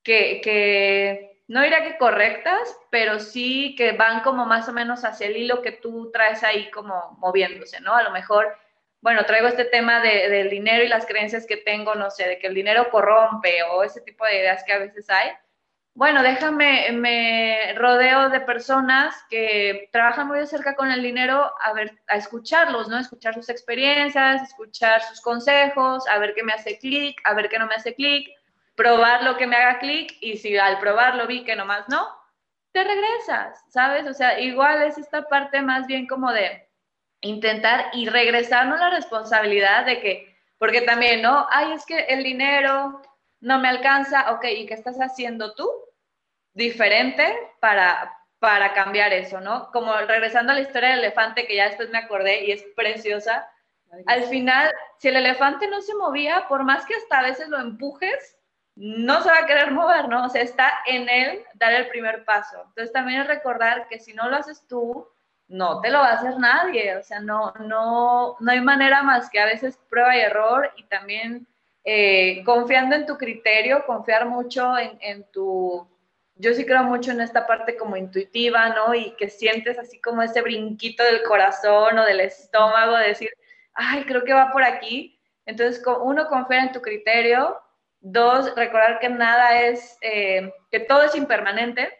que, 0.06 0.40
que, 0.42 1.42
no 1.50 1.62
diría 1.62 1.84
que 1.84 1.98
correctas, 1.98 2.78
pero 2.90 3.20
sí 3.20 3.76
que 3.78 3.92
van 3.92 4.22
como 4.22 4.46
más 4.46 4.70
o 4.70 4.74
menos 4.74 5.04
hacia 5.04 5.28
el 5.28 5.36
hilo 5.36 5.62
que 5.62 5.74
tú 5.74 6.12
traes 6.12 6.44
ahí 6.44 6.72
como 6.72 7.18
moviéndose, 7.20 7.82
¿no? 7.82 7.94
A 7.94 8.04
lo 8.04 8.12
mejor, 8.12 8.56
bueno, 9.02 9.26
traigo 9.26 9.50
este 9.50 9.66
tema 9.66 10.00
de, 10.00 10.30
del 10.30 10.50
dinero 10.50 10.84
y 10.84 10.88
las 10.88 11.06
creencias 11.06 11.46
que 11.46 11.58
tengo, 11.58 11.96
no 11.96 12.10
sé, 12.10 12.28
de 12.28 12.40
que 12.40 12.48
el 12.48 12.56
dinero 12.56 12.90
corrompe 12.90 13.62
o 13.64 13.84
ese 13.84 14.00
tipo 14.02 14.26
de 14.26 14.40
ideas 14.40 14.64
que 14.64 14.72
a 14.72 14.80
veces 14.80 15.10
hay 15.10 15.30
bueno, 15.96 16.24
déjame, 16.24 16.92
me 16.92 17.74
rodeo 17.78 18.30
de 18.30 18.42
personas 18.42 19.16
que 19.30 19.88
trabajan 19.94 20.28
muy 20.28 20.40
de 20.40 20.46
cerca 20.46 20.76
con 20.76 20.92
el 20.92 21.02
dinero 21.02 21.54
a 21.62 21.72
ver, 21.72 21.98
a 22.08 22.18
escucharlos, 22.18 22.90
¿no? 22.90 23.00
Escuchar 23.00 23.34
sus 23.34 23.48
experiencias, 23.48 24.42
escuchar 24.44 25.02
sus 25.04 25.22
consejos, 25.22 26.06
a 26.10 26.20
ver 26.20 26.34
qué 26.36 26.44
me 26.44 26.52
hace 26.52 26.78
clic, 26.80 27.18
a 27.24 27.34
ver 27.34 27.48
qué 27.48 27.58
no 27.60 27.68
me 27.68 27.76
hace 27.76 27.96
clic, 27.96 28.30
probar 28.76 29.24
lo 29.24 29.38
que 29.38 29.48
me 29.48 29.56
haga 29.56 29.80
clic 29.80 30.18
y 30.22 30.38
si 30.38 30.58
al 30.58 30.80
probarlo 30.80 31.28
vi 31.28 31.44
que 31.44 31.56
nomás 31.56 31.88
no, 31.90 32.08
te 32.72 32.84
regresas, 32.84 33.64
¿sabes? 33.70 34.06
O 34.06 34.14
sea, 34.14 34.40
igual 34.40 34.84
es 34.84 34.98
esta 34.98 35.24
parte 35.24 35.62
más 35.62 35.88
bien 35.88 36.08
como 36.08 36.32
de 36.32 36.68
intentar 37.22 37.88
y 37.94 38.10
regresarnos 38.10 38.80
la 38.80 38.90
responsabilidad 38.90 39.86
de 39.86 40.02
que, 40.02 40.38
porque 40.58 40.82
también, 40.82 41.22
¿no? 41.22 41.48
Ay, 41.50 41.72
es 41.72 41.86
que 41.86 42.00
el 42.00 42.24
dinero 42.24 43.02
no 43.40 43.60
me 43.60 43.70
alcanza, 43.70 44.32
ok, 44.34 44.46
¿y 44.46 44.66
qué 44.66 44.74
estás 44.74 44.98
haciendo 44.98 45.56
tú 45.56 45.70
diferente 46.54 47.34
para, 47.62 48.14
para 48.40 48.74
cambiar 48.74 49.14
eso, 49.14 49.40
¿no? 49.40 49.72
Como 49.72 49.96
regresando 49.96 50.52
a 50.52 50.56
la 50.56 50.62
historia 50.62 50.90
del 50.90 51.00
elefante, 51.00 51.48
que 51.48 51.56
ya 51.56 51.70
después 51.70 51.90
me 51.90 52.00
acordé 52.00 52.46
y 52.46 52.52
es 52.52 52.64
preciosa, 52.76 53.50
al 54.08 54.24
final, 54.26 54.74
si 55.00 55.08
el 55.08 55.16
elefante 55.16 55.68
no 55.68 55.82
se 55.82 55.96
movía, 55.96 56.48
por 56.48 56.64
más 56.64 56.86
que 56.86 56.96
hasta 56.96 57.20
a 57.20 57.24
veces 57.24 57.48
lo 57.48 57.60
empujes, 57.60 58.35
no 58.76 59.22
se 59.22 59.30
va 59.30 59.40
a 59.40 59.46
querer 59.46 59.72
mover, 59.72 60.10
¿no? 60.10 60.26
O 60.26 60.30
sea, 60.30 60.42
está 60.42 60.72
en 60.86 61.08
él 61.08 61.44
dar 61.56 61.74
el 61.74 61.88
primer 61.88 62.26
paso. 62.26 62.62
Entonces 62.68 62.92
también 62.92 63.22
es 63.22 63.28
recordar 63.28 63.88
que 63.88 64.00
si 64.00 64.14
no 64.14 64.30
lo 64.30 64.36
haces 64.36 64.66
tú, 64.68 65.08
no 65.48 65.80
te 65.82 65.90
lo 65.90 66.00
va 66.00 66.10
a 66.10 66.14
hacer 66.14 66.38
nadie, 66.40 66.96
o 66.98 67.04
sea, 67.04 67.20
no, 67.20 67.54
no, 67.60 68.36
no 68.40 68.52
hay 68.52 68.62
manera 68.62 69.04
más 69.04 69.30
que 69.30 69.40
a 69.40 69.46
veces 69.46 69.78
prueba 69.90 70.18
y 70.18 70.22
error 70.22 70.72
y 70.76 70.84
también 70.84 71.48
eh, 71.84 72.44
confiando 72.44 72.96
en 72.96 73.06
tu 73.06 73.16
criterio, 73.16 73.86
confiar 73.86 74.26
mucho 74.26 74.78
en, 74.78 74.98
en, 75.02 75.24
tu... 75.32 75.88
Yo 76.36 76.54
sí 76.54 76.66
creo 76.66 76.84
mucho 76.84 77.12
en 77.12 77.22
esta 77.22 77.46
parte 77.46 77.78
como 77.78 77.96
intuitiva, 77.96 78.70
¿no? 78.70 78.94
Y 78.96 79.12
que 79.12 79.30
sientes 79.30 79.78
así 79.78 80.02
como 80.02 80.22
ese 80.24 80.42
brinquito 80.42 81.04
del 81.04 81.24
corazón 81.24 81.98
o 82.00 82.06
del 82.06 82.22
estómago 82.22 82.98
de 82.98 83.10
decir, 83.10 83.30
ay, 83.74 84.04
creo 84.06 84.24
que 84.24 84.34
va 84.34 84.52
por 84.52 84.64
aquí. 84.64 85.20
Entonces, 85.46 85.82
uno, 86.02 86.28
confiar 86.28 86.66
en 86.66 86.72
tu 86.74 86.82
criterio. 86.82 87.62
Dos, 88.08 88.54
recordar 88.56 89.00
que 89.00 89.10
nada 89.10 89.62
es, 89.62 89.98
eh, 90.02 90.54
que 90.70 90.80
todo 90.80 91.02
es 91.02 91.16
impermanente. 91.16 91.92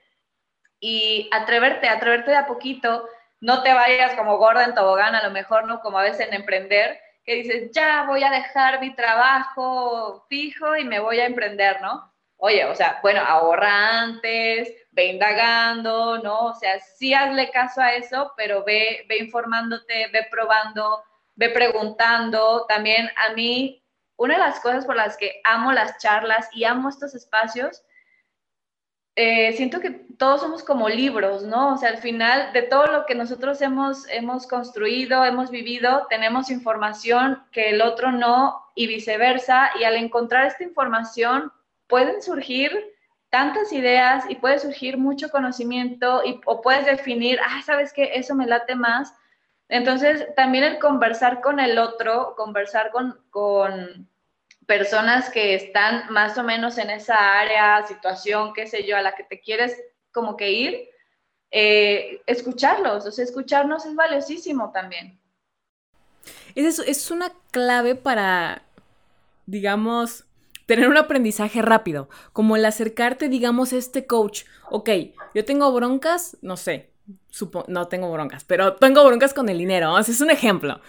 Y 0.80 1.28
atreverte, 1.32 1.90
atreverte 1.90 2.30
de 2.30 2.38
a 2.38 2.46
poquito. 2.46 3.10
No 3.42 3.64
te 3.64 3.74
vayas 3.74 4.14
como 4.14 4.38
gorda 4.38 4.66
en 4.66 4.76
tobogán, 4.76 5.16
a 5.16 5.24
lo 5.24 5.32
mejor, 5.32 5.66
¿no? 5.66 5.80
Como 5.82 5.98
a 5.98 6.04
veces 6.04 6.28
en 6.28 6.36
emprender, 6.36 7.00
que 7.26 7.34
dices, 7.34 7.72
ya 7.72 8.04
voy 8.04 8.24
a 8.24 8.30
dejar 8.30 8.80
mi 8.82 8.94
trabajo 8.94 10.24
fijo 10.30 10.76
y 10.76 10.84
me 10.84 11.00
voy 11.00 11.20
a 11.20 11.26
emprender, 11.26 11.82
¿no? 11.82 12.14
Oye, 12.38 12.66
o 12.66 12.76
sea, 12.76 13.00
bueno, 13.02 13.22
ahorra 13.22 14.02
antes, 14.02 14.72
ve 14.92 15.06
indagando, 15.08 16.20
¿no? 16.20 16.46
O 16.48 16.54
sea, 16.54 16.80
sí 16.80 17.16
hazle 17.16 17.50
caso 17.50 17.82
a 17.82 17.94
eso, 17.96 18.32
pero 18.38 18.64
ve, 18.64 19.06
ve 19.10 19.18
informándote, 19.18 20.08
ve 20.14 20.28
probando, 20.30 21.04
ve 21.34 21.50
preguntando. 21.50 22.68
También 22.68 23.10
a 23.16 23.34
mí, 23.34 23.84
una 24.18 24.36
de 24.36 24.40
las 24.40 24.60
cosas 24.60 24.86
por 24.86 24.96
las 24.96 25.18
que 25.18 25.42
amo 25.44 25.72
las 25.72 25.98
charlas 25.98 26.48
y 26.54 26.64
amo 26.64 26.90
estos 26.90 27.16
espacios 27.16 27.84
eh, 29.18 29.54
siento 29.54 29.80
que 29.80 29.92
todos 29.92 30.42
somos 30.42 30.64
como 30.64 30.90
libros, 30.90 31.44
¿no? 31.44 31.74
O 31.74 31.78
sea, 31.78 31.90
al 31.90 32.00
final 32.00 32.52
de 32.52 32.64
todo 32.64 32.88
lo 32.88 33.06
que 33.06 33.16
nosotros 33.16 33.62
hemos, 33.62 34.06
hemos 34.10 34.46
construido, 34.46 35.24
hemos 35.24 35.52
vivido, 35.52 36.06
tenemos 36.10 36.50
información 36.50 37.42
que 37.52 37.70
el 37.70 37.82
otro 37.82 38.12
no 38.12 38.62
y 38.76 38.88
viceversa. 38.88 39.72
Y 39.80 39.86
al 39.86 39.96
encontrar 39.96 40.46
esta 40.46 40.66
información 40.66 41.52
pueden 41.88 42.22
surgir 42.22 42.72
tantas 43.30 43.72
ideas 43.72 44.26
y 44.30 44.36
puede 44.36 44.60
surgir 44.60 44.98
mucho 44.98 45.30
conocimiento 45.30 46.22
y, 46.26 46.42
o 46.46 46.62
puedes 46.62 46.86
definir, 46.86 47.40
ah, 47.42 47.62
sabes 47.66 47.94
que 47.94 48.12
eso 48.16 48.36
me 48.36 48.48
late 48.48 48.76
más. 48.76 49.14
Entonces, 49.70 50.28
también 50.36 50.66
el 50.66 50.78
conversar 50.78 51.40
con 51.42 51.62
el 51.62 51.78
otro, 51.80 52.34
conversar 52.36 52.92
con, 52.92 53.18
con 53.30 54.10
personas 54.66 55.30
que 55.30 55.56
están 55.56 56.12
más 56.12 56.38
o 56.38 56.44
menos 56.44 56.78
en 56.78 56.90
esa 56.90 57.40
área, 57.40 57.86
situación, 57.88 58.54
qué 58.54 58.68
sé 58.68 58.86
yo, 58.86 58.98
a 58.98 59.02
la 59.02 59.16
que 59.16 59.24
te 59.24 59.40
quieres 59.40 59.76
como 60.12 60.38
que 60.38 60.52
ir, 60.52 60.90
eh, 61.52 62.22
escucharlos, 62.26 63.06
o 63.06 63.12
sea, 63.12 63.24
escucharnos 63.24 63.86
es 63.86 63.96
valiosísimo 63.96 64.72
también. 64.72 65.20
Es, 66.56 66.80
es 66.80 67.12
una 67.12 67.32
clave 67.52 67.96
para, 67.96 68.64
digamos, 69.46 70.26
tener 70.66 70.88
un 70.88 70.98
aprendizaje 70.98 71.62
rápido, 71.62 72.10
como 72.34 72.56
el 72.56 72.66
acercarte, 72.66 73.30
digamos, 73.30 73.74
a 73.74 73.78
este 73.78 74.08
coach. 74.08 74.44
Ok, 74.70 74.90
yo 75.34 75.46
tengo 75.46 75.72
broncas, 75.72 76.38
no 76.42 76.58
sé, 76.58 76.90
no 77.68 77.88
tengo 77.88 78.12
broncas, 78.12 78.44
pero 78.44 78.76
tengo 78.76 79.06
broncas 79.06 79.34
con 79.34 79.50
el 79.50 79.58
dinero, 79.58 79.98
es 80.00 80.22
un 80.22 80.32
ejemplo. 80.32 80.82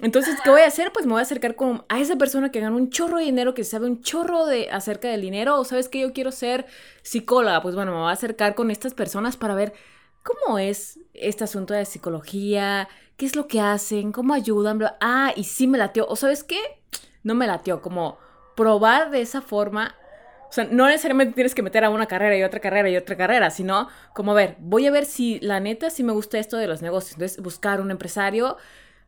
Entonces, 0.00 0.36
¿qué 0.42 0.50
voy 0.50 0.62
a 0.62 0.66
hacer? 0.66 0.92
Pues 0.92 1.06
me 1.06 1.12
voy 1.12 1.20
a 1.20 1.22
acercar 1.22 1.54
con, 1.54 1.84
a 1.88 2.00
esa 2.00 2.16
persona 2.16 2.50
que 2.50 2.60
gana 2.60 2.76
un 2.76 2.90
chorro 2.90 3.18
de 3.18 3.24
dinero, 3.24 3.54
que 3.54 3.64
sabe 3.64 3.86
un 3.86 4.02
chorro 4.02 4.46
de, 4.46 4.68
acerca 4.70 5.08
del 5.08 5.20
dinero, 5.20 5.58
o 5.58 5.64
sabes 5.64 5.88
que 5.88 6.00
yo 6.00 6.12
quiero 6.12 6.32
ser 6.32 6.66
psicóloga, 7.02 7.62
pues 7.62 7.74
bueno, 7.74 7.92
me 7.92 7.98
voy 7.98 8.10
a 8.10 8.12
acercar 8.12 8.54
con 8.54 8.70
estas 8.70 8.92
personas 8.92 9.36
para 9.36 9.54
ver 9.54 9.72
cómo 10.22 10.58
es 10.58 10.98
este 11.12 11.44
asunto 11.44 11.74
de 11.74 11.84
psicología, 11.84 12.88
qué 13.16 13.26
es 13.26 13.36
lo 13.36 13.46
que 13.46 13.60
hacen, 13.60 14.10
cómo 14.10 14.34
ayudan, 14.34 14.80
ah, 15.00 15.32
y 15.36 15.44
sí 15.44 15.66
me 15.66 15.78
latió, 15.78 16.06
o 16.08 16.16
sabes 16.16 16.42
qué, 16.42 16.58
no 17.22 17.34
me 17.34 17.46
latió, 17.46 17.80
como 17.80 18.18
probar 18.56 19.10
de 19.10 19.20
esa 19.20 19.42
forma. 19.42 19.94
O 20.48 20.52
sea, 20.54 20.64
no 20.70 20.86
necesariamente 20.86 21.34
tienes 21.34 21.54
que 21.54 21.62
meter 21.62 21.84
a 21.84 21.90
una 21.90 22.06
carrera 22.06 22.36
y 22.36 22.42
otra 22.42 22.60
carrera 22.60 22.88
y 22.88 22.96
otra 22.96 23.16
carrera, 23.16 23.50
sino 23.50 23.88
como, 24.14 24.34
ver, 24.34 24.56
voy 24.60 24.86
a 24.86 24.90
ver 24.90 25.04
si 25.04 25.40
la 25.40 25.58
neta 25.60 25.90
sí 25.90 26.04
me 26.04 26.12
gusta 26.12 26.38
esto 26.38 26.56
de 26.56 26.68
los 26.68 26.80
negocios. 26.80 27.14
Entonces, 27.14 27.42
buscar 27.42 27.80
un 27.80 27.90
empresario, 27.90 28.56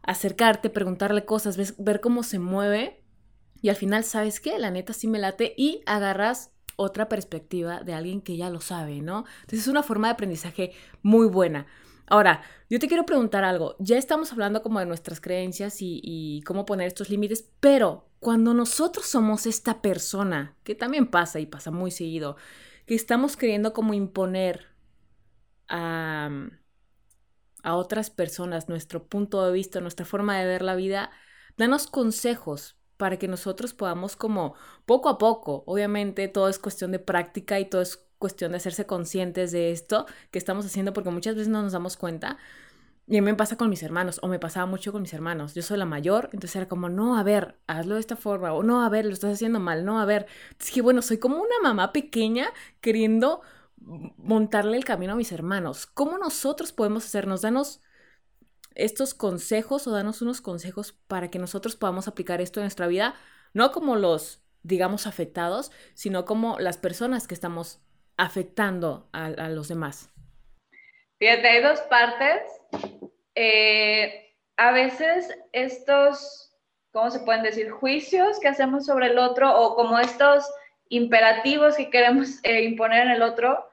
acercarte, 0.06 0.70
preguntarle 0.70 1.24
cosas, 1.24 1.76
ver 1.78 2.00
cómo 2.00 2.22
se 2.22 2.38
mueve 2.38 3.02
y 3.60 3.68
al 3.68 3.76
final, 3.76 4.04
¿sabes 4.04 4.40
qué? 4.40 4.58
La 4.58 4.70
neta 4.70 4.92
sí 4.92 5.08
me 5.08 5.18
late 5.18 5.54
y 5.56 5.82
agarras 5.86 6.52
otra 6.76 7.08
perspectiva 7.08 7.80
de 7.80 7.94
alguien 7.94 8.20
que 8.20 8.36
ya 8.36 8.50
lo 8.50 8.60
sabe, 8.60 9.00
¿no? 9.00 9.24
Entonces 9.40 9.60
es 9.60 9.68
una 9.68 9.82
forma 9.82 10.08
de 10.08 10.12
aprendizaje 10.12 10.72
muy 11.02 11.26
buena. 11.26 11.66
Ahora, 12.06 12.42
yo 12.70 12.78
te 12.78 12.86
quiero 12.86 13.04
preguntar 13.06 13.44
algo. 13.44 13.74
Ya 13.78 13.96
estamos 13.96 14.30
hablando 14.32 14.62
como 14.62 14.78
de 14.78 14.86
nuestras 14.86 15.20
creencias 15.20 15.78
y, 15.80 16.42
cómo 16.46 16.64
poner 16.64 16.86
estos 16.86 17.10
límites, 17.10 17.48
pero 17.60 18.08
cuando 18.20 18.54
nosotros 18.54 19.06
somos 19.06 19.46
esta 19.46 19.82
persona, 19.82 20.56
que 20.62 20.74
también 20.74 21.08
pasa 21.08 21.40
y 21.40 21.46
pasa 21.46 21.70
muy 21.70 21.90
seguido, 21.90 22.36
que 22.86 22.94
estamos 22.94 23.36
queriendo 23.36 23.72
como 23.72 23.94
imponer 23.94 24.66
a, 25.68 26.30
a 27.66 27.74
otras 27.74 28.10
personas 28.10 28.68
nuestro 28.68 29.08
punto 29.08 29.44
de 29.44 29.52
vista, 29.52 29.80
nuestra 29.80 30.06
forma 30.06 30.38
de 30.38 30.46
ver 30.46 30.62
la 30.62 30.76
vida, 30.76 31.10
danos 31.56 31.88
consejos 31.88 32.78
para 32.96 33.18
que 33.18 33.26
nosotros 33.26 33.74
podamos 33.74 34.14
como 34.14 34.54
poco 34.86 35.08
a 35.08 35.18
poco, 35.18 35.64
obviamente 35.66 36.28
todo 36.28 36.48
es 36.48 36.60
cuestión 36.60 36.92
de 36.92 37.00
práctica 37.00 37.58
y 37.58 37.64
todo 37.64 37.82
es 37.82 38.06
cuestión 38.18 38.52
de 38.52 38.58
hacerse 38.58 38.86
conscientes 38.86 39.50
de 39.50 39.72
esto 39.72 40.06
que 40.30 40.38
estamos 40.38 40.64
haciendo 40.64 40.92
porque 40.92 41.10
muchas 41.10 41.34
veces 41.34 41.48
no 41.48 41.60
nos 41.60 41.72
damos 41.72 41.96
cuenta. 41.96 42.38
Y 43.08 43.18
a 43.18 43.22
mí 43.22 43.26
me 43.26 43.34
pasa 43.34 43.56
con 43.56 43.68
mis 43.70 43.82
hermanos, 43.82 44.18
o 44.22 44.28
me 44.28 44.38
pasaba 44.40 44.66
mucho 44.66 44.92
con 44.92 45.02
mis 45.02 45.12
hermanos. 45.14 45.54
Yo 45.54 45.62
soy 45.62 45.78
la 45.78 45.84
mayor, 45.84 46.30
entonces 46.32 46.56
era 46.56 46.68
como, 46.68 46.88
no, 46.88 47.16
a 47.16 47.22
ver, 47.22 47.56
hazlo 47.68 47.94
de 47.94 48.00
esta 48.00 48.16
forma, 48.16 48.52
o 48.52 48.62
no, 48.64 48.82
a 48.84 48.88
ver, 48.88 49.06
lo 49.06 49.12
estás 49.12 49.34
haciendo 49.34 49.60
mal, 49.60 49.84
no, 49.84 50.00
a 50.00 50.04
ver. 50.04 50.26
Es 50.58 50.70
que 50.72 50.82
bueno, 50.82 51.02
soy 51.02 51.18
como 51.18 51.36
una 51.36 51.60
mamá 51.62 51.92
pequeña 51.92 52.52
queriendo 52.80 53.42
montarle 53.86 54.76
el 54.76 54.84
camino 54.84 55.12
a 55.12 55.16
mis 55.16 55.32
hermanos. 55.32 55.86
¿Cómo 55.86 56.18
nosotros 56.18 56.72
podemos 56.72 57.06
hacernos? 57.06 57.42
Danos 57.42 57.80
estos 58.74 59.14
consejos 59.14 59.86
o 59.86 59.92
danos 59.92 60.20
unos 60.22 60.40
consejos 60.40 60.92
para 60.92 61.30
que 61.30 61.38
nosotros 61.38 61.76
podamos 61.76 62.08
aplicar 62.08 62.40
esto 62.40 62.60
en 62.60 62.64
nuestra 62.64 62.88
vida, 62.88 63.14
no 63.54 63.72
como 63.72 63.96
los, 63.96 64.42
digamos, 64.62 65.06
afectados, 65.06 65.72
sino 65.94 66.24
como 66.24 66.58
las 66.58 66.76
personas 66.76 67.26
que 67.26 67.34
estamos 67.34 67.80
afectando 68.16 69.08
a, 69.12 69.48
los 69.48 69.68
demás? 69.68 70.10
Fíjate, 71.18 71.48
hay 71.48 71.62
dos 71.62 71.80
partes. 71.82 72.42
Eh, 73.34 74.34
a 74.56 74.72
veces 74.72 75.36
estos, 75.52 76.54
¿cómo 76.92 77.10
se 77.10 77.20
pueden 77.20 77.42
decir? 77.42 77.70
Juicios 77.70 78.38
que 78.40 78.48
hacemos 78.48 78.86
sobre 78.86 79.06
el 79.06 79.18
otro 79.18 79.58
o 79.58 79.76
como 79.76 79.98
estos 79.98 80.44
imperativos 80.88 81.76
que 81.76 81.90
queremos 81.90 82.40
eh, 82.42 82.62
imponer 82.62 83.06
en 83.06 83.12
el 83.12 83.22
otro, 83.22 83.70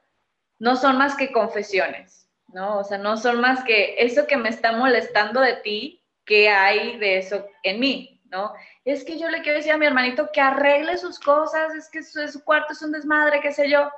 no 0.63 0.77
son 0.77 0.97
más 0.97 1.15
que 1.15 1.33
confesiones, 1.33 2.29
¿no? 2.47 2.79
O 2.79 2.83
sea, 2.85 2.97
no 2.97 3.17
son 3.17 3.41
más 3.41 3.65
que 3.65 3.95
eso 3.97 4.25
que 4.27 4.37
me 4.37 4.47
está 4.47 4.71
molestando 4.71 5.41
de 5.41 5.57
ti, 5.57 6.01
que 6.23 6.47
hay 6.47 6.97
de 6.99 7.17
eso 7.17 7.45
en 7.63 7.81
mí, 7.81 8.21
¿no? 8.31 8.53
Es 8.85 9.03
que 9.03 9.19
yo 9.19 9.27
le 9.27 9.41
quiero 9.41 9.57
decir 9.57 9.73
a 9.73 9.77
mi 9.77 9.85
hermanito 9.85 10.29
que 10.31 10.39
arregle 10.39 10.97
sus 10.97 11.19
cosas, 11.19 11.75
es 11.75 11.89
que 11.89 12.01
su, 12.01 12.25
su 12.29 12.45
cuarto 12.45 12.71
es 12.71 12.81
un 12.81 12.93
desmadre, 12.93 13.41
qué 13.41 13.51
sé 13.51 13.69
yo 13.69 13.91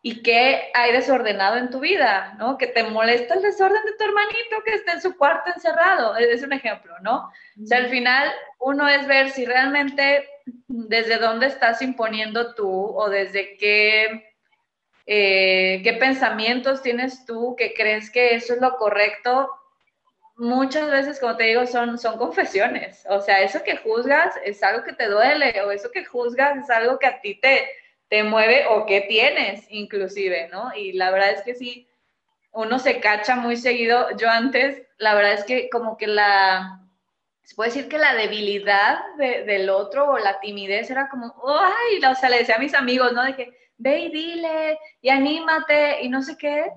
y 0.00 0.22
qué 0.22 0.70
hay 0.72 0.92
desordenado 0.92 1.58
en 1.58 1.68
tu 1.68 1.80
vida, 1.80 2.34
¿no? 2.38 2.56
Que 2.56 2.68
te 2.68 2.82
molesta 2.84 3.34
el 3.34 3.42
desorden 3.42 3.84
de 3.84 3.96
tu 3.98 4.04
hermanito 4.04 4.62
que 4.64 4.72
está 4.72 4.92
en 4.92 5.02
su 5.02 5.18
cuarto 5.18 5.50
encerrado, 5.54 6.16
es 6.16 6.42
un 6.42 6.54
ejemplo, 6.54 6.94
¿no? 7.02 7.30
O 7.62 7.66
sea, 7.66 7.76
al 7.76 7.88
final 7.88 8.32
uno 8.58 8.88
es 8.88 9.06
ver 9.06 9.28
si 9.28 9.44
realmente 9.44 10.26
desde 10.46 11.18
dónde 11.18 11.48
estás 11.48 11.82
imponiendo 11.82 12.54
tú 12.54 12.70
o 12.70 13.10
desde 13.10 13.58
qué, 13.58 14.35
eh, 15.06 15.80
qué 15.84 15.92
pensamientos 15.94 16.82
tienes 16.82 17.24
tú 17.24 17.54
que 17.56 17.72
crees 17.74 18.10
que 18.10 18.34
eso 18.34 18.54
es 18.54 18.60
lo 18.60 18.76
correcto. 18.76 19.50
Muchas 20.36 20.90
veces, 20.90 21.20
como 21.20 21.36
te 21.36 21.44
digo, 21.44 21.66
son, 21.66 21.98
son 21.98 22.18
confesiones. 22.18 23.04
O 23.08 23.20
sea, 23.20 23.40
eso 23.40 23.62
que 23.62 23.76
juzgas 23.76 24.34
es 24.44 24.62
algo 24.62 24.84
que 24.84 24.92
te 24.92 25.06
duele 25.06 25.62
o 25.62 25.70
eso 25.70 25.90
que 25.90 26.04
juzgas 26.04 26.58
es 26.58 26.68
algo 26.70 26.98
que 26.98 27.06
a 27.06 27.20
ti 27.20 27.36
te, 27.40 27.68
te 28.08 28.24
mueve 28.24 28.66
o 28.66 28.84
qué 28.84 29.02
tienes 29.02 29.64
inclusive, 29.70 30.48
¿no? 30.48 30.74
Y 30.74 30.92
la 30.92 31.10
verdad 31.10 31.30
es 31.30 31.42
que 31.42 31.54
sí, 31.54 31.88
uno 32.52 32.78
se 32.78 33.00
cacha 33.00 33.36
muy 33.36 33.56
seguido. 33.56 34.16
Yo 34.16 34.28
antes, 34.28 34.82
la 34.98 35.14
verdad 35.14 35.34
es 35.34 35.44
que 35.44 35.70
como 35.70 35.96
que 35.96 36.08
la, 36.08 36.80
se 37.46 37.54
puede 37.54 37.70
decir 37.70 37.88
que 37.88 37.98
la 37.98 38.14
debilidad 38.14 38.98
del 39.18 39.70
otro 39.70 40.10
o 40.10 40.18
la 40.18 40.40
timidez 40.40 40.90
era 40.90 41.08
como, 41.08 41.32
ay, 41.46 42.04
o 42.04 42.14
sea, 42.16 42.28
le 42.28 42.38
decía 42.38 42.56
a 42.56 42.58
mis 42.58 42.74
amigos, 42.74 43.12
¿no? 43.12 43.22
De 43.22 43.36
que, 43.36 43.65
ve 43.78 43.98
y 44.00 44.10
dile, 44.10 44.78
y 45.00 45.08
anímate, 45.08 46.02
y 46.02 46.08
no 46.08 46.22
sé 46.22 46.36
qué. 46.36 46.70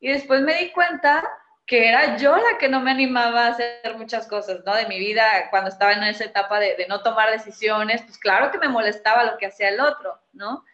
Y 0.00 0.12
después 0.12 0.40
me 0.42 0.54
di 0.54 0.70
cuenta 0.72 1.22
que 1.70 1.88
era 1.88 2.16
yo 2.16 2.36
la 2.36 2.58
que 2.58 2.68
no 2.68 2.80
me 2.80 2.90
animaba 2.90 3.46
a 3.46 3.50
hacer 3.50 3.96
muchas 3.96 4.26
cosas, 4.26 4.62
¿no? 4.66 4.74
De 4.74 4.86
mi 4.86 4.98
vida, 4.98 5.48
cuando 5.50 5.70
estaba 5.70 5.92
en 5.92 6.02
esa 6.02 6.24
etapa 6.24 6.58
de, 6.58 6.84
no 6.88 7.02
tomar 7.02 7.30
decisiones, 7.30 8.02
pues 8.02 8.18
claro 8.18 8.50
que 8.50 8.58
me 8.58 8.68
molestaba 8.68 9.22
lo 9.22 9.38
que 9.38 9.46
hacía 9.46 9.68
el 9.68 9.80
otro, 9.80 10.18
¿no? 10.32 10.64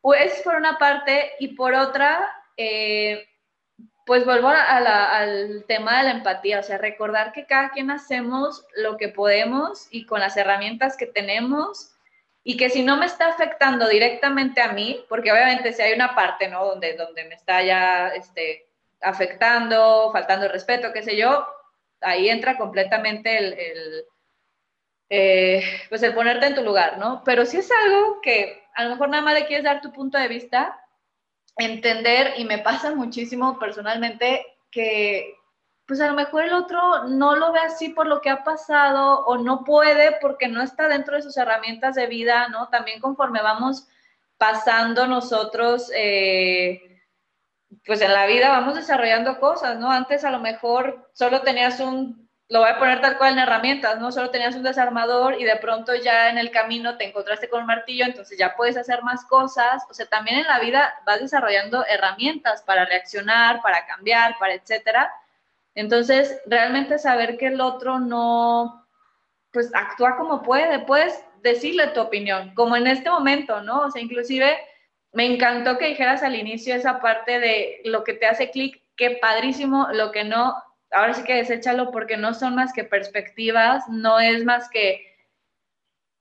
Pues 0.00 0.42
por 0.42 0.56
una 0.56 0.76
parte 0.78 1.32
y 1.38 1.54
por 1.54 1.74
otra, 1.74 2.28
eh, 2.56 3.28
pues 4.06 4.24
vuelvo 4.24 4.48
al 4.48 5.64
tema 5.68 5.98
de 5.98 6.04
la 6.04 6.10
empatía, 6.10 6.58
o 6.58 6.62
sea, 6.64 6.78
recordar 6.78 7.30
que 7.30 7.46
cada 7.46 7.70
quien 7.70 7.90
hacemos 7.92 8.66
lo 8.74 8.96
que 8.96 9.10
podemos 9.10 9.86
y 9.90 10.04
con 10.04 10.18
las 10.18 10.36
herramientas 10.36 10.96
que 10.96 11.06
tenemos 11.06 11.94
y 12.44 12.56
que 12.56 12.70
si 12.70 12.82
no 12.82 12.96
me 12.96 13.06
está 13.06 13.28
afectando 13.28 13.88
directamente 13.88 14.60
a 14.60 14.72
mí, 14.72 15.04
porque 15.08 15.32
obviamente 15.32 15.72
si 15.72 15.82
hay 15.82 15.92
una 15.92 16.14
parte, 16.14 16.48
¿no? 16.48 16.64
Donde, 16.64 16.94
donde 16.94 17.24
me 17.24 17.34
está 17.34 17.62
ya 17.62 18.08
este, 18.08 18.66
afectando, 19.00 20.10
faltando 20.12 20.48
respeto, 20.48 20.92
qué 20.92 21.02
sé 21.02 21.16
yo, 21.16 21.46
ahí 22.00 22.28
entra 22.28 22.56
completamente 22.56 23.36
el, 23.38 24.04
eh, 25.10 25.62
pues 25.88 26.02
el 26.02 26.14
ponerte 26.14 26.46
en 26.46 26.54
tu 26.54 26.62
lugar, 26.62 26.98
¿no? 26.98 27.22
Pero 27.24 27.44
si 27.44 27.58
es 27.58 27.70
algo 27.70 28.20
que 28.20 28.62
a 28.74 28.84
lo 28.84 28.90
mejor 28.90 29.08
nada 29.08 29.22
más 29.22 29.34
le 29.34 29.46
quieres 29.46 29.64
dar 29.64 29.80
tu 29.80 29.92
punto 29.92 30.18
de 30.18 30.28
vista, 30.28 30.80
entender, 31.56 32.34
y 32.36 32.44
me 32.44 32.58
pasa 32.58 32.94
muchísimo 32.94 33.58
personalmente 33.58 34.46
que 34.70 35.34
pues 35.88 36.02
a 36.02 36.06
lo 36.06 36.12
mejor 36.12 36.44
el 36.44 36.52
otro 36.52 37.04
no 37.04 37.34
lo 37.34 37.50
ve 37.50 37.60
así 37.60 37.88
por 37.88 38.06
lo 38.06 38.20
que 38.20 38.28
ha 38.28 38.44
pasado 38.44 39.24
o 39.24 39.38
no 39.38 39.64
puede 39.64 40.18
porque 40.20 40.46
no 40.46 40.62
está 40.62 40.86
dentro 40.86 41.16
de 41.16 41.22
sus 41.22 41.38
herramientas 41.38 41.94
de 41.94 42.06
vida, 42.06 42.48
¿no? 42.48 42.68
También 42.68 43.00
conforme 43.00 43.40
vamos 43.40 43.88
pasando 44.36 45.06
nosotros, 45.06 45.90
eh, 45.94 47.02
pues 47.86 48.02
en 48.02 48.12
la 48.12 48.26
vida 48.26 48.50
vamos 48.50 48.74
desarrollando 48.74 49.40
cosas, 49.40 49.78
¿no? 49.78 49.90
Antes 49.90 50.24
a 50.24 50.30
lo 50.30 50.40
mejor 50.40 51.08
solo 51.14 51.40
tenías 51.40 51.80
un 51.80 52.28
lo 52.50 52.60
voy 52.60 52.70
a 52.70 52.78
poner 52.78 53.00
tal 53.00 53.18
cual 53.18 53.34
en 53.34 53.40
herramientas, 53.40 53.98
¿no? 53.98 54.10
Solo 54.12 54.30
tenías 54.30 54.56
un 54.56 54.62
desarmador 54.62 55.40
y 55.40 55.44
de 55.44 55.56
pronto 55.56 55.94
ya 55.94 56.30
en 56.30 56.38
el 56.38 56.50
camino 56.50 56.96
te 56.96 57.04
encontraste 57.04 57.48
con 57.48 57.60
un 57.62 57.66
martillo, 57.66 58.04
entonces 58.04 58.38
ya 58.38 58.56
puedes 58.56 58.76
hacer 58.76 59.02
más 59.02 59.24
cosas. 59.24 59.84
O 59.90 59.94
sea, 59.94 60.06
también 60.06 60.38
en 60.38 60.46
la 60.46 60.58
vida 60.58 60.94
vas 61.04 61.20
desarrollando 61.20 61.84
herramientas 61.86 62.62
para 62.62 62.86
reaccionar, 62.86 63.60
para 63.62 63.86
cambiar, 63.86 64.36
para 64.38 64.54
etcétera. 64.54 65.12
Entonces, 65.78 66.42
realmente 66.46 66.98
saber 66.98 67.38
que 67.38 67.46
el 67.46 67.60
otro 67.60 68.00
no, 68.00 68.84
pues 69.52 69.70
actúa 69.72 70.16
como 70.16 70.42
puede, 70.42 70.80
puedes 70.80 71.24
decirle 71.40 71.86
tu 71.94 72.00
opinión, 72.00 72.52
como 72.56 72.74
en 72.74 72.88
este 72.88 73.08
momento, 73.08 73.62
¿no? 73.62 73.82
O 73.82 73.90
sea, 73.92 74.02
inclusive 74.02 74.58
me 75.12 75.26
encantó 75.32 75.78
que 75.78 75.86
dijeras 75.86 76.24
al 76.24 76.34
inicio 76.34 76.74
esa 76.74 76.98
parte 76.98 77.38
de 77.38 77.80
lo 77.84 78.02
que 78.02 78.14
te 78.14 78.26
hace 78.26 78.50
clic, 78.50 78.82
qué 78.96 79.20
padrísimo, 79.22 79.86
lo 79.92 80.10
que 80.10 80.24
no, 80.24 80.52
ahora 80.90 81.14
sí 81.14 81.22
que 81.22 81.36
deséchalo 81.36 81.92
porque 81.92 82.16
no 82.16 82.34
son 82.34 82.56
más 82.56 82.72
que 82.72 82.82
perspectivas, 82.82 83.84
no 83.88 84.18
es 84.18 84.44
más 84.44 84.68
que 84.70 85.06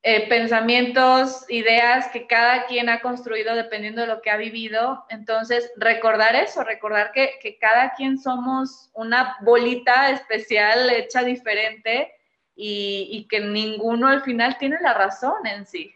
eh, 0.03 0.27
pensamientos, 0.29 1.45
ideas 1.49 2.07
que 2.13 2.27
cada 2.27 2.65
quien 2.65 2.89
ha 2.89 3.01
construido 3.01 3.55
dependiendo 3.55 4.01
de 4.01 4.07
lo 4.07 4.21
que 4.21 4.29
ha 4.29 4.37
vivido. 4.37 5.05
Entonces, 5.09 5.71
recordar 5.75 6.35
eso, 6.35 6.63
recordar 6.63 7.11
que, 7.11 7.39
que 7.41 7.57
cada 7.57 7.93
quien 7.95 8.17
somos 8.17 8.89
una 8.93 9.37
bolita 9.41 10.11
especial 10.11 10.89
hecha 10.89 11.23
diferente 11.23 12.11
y, 12.55 13.09
y 13.11 13.27
que 13.27 13.41
ninguno 13.41 14.07
al 14.07 14.21
final 14.21 14.57
tiene 14.57 14.77
la 14.81 14.93
razón 14.93 15.45
en 15.45 15.65
sí. 15.65 15.93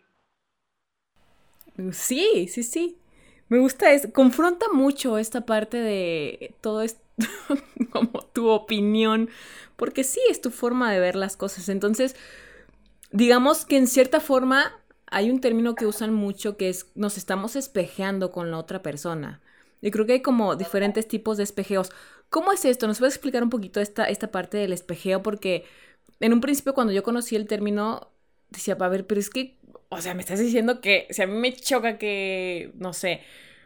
Sí, 1.91 2.47
sí, 2.47 2.63
sí. 2.63 2.97
Me 3.49 3.59
gusta, 3.59 3.91
es, 3.91 4.07
confronta 4.13 4.67
mucho 4.71 5.17
esta 5.17 5.41
parte 5.41 5.77
de 5.77 6.55
todo 6.61 6.81
esto 6.81 7.01
como 7.91 8.23
tu 8.33 8.49
opinión, 8.49 9.29
porque 9.75 10.03
sí 10.03 10.19
es 10.29 10.41
tu 10.41 10.51
forma 10.51 10.91
de 10.91 10.99
ver 10.99 11.15
las 11.15 11.37
cosas. 11.37 11.69
Entonces, 11.69 12.15
digamos 13.11 13.65
que 13.65 13.77
en 13.77 13.87
cierta 13.87 14.19
forma 14.19 14.73
hay 15.07 15.29
un 15.29 15.41
término 15.41 15.75
que 15.75 15.85
usan 15.85 16.13
mucho 16.13 16.57
que 16.57 16.69
es 16.69 16.91
nos 16.95 17.17
estamos 17.17 17.55
espejeando 17.55 18.31
con 18.31 18.51
la 18.51 18.57
otra 18.57 18.81
persona. 18.81 19.41
Y 19.81 19.91
creo 19.91 20.05
que 20.05 20.13
hay 20.13 20.21
como 20.21 20.55
diferentes 20.55 21.07
tipos 21.07 21.37
de 21.37 21.43
espejeos. 21.43 21.91
¿Cómo 22.29 22.53
es 22.53 22.63
esto? 22.65 22.87
¿Nos 22.87 22.99
puedes 22.99 23.15
explicar 23.15 23.43
un 23.43 23.49
poquito 23.49 23.81
esta, 23.81 24.05
esta 24.05 24.31
parte 24.31 24.57
del 24.57 24.73
espejeo? 24.73 25.21
Porque 25.23 25.65
en 26.19 26.33
un 26.33 26.41
principio 26.41 26.73
cuando 26.73 26.93
yo 26.93 27.03
conocí 27.03 27.35
el 27.35 27.47
término, 27.47 28.11
decía, 28.49 28.77
a 28.79 28.87
ver, 28.87 29.07
pero 29.07 29.19
es 29.19 29.29
que, 29.29 29.57
o 29.89 29.99
sea, 30.01 30.13
me 30.13 30.21
estás 30.21 30.39
diciendo 30.39 30.81
que 30.81 31.07
si 31.09 31.21
a 31.23 31.27
mí 31.27 31.33
me 31.37 31.53
choca 31.53 31.97
que, 31.97 32.71
no 32.75 32.93
sé, 32.93 33.21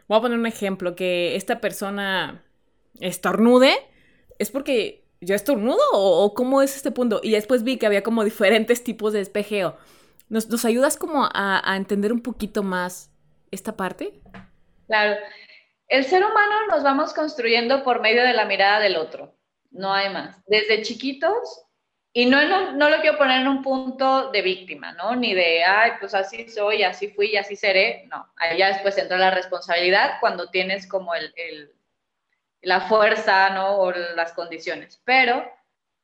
voy 0.08 0.18
a 0.18 0.22
poner 0.22 0.38
un 0.38 0.46
ejemplo, 0.46 0.96
que 0.96 1.36
esta 1.36 1.60
persona 1.60 2.42
estornude, 3.00 3.74
es 4.38 4.50
porque 4.50 5.05
yo 5.26 5.34
estornudo 5.34 5.82
o, 5.92 6.32
cómo 6.34 6.62
es 6.62 6.76
este 6.76 6.90
punto. 6.90 7.20
Y 7.22 7.32
después 7.32 7.64
vi 7.64 7.76
que 7.76 7.86
había 7.86 8.02
como 8.02 8.24
diferentes 8.24 8.82
tipos 8.82 9.12
de 9.12 9.20
espejeo. 9.20 9.76
¿Nos, 10.28 10.64
ayudas 10.64 10.96
como 10.96 11.28
a, 11.32 11.74
entender 11.76 12.12
un 12.12 12.22
poquito 12.22 12.62
más 12.62 13.10
esta 13.50 13.76
parte? 13.76 14.20
Claro. 14.86 15.16
El 15.88 16.04
ser 16.04 16.24
humano 16.24 16.66
nos 16.70 16.82
vamos 16.82 17.12
construyendo 17.12 17.84
por 17.84 18.00
medio 18.00 18.22
de 18.22 18.32
la 18.32 18.44
mirada 18.44 18.80
del 18.80 18.96
otro. 18.96 19.36
No 19.70 19.92
hay 19.92 20.12
más. 20.12 20.42
Desde 20.46 20.82
chiquitos, 20.82 21.66
y 22.12 22.24
no, 22.24 22.42
no, 22.48 22.72
no, 22.72 22.88
lo 22.88 23.02
quiero 23.02 23.18
poner 23.18 23.42
en 23.42 23.48
un 23.48 23.62
punto 23.62 24.30
de 24.30 24.40
víctima, 24.40 24.92
¿no? 24.92 25.14
Ni 25.14 25.34
de, 25.34 25.62
ay, 25.64 25.92
pues 26.00 26.14
así 26.14 26.48
soy, 26.48 26.82
así 26.82 27.08
fui 27.08 27.32
y 27.32 27.36
así 27.36 27.56
seré. 27.56 28.06
No, 28.10 28.26
ahí 28.36 28.56
ya 28.56 28.68
después 28.68 28.96
entra 28.96 29.18
la 29.18 29.32
responsabilidad 29.32 30.12
cuando 30.18 30.48
tienes 30.48 30.86
como 30.86 31.12
el, 31.14 31.74
la 32.62 32.82
fuerza, 32.82 33.50
¿no? 33.50 33.78
O 33.78 33.92
las 33.92 34.32
condiciones. 34.32 35.00
Pero 35.04 35.44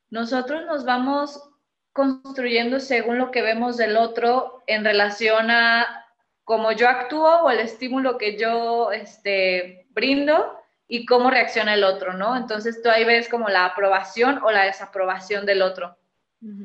nosotros 0.09 0.65
nos 0.65 0.85
vamos 0.85 1.41
construyendo 1.93 2.79
según 2.79 3.17
lo 3.17 3.31
que 3.31 3.41
vemos 3.41 3.77
del 3.77 3.97
otro 3.97 4.63
en 4.67 4.83
relación 4.83 5.51
a 5.51 6.05
cómo 6.43 6.71
yo 6.71 6.89
actúo 6.89 7.43
o 7.43 7.51
el 7.51 7.59
estímulo 7.59 8.17
que 8.17 8.37
yo 8.37 8.91
este, 8.91 9.85
brindo 9.91 10.59
y 10.87 11.05
cómo 11.05 11.29
reacciona 11.29 11.73
el 11.75 11.83
otro, 11.83 12.13
¿no? 12.13 12.35
Entonces 12.35 12.81
tú 12.81 12.89
ahí 12.89 13.05
ves 13.05 13.29
como 13.29 13.49
la 13.49 13.65
aprobación 13.65 14.39
o 14.43 14.51
la 14.51 14.65
desaprobación 14.65 15.45
del 15.45 15.61
otro. 15.61 15.97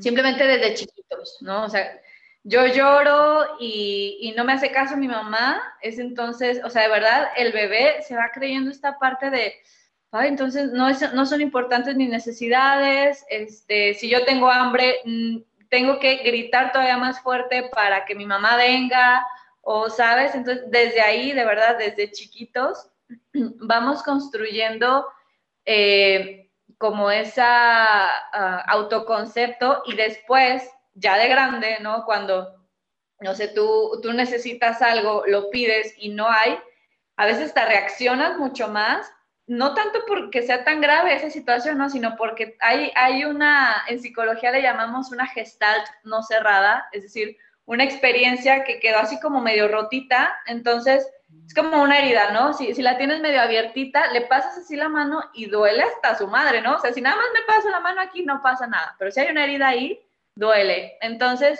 Simplemente 0.01 0.45
desde 0.45 0.74
chiquitos, 0.74 1.39
¿no? 1.41 1.64
O 1.64 1.68
sea, 1.68 2.01
yo 2.43 2.66
lloro 2.66 3.57
y, 3.61 4.18
y, 4.20 4.32
no 4.32 4.45
me 4.45 4.55
hace 4.55 4.72
caso 4.72 4.97
mi 4.97 5.07
mamá, 5.07 5.62
es 5.80 6.01
entonces, 6.01 6.61
o 6.64 6.70
sea, 6.70 6.82
de 6.82 6.89
verdad, 6.89 7.28
el 7.36 7.53
bebé 7.53 8.03
se 8.03 8.16
va 8.16 8.30
creyendo 8.34 8.72
esta 8.72 8.99
parte 8.99 9.30
de, 9.30 9.55
entonces 10.12 10.72
no, 10.72 10.88
es, 10.88 11.12
no 11.12 11.26
son 11.26 11.40
importantes 11.40 11.96
mis 11.96 12.09
necesidades, 12.09 13.24
este, 13.28 13.94
si 13.94 14.09
yo 14.09 14.24
tengo 14.24 14.50
hambre, 14.50 14.96
mm, 15.04 15.38
tengo 15.68 15.98
que 15.98 16.16
gritar 16.16 16.72
todavía 16.72 16.96
más 16.96 17.20
fuerte 17.20 17.68
para 17.74 18.04
que 18.04 18.14
mi 18.14 18.26
mamá 18.26 18.56
venga, 18.56 19.26
o 19.61 19.90
sabes, 19.90 20.34
entonces 20.34 20.64
desde 20.70 21.02
ahí, 21.02 21.32
de 21.32 21.44
verdad, 21.44 21.76
desde 21.76 22.11
chiquitos, 22.11 22.90
vamos 23.34 24.02
construyendo 24.02 25.06
eh, 25.66 26.50
como 26.78 27.11
ese 27.11 27.42
ah, 27.42 28.64
autoconcepto 28.68 29.82
y 29.84 29.94
después, 29.94 30.62
ya 30.94 31.18
de 31.18 31.28
grande, 31.28 31.78
¿no? 31.80 32.04
Cuando, 32.06 32.66
no 33.20 33.34
sé, 33.34 33.48
tú, 33.48 34.00
tú 34.02 34.12
necesitas 34.12 34.80
algo, 34.80 35.24
lo 35.26 35.50
pides 35.50 35.94
y 35.98 36.11
no 36.11 36.30
hay, 36.30 36.59
a 37.16 37.26
veces 37.26 37.52
te 37.52 37.64
reaccionas 37.64 38.38
mucho 38.38 38.68
más, 38.68 39.12
no 39.49 39.74
tanto 39.74 40.01
porque 40.07 40.42
sea 40.42 40.62
tan 40.62 40.80
grave 40.80 41.14
esa 41.14 41.30
situación, 41.30 41.78
¿no? 41.78 41.88
Sino 41.88 42.16
porque 42.16 42.57
hay, 42.61 42.92
hay 42.94 43.24
una, 43.24 43.82
en 43.88 44.01
psicología 44.01 44.53
le 44.53 44.62
llamamos 44.62 45.11
una 45.11 45.26
gestalt 45.26 45.86
no 46.05 46.22
cerrada, 46.22 46.86
es 46.92 47.03
decir, 47.03 47.36
una 47.64 47.84
experiencia 47.84 48.64
que 48.64 48.78
quedó 48.78 48.99
así 48.99 49.18
como 49.20 49.40
medio 49.40 49.68
rotita, 49.68 50.36
entonces 50.46 51.07
es 51.46 51.55
como 51.55 51.82
una 51.82 51.99
herida, 51.99 52.30
¿no? 52.32 52.53
Si, 52.53 52.74
si 52.74 52.82
la 52.82 52.99
tienes 52.99 53.20
medio 53.20 53.40
abiertita, 53.40 54.12
le 54.12 54.22
pasas 54.22 54.59
así 54.59 54.76
la 54.76 54.88
mano 54.88 55.22
y 55.34 55.46
duele 55.46 55.82
hasta 55.82 56.16
su 56.16 56.28
madre, 56.28 56.61
¿no? 56.61 56.76
O 56.76 56.80
sea, 56.80 56.92
si 56.92 57.01
nada 57.01 57.16
más 57.16 57.26
me 57.32 57.46
paso 57.46 57.70
la 57.70 57.80
mano 57.80 58.03
aquí, 58.03 58.24
no 58.24 58.42
pasa 58.42 58.66
nada, 58.66 58.96
pero 58.99 59.11
si 59.11 59.20
hay 59.20 59.30
una 59.30 59.44
herida 59.44 59.68
ahí, 59.68 59.99
duele. 60.34 60.99
Entonces, 61.01 61.59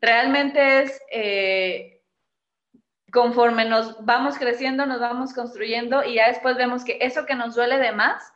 realmente 0.00 0.82
es, 0.82 1.00
eh, 1.10 1.99
conforme 3.12 3.64
nos 3.64 4.04
vamos 4.04 4.38
creciendo, 4.38 4.86
nos 4.86 5.00
vamos 5.00 5.32
construyendo 5.32 6.04
y 6.04 6.14
ya 6.14 6.28
después 6.28 6.56
vemos 6.56 6.84
que 6.84 6.98
eso 7.00 7.26
que 7.26 7.34
nos 7.34 7.54
duele 7.54 7.78
de 7.78 7.92
más 7.92 8.32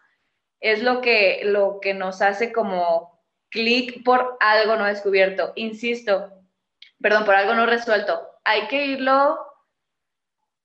es 0.60 0.82
lo 0.82 1.00
que, 1.00 1.42
lo 1.44 1.78
que 1.80 1.94
nos 1.94 2.22
hace 2.22 2.52
como 2.52 3.22
clic 3.50 4.02
por 4.04 4.36
algo 4.40 4.76
no 4.76 4.84
descubierto. 4.84 5.52
Insisto, 5.56 6.32
perdón, 7.00 7.24
por 7.24 7.34
algo 7.34 7.54
no 7.54 7.66
resuelto. 7.66 8.26
Hay 8.44 8.66
que 8.68 8.86
irlo, 8.86 9.38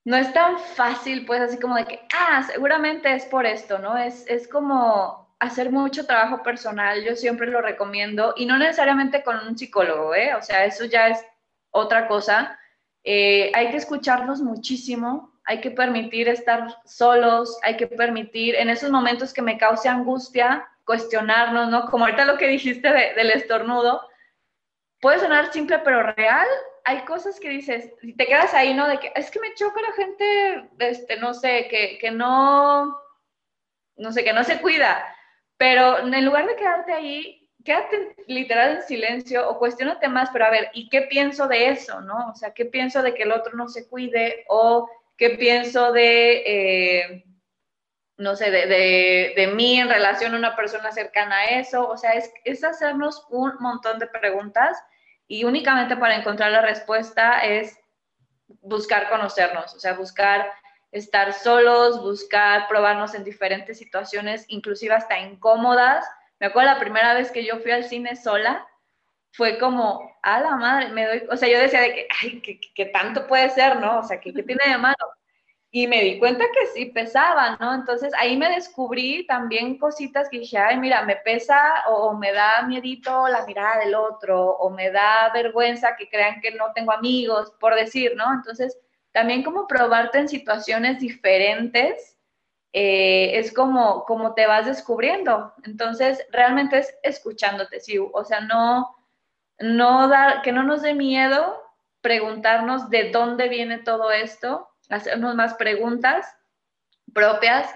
no 0.05 0.18
es 0.18 0.34
tan 0.34 0.60
fácil, 0.60 1.26
pues 1.26 1.41
así 1.41 1.60
como 1.60 1.76
de 1.76 1.86
que, 1.86 2.07
ah, 2.18 2.43
seguramente 2.43 3.14
es 3.14 3.26
por 3.26 3.45
esto, 3.45 3.80
¿no? 3.80 3.97
Es, 3.97 4.26
es 4.28 4.47
como 4.47 5.36
hacer 5.39 5.72
mucho 5.72 6.05
trabajo 6.05 6.43
personal, 6.43 7.03
yo 7.03 7.16
siempre 7.16 7.47
lo 7.47 7.62
recomiendo, 7.62 8.34
y 8.36 8.45
no 8.45 8.57
necesariamente 8.57 9.24
con 9.24 9.38
un 9.47 9.57
psicólogo, 9.57 10.14
¿eh? 10.16 10.34
O 10.36 10.41
sea, 10.41 10.66
eso 10.66 10.86
ya 10.86 11.10
es 11.10 11.26
otra 11.72 12.07
cosa. 12.07 12.59
Eh, 13.04 13.52
hay 13.54 13.72
que 13.72 13.78
escucharnos 13.78 14.41
muchísimo, 14.41 15.39
hay 15.45 15.62
que 15.62 15.72
permitir 15.72 16.28
estar 16.28 16.76
solos, 16.86 17.58
hay 17.64 17.78
que 17.78 17.88
permitir 17.88 18.56
en 18.56 18.70
esos 18.70 18.91
momentos 18.91 19.34
que 19.34 19.41
me 19.41 19.58
cause 19.58 19.89
angustia, 19.89 20.68
cuestionarnos, 20.86 21.70
¿no? 21.70 21.86
Como 21.86 22.06
ahorita 22.06 22.26
lo 22.26 22.38
que 22.38 22.47
dijiste 22.47 22.88
del 22.89 23.32
estornudo, 23.32 24.02
puede 25.02 25.20
sonar 25.20 25.52
simple 25.52 25.80
pero 25.80 26.04
real. 26.14 26.47
Hay 26.86 27.00
cosas 27.06 27.39
que 27.39 27.50
dices, 27.50 27.91
y 28.02 28.14
te 28.14 28.26
quedas 28.26 28.54
ahí, 28.54 28.74
¿no? 28.74 28.88
Es 28.88 29.32
que 29.32 29.39
me 29.39 29.54
choca 29.54 29.82
la 29.82 29.93
gente, 29.93 30.70
este, 30.80 31.18
no 31.18 31.34
sé, 31.34 31.68
que, 31.70 31.97
que 32.00 32.12
no, 32.12 32.97
no 33.97 34.12
sé, 34.12 34.24
que 34.24 34.34
no 34.34 34.43
se 34.43 34.60
cuida. 34.62 35.06
Pero 35.58 36.00
en 36.00 36.26
lugar 36.26 36.47
de 36.47 36.56
quedarte 36.56 36.93
ahí, 36.93 37.39
quédate 37.64 38.16
literal 38.28 38.78
en 38.78 38.82
silencio 38.84 39.49
o 39.49 39.60
cuestionate 39.60 40.07
más, 40.07 40.30
pero 40.32 40.45
a 40.45 40.49
ver, 40.49 40.70
¿y 40.74 40.89
qué 40.89 41.03
pienso 41.03 41.47
de 41.47 41.70
eso, 41.70 42.01
no? 42.01 42.30
O 42.30 42.36
sea, 42.36 42.53
¿qué 42.53 42.66
pienso 42.66 43.01
de 43.01 43.14
que 43.14 43.24
el 43.24 43.32
otro 43.32 43.55
no 43.55 43.68
se 43.68 43.88
cuide? 43.88 44.45
O 44.47 44.89
qué 45.18 45.32
pienso 45.32 45.91
de, 45.91 46.43
eh, 46.45 47.26
no 48.18 48.36
sé, 48.36 48.51
de, 48.51 49.34
de, 49.36 49.47
mí 49.47 49.80
en 49.80 49.89
relación 49.89 50.34
a 50.34 50.38
una 50.38 50.55
persona 50.55 50.91
cercana 50.91 51.39
a 51.39 51.45
eso. 51.60 51.88
O 51.88 51.97
sea, 51.97 52.14
es, 52.14 52.32
es 52.45 52.64
hacernos 52.64 53.26
un 53.30 53.53
montón 53.60 53.99
de 53.99 54.07
preguntas 54.07 54.78
y 55.28 55.43
únicamente 55.43 55.95
para 55.97 56.16
encontrar 56.16 56.51
la 56.51 56.62
respuesta 56.62 57.39
es 57.45 57.78
buscar 58.62 59.10
conocernos, 59.10 59.76
o 59.76 59.80
sea, 59.80 59.93
buscar 59.93 60.51
estar 60.91 61.34
solos, 61.34 62.01
buscar 62.01 62.68
probarnos 62.68 63.14
en 63.14 63.24
diferentes 63.24 63.78
situaciones, 63.78 64.45
inclusive 64.47 64.95
hasta 64.95 65.20
incómodas. 65.20 66.05
Me 66.40 66.48
acuerdo 66.48 66.72
la 66.72 66.80
primera 66.80 67.14
vez 67.14 67.32
que 67.32 67.44
yo 67.44 67.60
fui 67.60 67.72
al 67.72 67.84
cine 67.84 68.16
sola, 68.16 68.68
fue 69.32 69.58
como, 69.60 70.18
a 70.24 70.40
la 70.40 70.56
madre, 70.56 70.90
me 70.90 71.06
doy, 71.06 71.24
o 71.30 71.38
sea, 71.38 71.50
yo 71.50 71.60
decía 71.60 71.82
de 71.82 71.94
que, 71.94 72.08
ay, 72.22 72.42
¿qué, 72.76 72.86
tanto 72.88 73.28
puede 73.28 73.50
ser, 73.50 73.80
no? 73.80 74.00
O 74.00 74.04
sea, 74.04 74.20
¿qué, 74.20 74.34
qué 74.34 74.44
tiene 74.44 74.64
de 74.68 74.78
malo? 74.78 74.96
Y 75.72 75.86
me 75.88 76.02
di 76.02 76.18
cuenta 76.18 76.46
que 76.52 76.66
sí 76.68 76.86
pesaba, 76.86 77.56
¿no? 77.60 77.76
Entonces 77.76 78.12
ahí 78.18 78.36
me 78.36 78.50
descubrí 78.50 79.28
también 79.28 79.78
cositas 79.78 80.28
que 80.30 80.40
dije, 80.40 80.58
ay, 80.58 80.78
mira, 80.78 81.04
me 81.04 81.18
pesa 81.18 81.84
o, 81.90 82.14
me 82.16 82.32
da 82.32 82.64
miedito 82.64 83.28
la 83.28 83.46
mirada 83.46 83.80
del 83.80 83.94
otro, 83.94 84.50
o 84.58 84.72
me 84.72 84.90
da 84.90 85.30
vergüenza 85.32 85.96
que 85.96 86.10
crean 86.10 86.42
que 86.42 86.52
no 86.52 86.72
tengo 86.74 86.92
amigos, 86.92 87.54
por 87.60 87.76
decir, 87.76 88.16
¿no? 88.16 88.34
Entonces, 88.34 88.80
también 89.12 89.44
como 89.44 89.68
probarte 89.68 90.18
en 90.20 90.28
situaciones 90.28 91.00
diferentes, 91.00 92.19
eh, 92.74 93.40
es 93.40 93.54
como, 93.54 94.04
como 94.06 94.34
te 94.34 94.46
vas 94.48 94.66
descubriendo. 94.66 95.54
Entonces, 95.64 96.26
realmente 96.32 96.80
es 96.80 96.96
escuchándote, 97.04 97.80
sí, 97.80 97.98
o 98.00 98.24
sea, 98.24 98.42
no, 98.42 98.96
no 99.60 100.08
dar, 100.08 100.42
que 100.42 100.52
no 100.52 100.64
nos 100.64 100.82
dé 100.82 100.94
miedo 100.94 101.62
preguntarnos 102.02 102.90
de 102.90 103.12
dónde 103.12 103.50
viene 103.50 103.80
todo 103.80 104.12
esto 104.12 104.70
hacernos 104.90 105.36
más 105.36 105.54
preguntas 105.54 106.26
propias. 107.14 107.70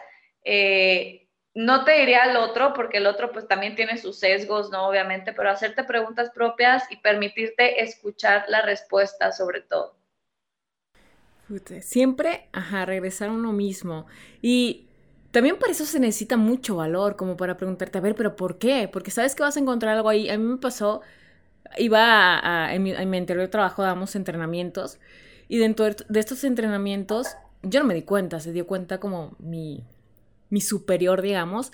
Eh, 0.43 1.27
no 1.53 1.85
te 1.85 1.91
diría 1.91 2.23
al 2.23 2.35
otro, 2.37 2.73
porque 2.73 2.97
el 2.97 3.05
otro 3.07 3.31
pues 3.31 3.47
también 3.47 3.75
tiene 3.75 3.97
sus 3.97 4.19
sesgos, 4.19 4.71
¿no? 4.71 4.87
Obviamente, 4.87 5.33
pero 5.33 5.51
hacerte 5.51 5.83
preguntas 5.83 6.31
propias 6.31 6.91
y 6.91 6.97
permitirte 6.97 7.83
escuchar 7.83 8.45
la 8.47 8.63
respuesta 8.63 9.31
sobre 9.31 9.61
todo. 9.61 9.95
Siempre, 11.79 12.47
ajá, 12.53 12.85
regresar 12.85 13.29
a 13.29 13.33
uno 13.33 13.51
mismo. 13.53 14.05
Y 14.41 14.87
también 15.31 15.57
para 15.59 15.71
eso 15.71 15.85
se 15.85 15.99
necesita 15.99 16.37
mucho 16.37 16.77
valor, 16.77 17.15
como 17.15 17.35
para 17.37 17.57
preguntarte, 17.57 17.97
a 17.97 18.01
ver, 18.01 18.15
pero 18.15 18.35
¿por 18.35 18.57
qué? 18.57 18.89
Porque 18.91 19.11
sabes 19.11 19.35
que 19.35 19.43
vas 19.43 19.57
a 19.57 19.59
encontrar 19.59 19.95
algo 19.97 20.09
ahí. 20.09 20.29
A 20.29 20.37
mí 20.37 20.45
me 20.45 20.57
pasó, 20.57 21.01
iba 21.77 22.73
en, 22.73 22.83
mi, 22.83 22.91
en 22.91 23.09
mi 23.09 23.17
anterior 23.17 23.47
trabajo, 23.49 23.83
damos 23.83 24.15
entrenamientos 24.15 24.99
y 25.49 25.57
dentro 25.59 25.85
de 25.85 26.19
estos 26.19 26.43
entrenamientos, 26.43 27.35
yo 27.63 27.81
no 27.81 27.87
me 27.87 27.93
di 27.95 28.03
cuenta, 28.03 28.39
se 28.39 28.53
dio 28.53 28.67
cuenta 28.67 28.99
como 28.99 29.35
mi, 29.39 29.83
mi 30.49 30.61
superior, 30.61 31.21
digamos. 31.21 31.71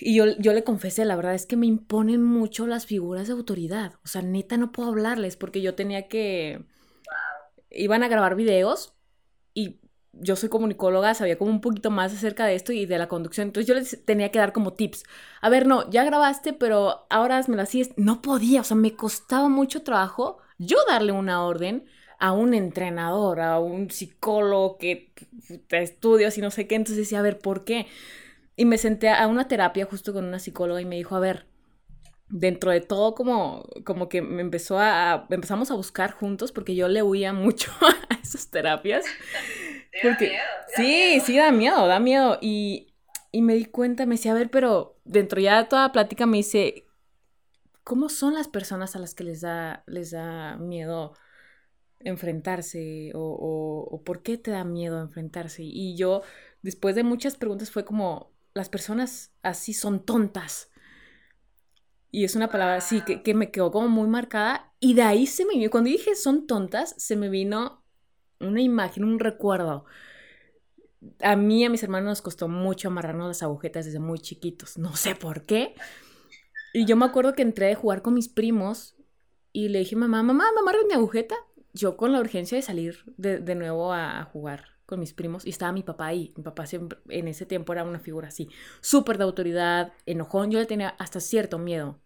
Y 0.00 0.14
yo, 0.14 0.24
yo 0.38 0.52
le 0.52 0.64
confesé, 0.64 1.04
la 1.04 1.16
verdad 1.16 1.34
es 1.34 1.46
que 1.46 1.56
me 1.56 1.66
imponen 1.66 2.22
mucho 2.22 2.66
las 2.66 2.86
figuras 2.86 3.26
de 3.28 3.34
autoridad. 3.34 3.94
O 4.04 4.08
sea, 4.08 4.22
neta 4.22 4.56
no 4.56 4.72
puedo 4.72 4.88
hablarles 4.90 5.36
porque 5.36 5.60
yo 5.62 5.74
tenía 5.74 6.08
que... 6.08 6.64
Iban 7.70 8.02
a 8.02 8.08
grabar 8.08 8.34
videos 8.34 8.94
y 9.54 9.80
yo 10.12 10.36
soy 10.36 10.48
comunicóloga, 10.48 11.14
sabía 11.14 11.38
como 11.38 11.50
un 11.50 11.60
poquito 11.60 11.90
más 11.90 12.12
acerca 12.12 12.46
de 12.46 12.54
esto 12.54 12.72
y 12.72 12.86
de 12.86 12.98
la 12.98 13.08
conducción. 13.08 13.48
Entonces 13.48 13.68
yo 13.68 13.74
les 13.74 14.04
tenía 14.04 14.30
que 14.30 14.38
dar 14.38 14.52
como 14.52 14.72
tips. 14.74 15.04
A 15.40 15.48
ver, 15.48 15.66
no, 15.66 15.88
ya 15.90 16.04
grabaste, 16.04 16.52
pero 16.52 17.06
ahora 17.10 17.42
me 17.48 17.56
lo 17.56 17.62
hacías. 17.62 17.90
No 17.96 18.22
podía, 18.22 18.60
o 18.62 18.64
sea, 18.64 18.76
me 18.76 18.94
costaba 18.94 19.48
mucho 19.48 19.82
trabajo 19.82 20.38
yo 20.58 20.76
darle 20.86 21.12
una 21.12 21.42
orden 21.44 21.86
a 22.18 22.32
un 22.32 22.52
entrenador, 22.52 23.40
a 23.40 23.58
un 23.58 23.90
psicólogo 23.90 24.76
que 24.76 25.12
te 25.68 25.82
estudia 25.82 26.28
y 26.36 26.40
no 26.40 26.50
sé 26.50 26.66
qué. 26.66 26.74
Entonces 26.74 26.98
decía, 26.98 27.20
a 27.20 27.22
ver, 27.22 27.38
¿por 27.38 27.64
qué? 27.64 27.86
Y 28.56 28.66
me 28.66 28.76
senté 28.76 29.08
a 29.08 29.26
una 29.26 29.48
terapia 29.48 29.86
justo 29.86 30.12
con 30.12 30.26
una 30.26 30.38
psicóloga 30.38 30.82
y 30.82 30.84
me 30.84 30.96
dijo, 30.96 31.16
a 31.16 31.20
ver, 31.20 31.46
dentro 32.30 32.70
de 32.70 32.80
todo 32.80 33.14
como, 33.14 33.64
como 33.84 34.08
que 34.08 34.22
me 34.22 34.40
empezó 34.40 34.78
a, 34.78 35.26
empezamos 35.30 35.70
a 35.70 35.74
buscar 35.74 36.12
juntos 36.12 36.52
porque 36.52 36.74
yo 36.74 36.88
le 36.88 37.02
huía 37.02 37.32
mucho 37.34 37.70
a 37.80 38.14
esas 38.22 38.48
terapias. 38.50 39.04
Porque, 40.02 40.38
sí, 40.76 41.20
sí, 41.20 41.36
da 41.36 41.50
miedo, 41.50 41.88
da 41.88 41.98
miedo. 41.98 42.38
Y, 42.40 42.94
y 43.32 43.42
me 43.42 43.54
di 43.54 43.64
cuenta, 43.64 44.06
me 44.06 44.14
decía, 44.14 44.30
a 44.30 44.36
ver, 44.36 44.48
pero 44.48 45.00
dentro 45.04 45.40
ya 45.40 45.60
de 45.60 45.68
toda 45.68 45.90
plática 45.90 46.26
me 46.26 46.36
dice, 46.36 46.86
¿cómo 47.82 48.08
son 48.08 48.34
las 48.34 48.46
personas 48.46 48.94
a 48.94 49.00
las 49.00 49.16
que 49.16 49.24
les 49.24 49.40
da, 49.40 49.82
les 49.88 50.12
da 50.12 50.56
miedo 50.58 51.14
enfrentarse? 51.98 53.10
O, 53.14 53.18
o, 53.18 53.94
o 53.96 54.04
por 54.04 54.22
qué 54.22 54.38
te 54.38 54.52
da 54.52 54.62
miedo 54.62 55.00
enfrentarse? 55.02 55.64
Y 55.64 55.96
yo, 55.96 56.22
después 56.62 56.94
de 56.94 57.02
muchas 57.02 57.36
preguntas, 57.36 57.72
fue 57.72 57.84
como, 57.84 58.32
las 58.54 58.68
personas 58.68 59.32
así 59.42 59.74
son 59.74 60.04
tontas 60.04 60.69
y 62.10 62.24
es 62.24 62.34
una 62.34 62.48
palabra 62.48 62.76
así 62.76 63.02
que, 63.02 63.22
que, 63.22 63.34
me 63.34 63.50
quedó 63.50 63.70
como 63.70 63.88
muy 63.88 64.08
marcada. 64.08 64.72
Y 64.80 64.94
de 64.94 65.02
ahí 65.02 65.26
se 65.26 65.44
me 65.44 65.54
vino, 65.54 65.70
cuando 65.70 65.90
dije 65.90 66.14
son 66.16 66.46
tontas, 66.46 66.94
se 66.98 67.16
me 67.16 67.28
vino 67.28 67.84
una 68.40 68.60
imagen, 68.60 69.04
un 69.04 69.18
recuerdo. 69.18 69.84
A 71.22 71.36
mí 71.36 71.62
y 71.62 71.64
a 71.64 71.70
mis 71.70 71.82
hermanos 71.82 72.08
nos 72.08 72.22
costó 72.22 72.48
mucho 72.48 72.88
amarrarnos 72.88 73.28
las 73.28 73.42
agujetas 73.42 73.86
desde 73.86 74.00
muy 74.00 74.18
chiquitos. 74.18 74.76
No 74.78 74.96
sé 74.96 75.14
por 75.14 75.46
qué. 75.46 75.74
Y 76.72 76.84
yo 76.84 76.96
me 76.96 77.06
acuerdo 77.06 77.34
que 77.34 77.42
entré 77.42 77.72
a 77.72 77.76
jugar 77.76 78.02
con 78.02 78.14
mis 78.14 78.28
primos 78.28 78.96
y 79.52 79.68
le 79.68 79.80
dije, 79.80 79.96
mamá, 79.96 80.22
mamá, 80.22 80.44
¿me 80.54 80.60
amarras 80.60 80.84
mi 80.86 80.94
agujeta? 80.94 81.34
Yo 81.72 81.96
con 81.96 82.12
la 82.12 82.20
urgencia 82.20 82.56
de 82.56 82.62
salir 82.62 83.04
de, 83.16 83.38
de 83.38 83.54
nuevo 83.54 83.92
a 83.92 84.24
jugar 84.24 84.79
con 84.90 85.00
mis 85.00 85.14
primos 85.14 85.46
y 85.46 85.50
estaba 85.50 85.72
mi 85.72 85.82
papá 85.82 86.08
ahí. 86.08 86.34
Mi 86.36 86.42
papá 86.42 86.66
siempre, 86.66 86.98
en 87.08 87.28
ese 87.28 87.46
tiempo 87.46 87.72
era 87.72 87.84
una 87.84 87.98
figura 87.98 88.28
así, 88.28 88.50
súper 88.82 89.16
de 89.16 89.24
autoridad, 89.24 89.92
enojón. 90.04 90.50
Yo 90.50 90.58
le 90.58 90.66
tenía 90.66 90.90
hasta 90.98 91.20
cierto 91.20 91.58
miedo. 91.58 91.98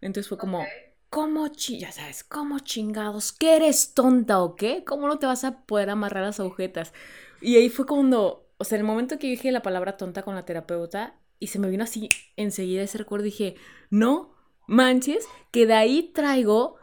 Entonces 0.00 0.28
fue 0.28 0.38
como, 0.38 0.64
¿cómo 1.08 1.48
ya 1.48 1.90
sabes, 1.90 2.22
cómo 2.22 2.60
chingados? 2.60 3.32
¿Qué 3.32 3.56
eres 3.56 3.94
tonta 3.94 4.40
o 4.40 4.54
qué? 4.54 4.84
¿Cómo 4.84 5.08
no 5.08 5.18
te 5.18 5.26
vas 5.26 5.44
a 5.44 5.62
poder 5.62 5.90
amarrar 5.90 6.24
las 6.24 6.40
agujetas? 6.40 6.92
Y 7.40 7.56
ahí 7.56 7.68
fue 7.68 7.86
cuando, 7.86 8.48
o 8.58 8.64
sea, 8.64 8.78
el 8.78 8.84
momento 8.84 9.18
que 9.18 9.26
dije 9.26 9.50
la 9.50 9.62
palabra 9.62 9.96
tonta 9.96 10.22
con 10.22 10.34
la 10.34 10.44
terapeuta 10.44 11.18
y 11.38 11.48
se 11.48 11.58
me 11.58 11.68
vino 11.68 11.84
así 11.84 12.08
enseguida 12.36 12.82
ese 12.82 12.98
recuerdo, 12.98 13.24
dije, 13.24 13.56
no 13.90 14.34
manches, 14.66 15.26
que 15.50 15.66
de 15.66 15.74
ahí 15.74 16.12
traigo 16.14 16.76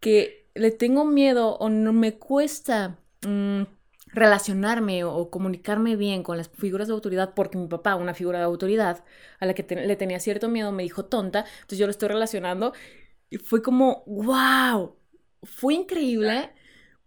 que 0.00 0.48
le 0.54 0.70
tengo 0.70 1.04
miedo 1.04 1.56
o 1.56 1.68
no 1.68 1.92
me 1.92 2.18
cuesta. 2.18 2.98
Mm, 3.26 3.62
relacionarme 4.12 5.04
o, 5.04 5.30
comunicarme 5.30 5.96
bien 5.96 6.22
con 6.22 6.36
las 6.36 6.48
figuras 6.48 6.88
de 6.88 6.94
autoridad, 6.94 7.34
porque 7.34 7.58
mi 7.58 7.68
papá, 7.68 7.94
una 7.94 8.14
figura 8.14 8.38
de 8.38 8.44
autoridad 8.44 9.04
a 9.40 9.46
la 9.46 9.54
que 9.54 9.64
le 9.74 9.96
tenía 9.96 10.20
cierto 10.20 10.48
miedo, 10.48 10.72
me 10.72 10.82
dijo 10.82 11.04
tonta, 11.04 11.44
entonces 11.60 11.78
yo 11.78 11.86
lo 11.86 11.90
estoy 11.90 12.08
relacionando 12.08 12.72
y 13.30 13.38
fue 13.38 13.62
como, 13.62 14.04
wow, 14.06 14.96
fue 15.42 15.74
increíble. 15.74 16.50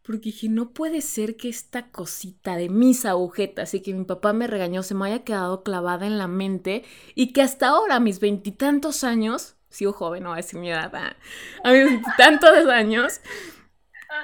Porque 0.04 0.32
dije, 0.32 0.50
no 0.50 0.74
puede 0.74 1.02
ser 1.02 1.38
que 1.38 1.48
esta 1.48 1.92
cosita 1.92 2.56
de 2.56 2.70
mis 2.70 3.06
agujetas 3.06 3.76
y 3.76 3.82
que 3.82 3.94
mi 3.94 4.04
papá 4.04 4.34
me 4.34 4.48
regañó 4.48 4.82
se 4.82 4.96
me 4.96 5.06
haya 5.06 5.24
quedado 5.24 5.62
clavada 5.62 6.08
en 6.08 6.18
la 6.18 6.28
mente 6.28 6.84
y 7.14 7.34
que 7.34 7.44
hasta 7.44 7.68
ahora, 7.68 7.98
a 7.98 8.00
mis 8.00 8.20
veintitantos 8.20 9.04
años, 9.04 9.58
sigo 9.70 9.94
joven, 9.94 10.24
no 10.24 10.30
voy 10.30 10.40
a 10.40 10.42
decir 10.42 10.60
mi 10.60 10.72
edad, 10.72 10.92
ah, 10.96 11.16
a 11.64 11.72
mis 11.72 11.86
veintitantos 11.86 12.68
años, 12.68 13.22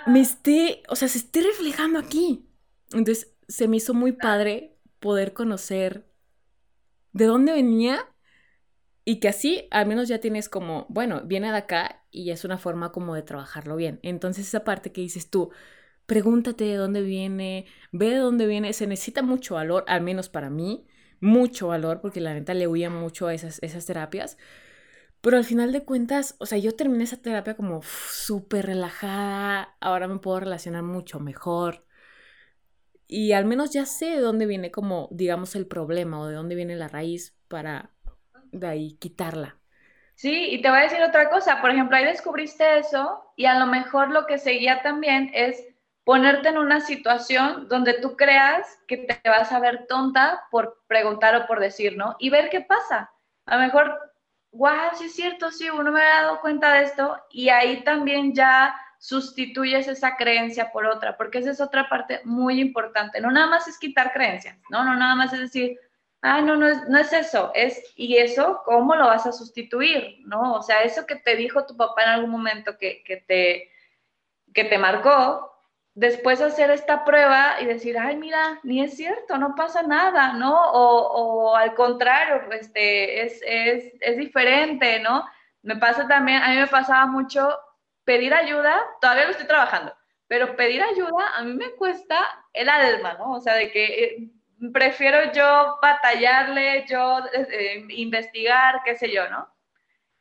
me 0.08 0.20
esté, 0.20 0.82
o 0.90 0.96
sea, 0.96 1.08
se 1.08 1.20
esté 1.20 1.42
reflejando 1.42 2.00
aquí. 2.00 2.47
Entonces 2.92 3.36
se 3.48 3.68
me 3.68 3.78
hizo 3.78 3.94
muy 3.94 4.14
padre 4.14 4.78
poder 5.00 5.34
conocer 5.34 6.08
de 7.14 7.26
dónde 7.26 7.54
venía 7.54 8.06
y 9.06 9.20
que 9.20 9.30
así 9.30 9.68
al 9.72 9.88
menos 9.88 10.08
ya 10.10 10.20
tienes 10.20 10.50
como, 10.50 10.86
bueno, 10.90 11.22
viene 11.26 11.50
de 11.50 11.58
acá 11.58 12.04
y 12.12 12.32
es 12.32 12.44
una 12.44 12.58
forma 12.58 12.92
como 12.92 13.16
de 13.16 13.24
trabajarlo 13.24 13.76
bien. 13.76 14.00
Entonces 14.04 14.48
esa 14.48 14.64
parte 14.64 14.92
que 14.92 15.02
dices 15.02 15.30
tú, 15.30 15.52
pregúntate 16.06 16.66
de 16.66 16.76
dónde 16.76 17.02
viene, 17.02 17.66
ve 17.92 18.10
de 18.10 18.18
dónde 18.18 18.48
viene, 18.48 18.74
se 18.74 18.88
necesita 18.88 19.22
mucho 19.22 19.56
valor, 19.56 19.86
al 19.88 20.02
menos 20.02 20.30
para 20.30 20.50
mí, 20.50 20.88
mucho 21.20 21.68
valor, 21.68 22.02
porque 22.02 22.22
la 22.22 22.34
neta 22.34 22.54
le 22.54 22.68
huía 22.68 22.90
mucho 22.90 23.28
a 23.28 23.34
esas, 23.34 23.60
esas 23.64 23.86
terapias. 23.86 24.38
Pero 25.22 25.38
al 25.38 25.46
final 25.46 25.72
de 25.72 25.84
cuentas, 25.84 26.36
o 26.40 26.46
sea, 26.46 26.58
yo 26.58 26.76
terminé 26.76 27.04
esa 27.06 27.18
terapia 27.18 27.56
como 27.56 27.82
súper 27.84 28.68
relajada, 28.68 29.76
ahora 29.82 30.08
me 30.08 30.20
puedo 30.20 30.40
relacionar 30.42 30.84
mucho 30.84 31.20
mejor, 31.20 31.87
y 33.08 33.32
al 33.34 33.46
menos 33.46 33.72
ya 33.72 33.86
sé 33.86 34.08
de 34.08 34.20
dónde 34.22 34.46
viene 34.46 34.72
como, 34.72 35.08
digamos, 35.12 35.56
el 35.56 35.68
problema 35.68 36.20
o 36.20 36.28
de 36.28 36.36
dónde 36.36 36.56
viene 36.56 36.76
la 36.76 36.88
raíz 36.88 37.36
para 37.48 37.94
de 38.52 38.68
ahí 38.68 38.94
quitarla. 39.00 39.60
Sí, 40.16 40.50
y 40.52 40.62
te 40.62 40.70
voy 40.70 40.80
a 40.80 40.82
decir 40.84 41.02
otra 41.04 41.30
cosa, 41.30 41.62
por 41.62 41.70
ejemplo, 41.70 41.96
ahí 41.96 42.06
descubriste 42.06 42.80
eso 42.80 43.32
y 43.36 43.46
a 43.46 43.60
lo 43.60 43.68
mejor 43.68 44.10
lo 44.10 44.26
que 44.26 44.40
seguía 44.40 44.82
también 44.82 45.30
es 45.34 45.64
ponerte 46.04 46.50
en 46.50 46.58
una 46.58 46.80
situación 46.82 47.68
donde 47.68 47.94
tú 48.02 48.16
creas 48.16 48.80
que 48.88 48.98
te 48.98 49.30
vas 49.30 49.52
a 49.52 49.60
ver 49.60 49.86
tonta 49.88 50.44
por 50.50 50.82
preguntar 50.88 51.36
o 51.36 51.46
por 51.48 51.60
decir, 51.60 51.98
¿no? 51.98 52.16
Y 52.20 52.30
ver 52.32 52.50
qué 52.50 52.62
pasa. 52.62 53.12
A 53.46 53.58
lo 53.58 53.62
mejor, 53.64 54.00
wow, 54.52 54.72
sí 54.96 55.06
es 55.06 55.16
cierto, 55.16 55.52
sí, 55.52 55.70
uno 55.70 55.92
me 55.92 56.02
ha 56.02 56.22
dado 56.24 56.42
cuenta 56.42 56.74
de 56.74 56.84
esto 56.86 57.18
y 57.30 57.50
ahí 57.50 57.84
también 57.84 58.34
ya 58.34 58.74
sustituyes 59.00 59.88
esa 59.88 60.16
creencia 60.16 60.72
por 60.72 60.86
otra, 60.86 61.18
porque 61.18 61.40
esa 61.40 61.52
es 61.52 61.62
otra 61.62 61.90
parte 61.90 62.22
muy 62.24 62.60
importante. 62.60 63.22
No 63.22 63.32
nada 63.32 63.48
más 63.48 63.68
es 63.68 63.78
quitar 63.78 64.14
creencias, 64.14 64.58
no, 64.70 64.84
no 64.84 64.96
nada 64.96 65.16
más 65.16 65.34
es 65.34 65.40
decir, 65.40 65.80
ah, 66.22 66.42
no, 66.42 66.56
no 66.56 66.68
es, 66.68 66.88
no 66.90 66.98
es 66.98 67.14
eso, 67.14 67.52
es, 67.54 67.94
y 67.96 68.18
eso, 68.18 68.62
¿cómo 68.66 68.96
lo 68.96 69.08
vas 69.08 69.26
a 69.26 69.32
sustituir? 69.32 70.20
¿No? 70.26 70.54
O 70.54 70.62
sea, 70.62 70.84
eso 70.84 71.06
que 71.06 71.16
te 71.16 71.36
dijo 71.36 71.66
tu 71.66 71.78
papá 71.78 72.04
en 72.04 72.10
algún 72.10 72.32
momento 72.32 72.78
que, 72.78 73.04
que 73.04 73.18
te, 73.18 73.72
que 74.54 74.64
te 74.64 74.78
marcó, 74.78 75.54
después 75.94 76.42
hacer 76.42 76.70
esta 76.70 77.04
prueba 77.06 77.60
y 77.62 77.66
decir, 77.66 77.98
ay, 77.98 78.18
mira, 78.18 78.60
ni 78.64 78.84
es 78.84 78.96
cierto, 78.96 79.38
no 79.38 79.56
pasa 79.56 79.82
nada, 79.84 80.34
¿no? 80.34 80.54
O, 80.72 81.52
o 81.52 81.56
al 81.56 81.74
contrario, 81.74 82.52
este, 82.52 83.24
es, 83.26 83.42
es, 83.46 83.94
es 84.00 84.18
diferente, 84.18 85.00
¿no? 85.00 85.26
Me 85.64 85.76
pasa 85.76 86.08
también, 86.08 86.42
a 86.44 86.50
mí 86.50 86.56
me 86.58 86.68
pasaba 86.68 87.08
mucho 87.08 87.50
pedir 88.08 88.34
ayuda, 88.34 88.82
todavía 89.02 89.26
lo 89.26 89.32
estoy 89.32 89.48
trabajando, 89.48 89.94
pero 90.30 90.56
pedir 90.56 90.82
ayuda 90.82 91.36
a 91.36 91.44
mí 91.44 91.54
me 91.56 91.72
cuesta 91.72 92.18
el 92.54 92.70
alma, 92.70 93.16
¿no? 93.16 93.34
O 93.34 93.42
sea, 93.42 93.56
de 93.56 93.70
que 93.70 93.86
eh, 93.86 94.30
prefiero 94.72 95.34
yo 95.34 95.78
batallarle, 95.82 96.86
yo 96.88 97.20
eh, 97.34 97.48
eh, 97.52 97.86
investigar, 97.90 98.82
qué 98.86 98.96
sé 98.96 99.12
yo, 99.12 99.30
¿no? 99.30 99.54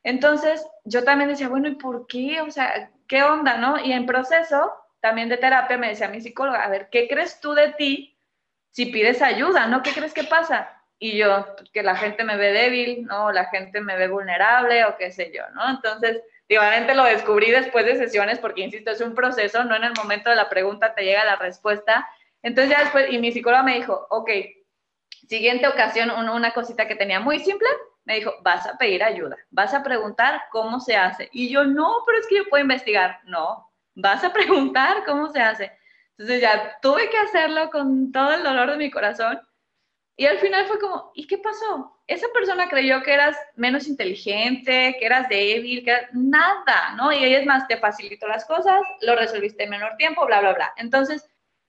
Entonces, 0.03 0.67
yo 0.85 1.05
también 1.05 1.31
decía, 1.31 1.49
bueno, 1.49 1.69
¿y 1.69 1.77
por 1.77 2.09
qué? 2.09 2.41
O 2.41 2.51
sea, 2.51 2.91
¿qué 3.07 3.23
onda, 3.23 3.57
no? 3.57 3.79
Y 3.79 3.93
en 3.93 4.05
proceso 4.05 4.73
también 4.99 5.29
de 5.29 5.37
terapia 5.37 5.79
me 5.79 5.91
decía 5.91 6.09
mi 6.09 6.21
psicóloga, 6.21 6.65
a 6.65 6.69
ver, 6.69 6.89
¿qué 6.91 7.07
crees 7.07 7.41
tú 7.41 7.55
de 7.55 7.69
ti 7.75 8.19
si 8.73 8.87
pides 8.87 9.23
ayuda, 9.23 9.69
no? 9.69 9.85
¿Qué 9.85 9.93
crees 9.93 10.13
que 10.13 10.25
pasa? 10.25 10.73
Y 10.99 11.17
yo, 11.19 11.55
que 11.73 11.85
la 11.85 11.95
gente 11.95 12.25
me 12.25 12.37
ve 12.37 12.53
débil, 12.53 13.07
¿no? 13.07 13.31
La 13.31 13.45
gente 13.45 13.81
me 13.81 13.97
ve 13.97 14.09
vulnerable 14.09 14.85
o 14.87 14.97
qué 14.97 15.13
sé 15.13 15.31
yo, 15.33 15.43
¿no? 15.55 15.71
Entonces, 15.71 16.21
obviamente 16.51 16.95
lo 16.95 17.05
descubrí 17.05 17.51
después 17.51 17.85
de 17.85 17.97
sesiones 17.97 18.39
porque, 18.39 18.63
insisto, 18.63 18.91
es 18.91 19.01
un 19.01 19.15
proceso, 19.15 19.65
no 19.65 19.75
en 19.75 19.85
el 19.85 19.93
momento 19.95 20.31
de 20.31 20.37
la 20.37 20.49
pregunta 20.49 20.95
te 20.95 21.05
llega 21.05 21.25
la 21.25 21.37
respuesta. 21.37 22.09
Entonces 22.43 22.71
ya 22.71 22.85
después, 22.85 23.07
y 23.11 23.19
mi 23.19 23.33
psicóloga 23.33 23.65
me 23.65 23.75
dijo, 23.75 24.07
ok, 24.11 24.31
siguiente 25.29 25.67
ocasión, 25.67 26.11
una 26.11 26.53
cosita 26.53 26.87
que 26.87 26.95
tenía 26.95 27.19
muy 27.19 27.41
simple, 27.41 27.69
me 28.05 28.17
dijo, 28.17 28.33
vas 28.43 28.67
a 28.67 28.79
pedir 28.79 29.03
ayuda, 29.03 29.37
vas 29.51 29.75
a 29.75 29.83
preguntar 29.83 30.43
cómo 30.53 30.79
se 30.79 30.97
hace. 30.97 31.29
Y 31.33 31.49
yo, 31.49 31.65
no, 31.65 32.03
pero 32.07 32.19
es 32.19 32.27
que 32.29 32.37
yo 32.37 32.49
puedo 32.49 32.63
investigar. 32.63 33.21
No, 33.25 33.69
vas 33.95 34.23
a 34.23 34.33
preguntar 34.33 35.05
cómo 35.05 35.29
se 35.31 35.41
hace. 35.41 35.73
Entonces 36.13 36.41
ya 36.41 36.79
tuve 36.81 37.11
que 37.11 37.19
hacerlo 37.19 37.69
con 37.71 38.13
todo 38.13 38.33
el 38.35 38.45
dolor 38.45 38.71
de 38.71 38.77
mi 38.77 38.91
corazón. 38.91 39.41
Y 40.17 40.27
al 40.27 40.39
final 40.39 40.67
fue 40.67 40.79
como, 40.79 41.11
¿y 41.15 41.27
qué 41.27 41.39
pasó? 41.39 41.96
Esa 42.07 42.29
persona 42.33 42.69
creyó 42.69 43.03
que 43.03 43.13
eras 43.13 43.37
menos 43.57 43.89
inteligente, 43.89 44.97
que 44.99 45.07
eras 45.07 45.29
débil, 45.29 45.85
que 45.85 45.93
nada, 46.13 46.95
¿no? 46.97 47.13
Y 47.13 47.25
ella 47.25 47.41
es 47.41 47.47
más, 47.47 47.67
te 47.67 47.79
facilitó 47.79 48.29
las 48.29 48.45
cosas, 48.45 48.81
lo 49.01 49.17
resolviste 49.17 49.65
en 49.65 49.71
menor 49.71 49.97
tiempo, 49.97 50.25
bla, 50.25 50.41
bla, 50.41 50.55
bla. 50.55 50.73
Entonces, 50.77 51.29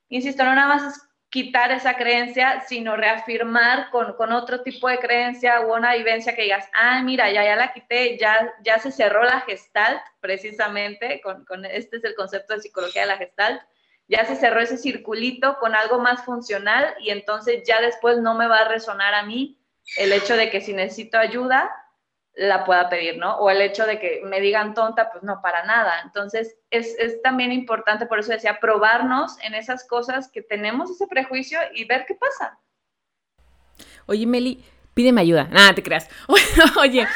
insisto, 0.10 0.44
no 0.44 0.54
nada 0.54 0.76
más 0.76 0.96
es 0.96 1.04
quitar 1.30 1.72
esa 1.72 1.96
creencia, 1.96 2.62
sino 2.68 2.96
reafirmar 2.96 3.90
con, 3.90 4.14
con 4.14 4.32
otro 4.32 4.62
tipo 4.62 4.88
de 4.88 5.00
creencia 5.00 5.62
o 5.62 5.76
una 5.76 5.96
vivencia 5.96 6.36
que 6.36 6.44
digas, 6.44 6.70
ah, 6.74 7.02
mira, 7.04 7.32
ya, 7.32 7.44
ya 7.44 7.56
la 7.56 7.74
quité, 7.74 8.18
ya, 8.18 8.54
ya 8.64 8.78
se 8.80 8.92
cerró 8.92 9.24
la 9.24 9.42
gestalt, 9.42 10.02
precisamente, 10.22 11.20
con, 11.22 11.46
con 11.46 11.66
este 11.66 11.98
es 11.98 12.04
el 12.04 12.16
concepto 12.16 12.54
de 12.54 12.62
psicología 12.62 13.02
de 13.02 13.08
la 13.08 13.18
gestalt, 13.18 13.62
ya 14.08 14.24
se 14.24 14.36
cerró 14.36 14.62
ese 14.62 14.78
circulito 14.78 15.58
con 15.60 15.76
algo 15.76 16.00
más 16.00 16.24
funcional 16.24 16.94
y 17.02 17.10
entonces 17.10 17.64
ya 17.68 17.82
después 17.82 18.20
no 18.20 18.36
me 18.36 18.48
va 18.48 18.60
a 18.60 18.68
resonar 18.70 19.14
a 19.14 19.24
mí 19.24 19.60
el 19.96 20.12
hecho 20.12 20.36
de 20.36 20.50
que 20.50 20.62
si 20.62 20.74
necesito 20.74 21.18
ayuda, 21.18 21.72
la 22.34 22.66
pueda 22.66 22.90
pedir, 22.90 23.18
¿no? 23.18 23.38
O 23.38 23.50
el 23.50 23.62
hecho 23.62 23.86
de 23.86 24.00
que 24.00 24.22
me 24.24 24.40
digan 24.40 24.74
tonta, 24.74 25.10
pues 25.12 25.24
no, 25.24 25.42
para 25.42 25.66
nada. 25.66 26.02
Entonces, 26.04 26.56
es, 26.70 26.96
es, 27.00 27.22
también 27.22 27.52
importante, 27.52 28.06
por 28.06 28.20
eso 28.20 28.32
decía, 28.32 28.60
probarnos 28.60 29.40
en 29.42 29.56
esas 29.56 29.88
cosas 29.88 30.30
que 30.30 30.44
tenemos 30.44 30.92
ese 30.92 31.08
prejuicio 31.08 31.58
y 31.74 31.86
ver 31.86 32.06
qué 32.08 32.16
pasa. 32.16 32.60
Oye, 34.06 34.28
Meli, 34.28 34.64
pídeme 34.94 35.22
ayuda. 35.22 35.46
Nada, 35.46 35.74
te 35.74 35.82
creas. 35.82 36.08
Oye, 36.80 37.08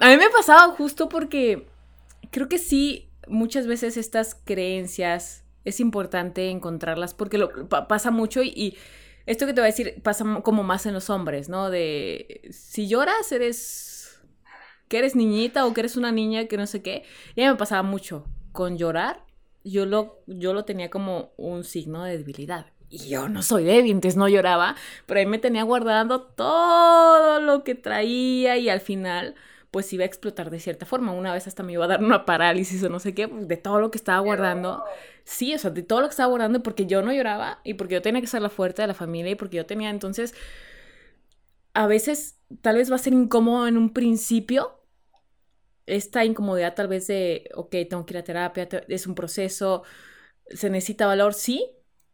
a 0.00 0.08
mí 0.08 0.16
me 0.16 0.26
ha 0.26 0.30
pasado 0.30 0.72
justo 0.72 1.08
porque 1.08 1.66
creo 2.30 2.48
que 2.48 2.58
sí, 2.58 3.08
muchas 3.26 3.66
veces 3.66 3.96
estas 3.96 4.34
creencias 4.34 5.44
es 5.64 5.80
importante 5.80 6.50
encontrarlas 6.50 7.14
porque 7.14 7.38
lo, 7.38 7.68
pasa 7.68 8.10
mucho 8.10 8.42
y, 8.42 8.76
esto 9.26 9.46
que 9.46 9.52
te 9.52 9.60
voy 9.60 9.68
a 9.68 9.72
decir 9.72 10.00
pasa 10.02 10.24
como 10.42 10.62
más 10.62 10.86
en 10.86 10.94
los 10.94 11.10
hombres, 11.10 11.48
¿no? 11.48 11.70
De 11.70 12.48
si 12.50 12.88
lloras 12.88 13.30
eres 13.32 14.20
que 14.88 14.98
eres 14.98 15.16
niñita 15.16 15.66
o 15.66 15.74
que 15.74 15.80
eres 15.80 15.96
una 15.96 16.12
niña 16.12 16.46
que 16.46 16.56
no 16.56 16.66
sé 16.66 16.82
qué. 16.82 17.04
Y 17.34 17.42
a 17.42 17.46
mí 17.46 17.50
me 17.50 17.58
pasaba 17.58 17.82
mucho 17.82 18.26
con 18.52 18.78
llorar. 18.78 19.24
Yo 19.64 19.84
lo, 19.84 20.22
yo 20.26 20.54
lo 20.54 20.64
tenía 20.64 20.90
como 20.90 21.32
un 21.36 21.64
signo 21.64 22.04
de 22.04 22.18
debilidad. 22.18 22.66
Y 22.88 23.08
yo 23.08 23.28
no 23.28 23.42
soy 23.42 23.64
débil, 23.64 23.92
entonces 23.92 24.16
no 24.16 24.28
lloraba, 24.28 24.76
pero 25.06 25.18
ahí 25.18 25.26
me 25.26 25.38
tenía 25.38 25.64
guardando 25.64 26.22
todo 26.22 27.40
lo 27.40 27.64
que 27.64 27.74
traía 27.74 28.58
y 28.58 28.68
al 28.68 28.80
final 28.80 29.34
pues 29.70 29.92
iba 29.92 30.04
a 30.04 30.06
explotar 30.06 30.50
de 30.50 30.60
cierta 30.60 30.86
forma. 30.86 31.12
Una 31.12 31.32
vez 31.32 31.46
hasta 31.46 31.62
me 31.62 31.72
iba 31.72 31.84
a 31.84 31.88
dar 31.88 32.02
una 32.02 32.24
parálisis 32.24 32.82
o 32.82 32.88
no 32.88 32.98
sé 33.00 33.14
qué, 33.14 33.26
de 33.26 33.56
todo 33.56 33.80
lo 33.80 33.90
que 33.90 33.98
estaba 33.98 34.20
guardando. 34.20 34.84
Sí, 35.24 35.54
o 35.54 35.58
sea, 35.58 35.70
de 35.70 35.82
todo 35.82 36.00
lo 36.00 36.06
que 36.06 36.12
estaba 36.12 36.28
guardando 36.28 36.62
porque 36.62 36.86
yo 36.86 37.02
no 37.02 37.12
lloraba 37.12 37.60
y 37.64 37.74
porque 37.74 37.94
yo 37.94 38.02
tenía 38.02 38.20
que 38.20 38.26
ser 38.26 38.42
la 38.42 38.48
fuerte 38.50 38.82
de 38.82 38.88
la 38.88 38.94
familia 38.94 39.32
y 39.32 39.34
porque 39.34 39.56
yo 39.56 39.66
tenía 39.66 39.90
entonces, 39.90 40.34
a 41.74 41.86
veces 41.86 42.38
tal 42.62 42.76
vez 42.76 42.90
va 42.90 42.96
a 42.96 42.98
ser 42.98 43.12
incómodo 43.12 43.66
en 43.66 43.76
un 43.76 43.92
principio. 43.92 44.80
Esta 45.86 46.24
incomodidad 46.24 46.74
tal 46.74 46.88
vez 46.88 47.06
de, 47.06 47.48
ok, 47.54 47.70
tengo 47.88 48.06
que 48.06 48.14
ir 48.14 48.18
a 48.18 48.24
terapia, 48.24 48.68
es 48.88 49.06
un 49.06 49.14
proceso, 49.14 49.84
se 50.48 50.68
necesita 50.68 51.06
valor, 51.06 51.32
sí, 51.34 51.64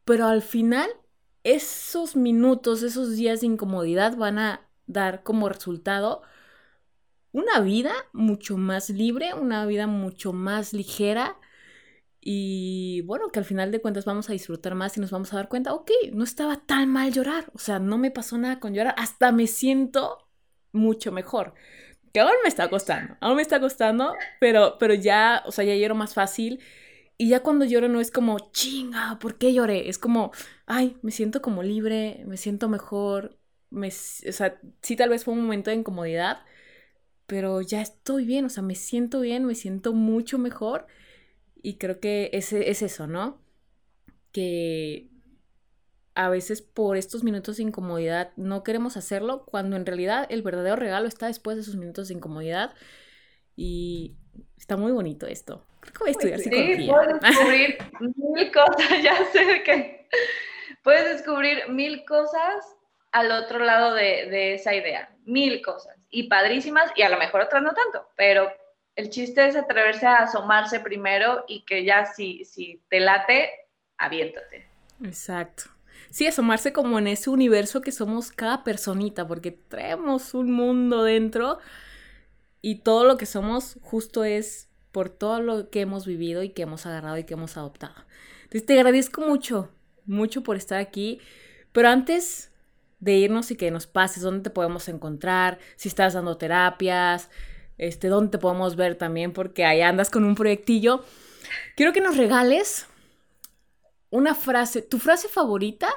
pero 0.04 0.26
al 0.26 0.42
final 0.42 0.90
esos 1.44 2.16
minutos, 2.16 2.82
esos 2.82 3.16
días 3.16 3.40
de 3.40 3.46
incomodidad 3.46 4.16
van 4.16 4.38
a 4.38 4.68
dar 4.86 5.22
como 5.22 5.48
resultado 5.48 6.22
una 7.32 7.60
vida 7.60 7.92
mucho 8.12 8.56
más 8.56 8.90
libre, 8.90 9.34
una 9.34 9.66
vida 9.66 9.86
mucho 9.86 10.32
más 10.32 10.72
ligera 10.72 11.38
y 12.24 13.00
bueno, 13.02 13.30
que 13.30 13.40
al 13.40 13.44
final 13.44 13.72
de 13.72 13.80
cuentas 13.80 14.04
vamos 14.04 14.30
a 14.30 14.32
disfrutar 14.32 14.76
más 14.76 14.96
y 14.96 15.00
nos 15.00 15.10
vamos 15.10 15.32
a 15.32 15.36
dar 15.36 15.48
cuenta, 15.48 15.74
ok, 15.74 15.90
no 16.12 16.22
estaba 16.22 16.56
tan 16.56 16.88
mal 16.88 17.12
llorar, 17.12 17.50
o 17.52 17.58
sea, 17.58 17.80
no 17.80 17.98
me 17.98 18.12
pasó 18.12 18.38
nada 18.38 18.60
con 18.60 18.74
llorar, 18.74 18.94
hasta 18.96 19.32
me 19.32 19.48
siento 19.48 20.28
mucho 20.70 21.10
mejor. 21.10 21.54
Que 22.12 22.20
ahora 22.20 22.34
me 22.42 22.48
está 22.48 22.68
costando, 22.70 23.16
aún 23.20 23.36
me 23.36 23.42
está 23.42 23.58
costando, 23.58 24.14
pero, 24.38 24.76
pero 24.78 24.94
ya, 24.94 25.42
o 25.46 25.52
sea, 25.52 25.64
ya 25.64 25.74
lloro 25.74 25.94
más 25.94 26.14
fácil. 26.14 26.60
Y 27.18 27.28
ya 27.28 27.40
cuando 27.40 27.64
lloro 27.64 27.88
no 27.88 28.00
es 28.00 28.10
como, 28.10 28.50
chinga, 28.52 29.18
¿por 29.20 29.38
qué 29.38 29.52
lloré? 29.54 29.88
Es 29.88 29.98
como, 29.98 30.32
ay, 30.66 30.96
me 31.02 31.10
siento 31.10 31.42
como 31.42 31.62
libre, 31.62 32.22
me 32.26 32.36
siento 32.36 32.68
mejor. 32.68 33.38
Me, 33.70 33.88
o 33.88 34.32
sea, 34.32 34.60
sí 34.82 34.96
tal 34.96 35.08
vez 35.10 35.24
fue 35.24 35.34
un 35.34 35.42
momento 35.42 35.70
de 35.70 35.76
incomodidad, 35.76 36.44
pero 37.32 37.62
ya 37.62 37.80
estoy 37.80 38.26
bien, 38.26 38.44
o 38.44 38.50
sea, 38.50 38.62
me 38.62 38.74
siento 38.74 39.20
bien, 39.20 39.46
me 39.46 39.54
siento 39.54 39.94
mucho 39.94 40.36
mejor 40.36 40.86
y 41.62 41.78
creo 41.78 41.98
que 41.98 42.28
es, 42.34 42.52
es 42.52 42.82
eso, 42.82 43.06
¿no? 43.06 43.40
Que 44.32 45.08
a 46.14 46.28
veces 46.28 46.60
por 46.60 46.98
estos 46.98 47.24
minutos 47.24 47.56
de 47.56 47.62
incomodidad 47.62 48.32
no 48.36 48.62
queremos 48.62 48.98
hacerlo 48.98 49.46
cuando 49.46 49.76
en 49.76 49.86
realidad 49.86 50.26
el 50.28 50.42
verdadero 50.42 50.76
regalo 50.76 51.08
está 51.08 51.28
después 51.28 51.56
de 51.56 51.62
esos 51.62 51.76
minutos 51.76 52.08
de 52.08 52.14
incomodidad 52.16 52.74
y 53.56 54.14
está 54.58 54.76
muy 54.76 54.92
bonito 54.92 55.26
esto. 55.26 55.64
Creo 55.80 55.92
que 55.94 55.98
voy 56.00 56.08
a 56.08 56.10
estudiar 56.10 56.38
sí, 56.38 56.50
psicología. 56.50 56.92
Puedes 56.92 57.22
descubrir 57.22 57.78
mil 57.98 58.52
cosas, 58.52 58.90
ya 59.02 59.24
sé 59.32 59.62
que 59.64 60.06
puedes 60.84 61.16
descubrir 61.16 61.66
mil 61.70 62.04
cosas 62.04 62.76
al 63.10 63.32
otro 63.32 63.58
lado 63.58 63.94
de, 63.94 64.28
de 64.28 64.52
esa 64.52 64.74
idea, 64.74 65.16
mil 65.24 65.62
cosas 65.62 66.01
y 66.12 66.28
padrísimas 66.28 66.92
y 66.94 67.02
a 67.02 67.08
lo 67.08 67.18
mejor 67.18 67.40
otras 67.40 67.62
no 67.62 67.72
tanto, 67.72 68.06
pero 68.16 68.52
el 68.94 69.10
chiste 69.10 69.48
es 69.48 69.56
atreverse 69.56 70.06
a 70.06 70.18
asomarse 70.18 70.78
primero 70.78 71.44
y 71.48 71.64
que 71.64 71.84
ya 71.84 72.06
si, 72.06 72.44
si 72.44 72.80
te 72.88 73.00
late, 73.00 73.50
aviéntate. 73.96 74.68
Exacto. 75.02 75.64
Sí, 76.10 76.26
asomarse 76.26 76.72
como 76.72 76.98
en 76.98 77.06
ese 77.06 77.30
universo 77.30 77.80
que 77.80 77.90
somos 77.90 78.30
cada 78.30 78.62
personita, 78.62 79.26
porque 79.26 79.50
traemos 79.50 80.34
un 80.34 80.52
mundo 80.52 81.02
dentro 81.04 81.58
y 82.60 82.76
todo 82.80 83.04
lo 83.04 83.16
que 83.16 83.26
somos 83.26 83.78
justo 83.82 84.22
es 84.22 84.68
por 84.92 85.08
todo 85.08 85.40
lo 85.40 85.70
que 85.70 85.80
hemos 85.80 86.06
vivido 86.06 86.42
y 86.42 86.50
que 86.50 86.62
hemos 86.62 86.84
agarrado 86.84 87.16
y 87.16 87.24
que 87.24 87.34
hemos 87.34 87.56
adoptado. 87.56 87.94
Entonces 88.42 88.66
te 88.66 88.74
agradezco 88.74 89.22
mucho, 89.22 89.70
mucho 90.04 90.42
por 90.42 90.56
estar 90.56 90.78
aquí, 90.78 91.18
pero 91.72 91.88
antes 91.88 92.51
de 93.02 93.14
irnos 93.14 93.50
y 93.50 93.56
que 93.56 93.70
nos 93.72 93.88
pases 93.88 94.22
dónde 94.22 94.44
te 94.44 94.50
podemos 94.50 94.88
encontrar, 94.88 95.58
si 95.74 95.88
estás 95.88 96.14
dando 96.14 96.38
terapias, 96.38 97.28
este, 97.76 98.06
dónde 98.06 98.30
te 98.30 98.38
podemos 98.38 98.76
ver 98.76 98.94
también, 98.94 99.32
porque 99.32 99.64
ahí 99.64 99.82
andas 99.82 100.08
con 100.08 100.24
un 100.24 100.36
proyectillo. 100.36 101.04
Quiero 101.76 101.92
que 101.92 102.00
nos 102.00 102.16
regales 102.16 102.86
una 104.10 104.36
frase, 104.36 104.82
tu 104.82 105.00
frase 105.00 105.26
favorita 105.26 105.88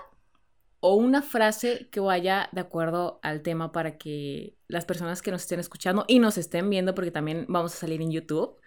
o 0.80 0.95
una 0.95 1.22
frase 1.22 1.89
que 1.91 1.99
vaya 1.99 2.49
de 2.51 2.62
acuerdo 2.62 3.20
al 3.22 3.43
tema 3.43 3.72
para 3.72 3.99
que 3.99 4.56
las 4.68 4.86
personas 4.86 5.22
que 5.22 5.30
nos 5.30 5.43
estén 5.43 5.60
escuchando 5.60 6.06
y 6.08 6.18
nos 6.18 6.39
estén 6.39 6.72
viendo, 6.72 6.95
porque 6.95 7.12
también 7.12 7.45
vamos 7.47 7.76
a 7.76 7.78
salir 7.78 8.01
en 8.01 8.12
YouTube. 8.12 8.58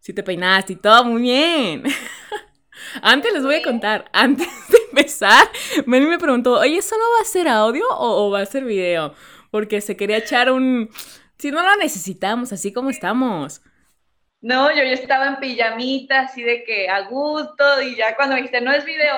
Si 0.00 0.12
te 0.12 0.24
peinaste 0.24 0.72
y 0.72 0.76
todo, 0.76 1.04
muy 1.04 1.22
bien. 1.22 1.84
Antes 3.02 3.32
les 3.32 3.42
voy 3.42 3.56
a 3.56 3.62
contar, 3.62 4.06
antes 4.12 4.48
de 4.68 4.78
empezar, 4.90 5.48
Meli 5.86 6.06
me 6.06 6.18
preguntó, 6.18 6.54
oye, 6.54 6.80
¿solo 6.82 7.04
va 7.16 7.22
a 7.22 7.24
ser 7.24 7.48
audio 7.48 7.84
o, 7.90 8.30
va 8.30 8.40
a 8.40 8.46
ser 8.46 8.64
video? 8.64 9.14
Porque 9.50 9.80
se 9.80 9.96
quería 9.96 10.18
echar 10.18 10.50
un... 10.50 10.90
Si 11.38 11.50
no 11.50 11.62
lo 11.62 11.76
necesitamos, 11.76 12.52
así 12.52 12.72
como 12.72 12.90
estamos. 12.90 13.62
No, 14.40 14.70
yo 14.70 14.82
ya 14.82 14.92
estaba 14.92 15.26
en 15.28 15.36
pijamita, 15.36 16.20
así 16.20 16.42
de 16.42 16.64
que 16.64 16.88
a 16.88 17.02
gusto, 17.02 17.82
y 17.82 17.96
ya 17.96 18.14
cuando 18.16 18.34
me 18.34 18.42
dijiste, 18.42 18.60
no 18.60 18.72
es 18.72 18.84
video, 18.84 19.16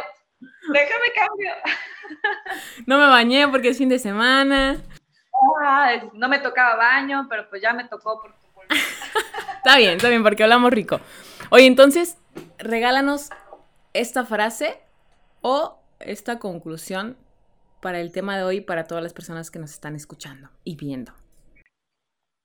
déjame 0.72 1.12
cambio. 1.14 1.52
No 2.86 2.98
me 2.98 3.06
bañé 3.06 3.46
porque 3.46 3.68
es 3.68 3.78
fin 3.78 3.88
de 3.88 4.00
semana. 4.00 4.82
Ah, 5.62 5.92
no 6.12 6.28
me 6.28 6.40
tocaba 6.40 6.74
baño, 6.74 7.26
pero 7.30 7.48
pues 7.48 7.62
ya 7.62 7.72
me 7.72 7.84
tocó 7.84 8.20
porque... 8.20 8.36
está 9.58 9.76
bien, 9.76 9.92
está 9.92 10.08
bien, 10.08 10.24
porque 10.24 10.42
hablamos 10.42 10.72
rico. 10.72 11.00
Oye, 11.50 11.66
entonces, 11.66 12.18
regálanos 12.58 13.30
esta 13.93 14.24
frase 14.24 14.80
o 15.41 15.80
esta 16.01 16.38
conclusión 16.38 17.16
para 17.80 18.01
el 18.01 18.12
tema 18.12 18.36
de 18.36 18.45
hoy 18.45 18.61
para 18.61 18.84
todas 18.84 19.03
las 19.03 19.12
personas 19.12 19.51
que 19.51 19.59
nos 19.59 19.72
están 19.72 19.97
escuchando 19.97 20.51
y 20.64 20.76
viendo. 20.76 21.12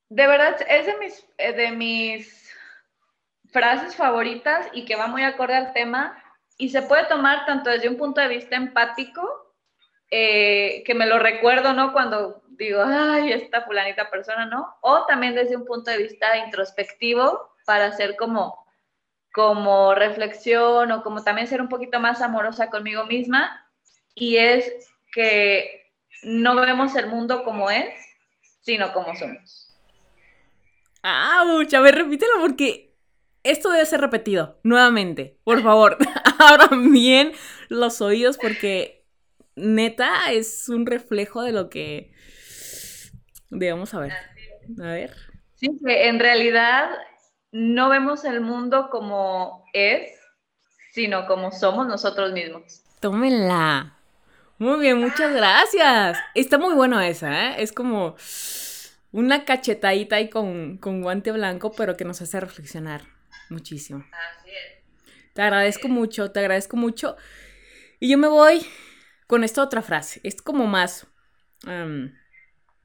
De 0.10 0.28
verdad, 0.28 0.56
es 0.70 0.86
de 0.86 0.98
mis, 0.98 1.28
eh, 1.38 1.54
de 1.54 1.72
mis 1.72 2.52
frases 3.52 3.96
favoritas 3.96 4.68
y 4.74 4.86
que 4.86 4.96
va 4.96 5.08
muy 5.08 5.24
acorde 5.24 5.56
al 5.56 5.74
tema 5.74 6.22
y 6.58 6.70
se 6.70 6.82
puede 6.84 7.06
tomar 7.06 7.46
tanto 7.46 7.70
desde 7.70 7.90
un 7.90 7.98
punto 7.98 8.22
de 8.22 8.28
vista 8.28 8.56
empático, 8.56 9.54
eh, 10.10 10.84
que 10.86 10.94
me 10.94 11.06
lo 11.06 11.20
recuerdo, 11.20 11.74
¿no? 11.74 11.92
Cuando 11.92 12.44
digo, 12.50 12.82
ay, 12.86 13.34
esta 13.34 13.64
fulanita 13.64 14.10
persona, 14.10 14.46
¿no? 14.46 14.78
O 14.82 15.06
también 15.06 15.36
desde 15.36 15.58
un 15.58 15.66
punto 15.66 15.92
de 15.92 15.98
vista 15.98 16.38
introspectivo 16.38 17.50
para 17.66 17.88
hacer 17.88 18.16
como 18.16 18.65
como 19.36 19.94
reflexión 19.94 20.94
o 20.94 21.04
como 21.04 21.22
también 21.22 21.46
ser 21.46 21.60
un 21.60 21.68
poquito 21.68 22.00
más 22.00 22.22
amorosa 22.22 22.70
conmigo 22.70 23.06
misma 23.06 23.70
y 24.16 24.38
es 24.38 24.88
que 25.12 25.92
no 26.24 26.56
vemos 26.56 26.96
el 26.96 27.08
mundo 27.08 27.44
como 27.44 27.70
es, 27.70 27.94
sino 28.62 28.94
como 28.94 29.14
somos. 29.14 29.78
Ah, 31.04 31.42
a 31.42 31.80
ver, 31.82 31.96
repítelo 31.96 32.40
porque 32.40 32.96
esto 33.44 33.72
debe 33.72 33.86
ser 33.86 34.00
repetido 34.00 34.58
nuevamente. 34.64 35.38
Por 35.44 35.62
favor, 35.62 35.98
abran 36.40 36.94
bien 36.94 37.34
los 37.68 38.00
oídos 38.00 38.38
porque 38.38 39.06
neta 39.58 40.32
es 40.32 40.70
un 40.70 40.86
reflejo 40.86 41.44
de 41.44 41.52
lo 41.52 41.70
que 41.70 42.14
debemos 43.50 43.90
saber. 43.90 44.14
A 44.82 44.94
ver. 44.94 45.12
Sí, 45.56 45.68
que 45.86 46.08
en 46.08 46.20
realidad 46.20 46.90
no 47.56 47.88
vemos 47.88 48.26
el 48.26 48.42
mundo 48.42 48.90
como 48.90 49.64
es, 49.72 50.12
sino 50.92 51.26
como 51.26 51.54
somos 51.54 51.88
nosotros 51.88 52.34
mismos. 52.34 52.84
Tómenla. 53.00 53.96
Muy 54.58 54.78
bien, 54.82 55.00
muchas 55.00 55.34
gracias. 55.34 56.18
Está 56.34 56.58
muy 56.58 56.74
bueno 56.74 57.00
esa, 57.00 57.32
¿eh? 57.32 57.64
Es 57.64 57.72
como 57.72 58.18
una 59.14 59.46
cachetadita 59.46 60.18
ahí 60.18 60.30
con, 60.30 60.78
con 60.80 61.02
guante 61.02 61.32
blanco, 61.32 61.72
pero 61.72 61.96
que 61.96 62.04
nos 62.04 62.22
hace 62.22 62.42
reflexionar 62.42 63.04
muchísimo. 63.50 64.04
Así 64.12 64.50
es. 64.50 65.34
Te 65.34 65.42
agradezco 65.42 65.88
mucho, 65.88 66.32
te 66.32 66.42
agradezco 66.42 66.76
mucho. 66.76 67.16
Y 68.02 68.10
yo 68.10 68.18
me 68.18 68.28
voy 68.28 68.66
con 69.28 69.46
esta 69.46 69.64
otra 69.64 69.82
frase. 69.82 70.20
Es 70.26 70.42
como 70.42 70.68
más 70.68 71.08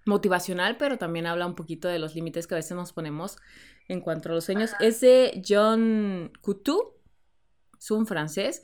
motivacional, 0.07 0.77
pero 0.77 0.99
también 0.99 1.27
habla 1.27 1.47
un 1.47 1.55
poquito 1.55 1.89
de 1.89 1.99
los 1.99 2.15
límites 2.15 2.47
que 2.47 2.55
a 2.55 2.57
veces 2.57 2.77
nos 2.77 2.93
ponemos 2.93 3.37
en 3.89 4.01
cuanto 4.01 4.29
a 4.29 4.33
los 4.33 4.45
sueños. 4.45 4.73
Es 4.81 5.01
de 5.01 5.43
John 5.47 6.33
Coutu, 6.41 6.95
es 7.79 7.91
un 7.91 8.07
francés. 8.07 8.63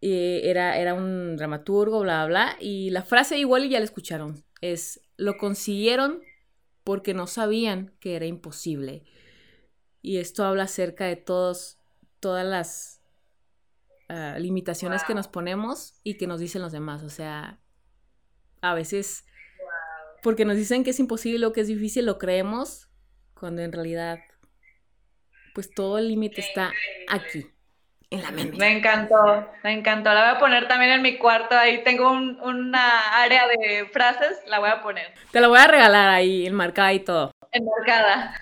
era, 0.00 0.78
era 0.78 0.94
un 0.94 1.36
dramaturgo, 1.36 2.00
bla, 2.00 2.26
bla, 2.26 2.54
bla. 2.54 2.56
Y 2.60 2.90
la 2.90 3.02
frase 3.02 3.38
igual 3.38 3.68
ya 3.68 3.78
la 3.78 3.84
escucharon. 3.84 4.42
Es, 4.60 5.00
lo 5.16 5.36
consiguieron 5.36 6.20
porque 6.84 7.14
no 7.14 7.26
sabían 7.26 7.92
que 8.00 8.16
era 8.16 8.26
imposible. 8.26 9.04
Y 10.02 10.18
esto 10.18 10.44
habla 10.44 10.64
acerca 10.64 11.04
de 11.04 11.16
todos, 11.16 11.78
todas 12.20 12.46
las 12.46 13.00
ah, 14.08 14.36
limitaciones 14.38 15.04
que 15.04 15.14
nos 15.14 15.28
ponemos 15.28 15.94
y 16.02 16.14
que 16.14 16.26
nos 16.26 16.40
dicen 16.40 16.62
los 16.62 16.72
demás. 16.72 17.02
O 17.02 17.10
sea, 17.10 17.60
a 18.62 18.74
veces, 18.74 19.24
porque 20.22 20.44
nos 20.44 20.56
dicen 20.56 20.84
que 20.84 20.90
es 20.90 21.00
imposible 21.00 21.46
o 21.46 21.52
que 21.52 21.60
es 21.62 21.68
difícil, 21.68 22.06
lo 22.06 22.18
creemos, 22.18 22.88
cuando 23.34 23.62
en 23.62 23.72
realidad, 23.72 24.18
pues 25.54 25.72
todo 25.74 25.98
el 25.98 26.08
límite 26.08 26.40
está 26.40 26.72
aquí. 27.08 27.46
En 28.10 28.22
la 28.22 28.32
mente. 28.32 28.56
Me 28.58 28.76
encantó, 28.76 29.46
me 29.62 29.72
encantó. 29.72 30.12
La 30.12 30.22
voy 30.22 30.36
a 30.36 30.38
poner 30.40 30.66
también 30.66 30.90
en 30.90 31.02
mi 31.02 31.16
cuarto. 31.16 31.56
Ahí 31.56 31.84
tengo 31.84 32.10
una 32.10 33.22
área 33.22 33.46
de 33.46 33.88
frases, 33.92 34.36
la 34.48 34.58
voy 34.58 34.68
a 34.68 34.82
poner. 34.82 35.14
Te 35.30 35.40
la 35.40 35.46
voy 35.46 35.60
a 35.60 35.68
regalar 35.68 36.08
ahí, 36.08 36.44
enmarcada 36.44 36.92
y 36.92 37.00
todo. 37.00 37.30
Enmarcada. 37.52 38.34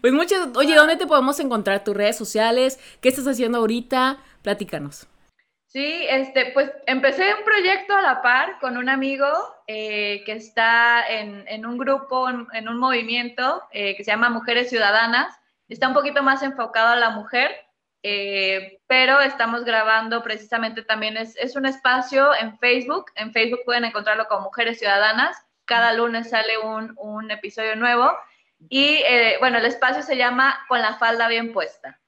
pues 0.00 0.12
muchas, 0.12 0.48
oye, 0.56 0.74
¿dónde 0.76 0.96
te 0.96 1.06
podemos 1.06 1.40
encontrar? 1.40 1.82
¿Tus 1.82 1.96
redes 1.96 2.16
sociales? 2.16 2.78
¿Qué 3.00 3.08
estás 3.08 3.26
haciendo 3.26 3.58
ahorita? 3.58 4.18
Platícanos. 4.42 5.09
Sí, 5.72 6.04
este, 6.08 6.46
pues 6.46 6.72
empecé 6.86 7.32
un 7.32 7.44
proyecto 7.44 7.96
a 7.96 8.02
la 8.02 8.22
par 8.22 8.58
con 8.58 8.76
un 8.76 8.88
amigo 8.88 9.28
eh, 9.68 10.24
que 10.26 10.32
está 10.32 11.08
en, 11.08 11.64
un 11.64 11.78
grupo, 11.78 12.28
en, 12.28 12.68
un 12.68 12.76
movimiento 12.76 13.62
eh, 13.70 13.94
que 13.96 14.02
se 14.02 14.10
llama 14.10 14.30
Mujeres 14.30 14.68
Ciudadanas. 14.68 15.32
Está 15.68 15.86
un 15.86 15.94
poquito 15.94 16.24
más 16.24 16.42
enfocado 16.42 16.88
a 16.88 16.96
la 16.96 17.10
mujer, 17.10 17.52
eh, 18.02 18.80
pero 18.88 19.20
estamos 19.20 19.64
grabando 19.64 20.24
precisamente 20.24 20.82
también, 20.82 21.16
es, 21.16 21.36
es, 21.36 21.54
un 21.54 21.66
espacio 21.66 22.34
en 22.34 22.58
Facebook. 22.58 23.12
En 23.14 23.32
Facebook 23.32 23.60
pueden 23.64 23.84
encontrarlo 23.84 24.26
como 24.26 24.46
Mujeres 24.46 24.80
Ciudadanas. 24.80 25.36
Cada 25.66 25.92
lunes 25.92 26.30
sale 26.30 26.58
un, 26.58 26.94
un 26.96 27.30
episodio 27.30 27.76
nuevo 27.76 28.12
y 28.68 29.04
bueno, 29.38 29.58
el 29.58 29.66
espacio 29.66 30.02
se 30.02 30.16
llama 30.16 30.58
Con 30.66 30.82
la 30.82 30.94
falda 30.94 31.28
bien 31.28 31.52
puesta, 31.52 32.00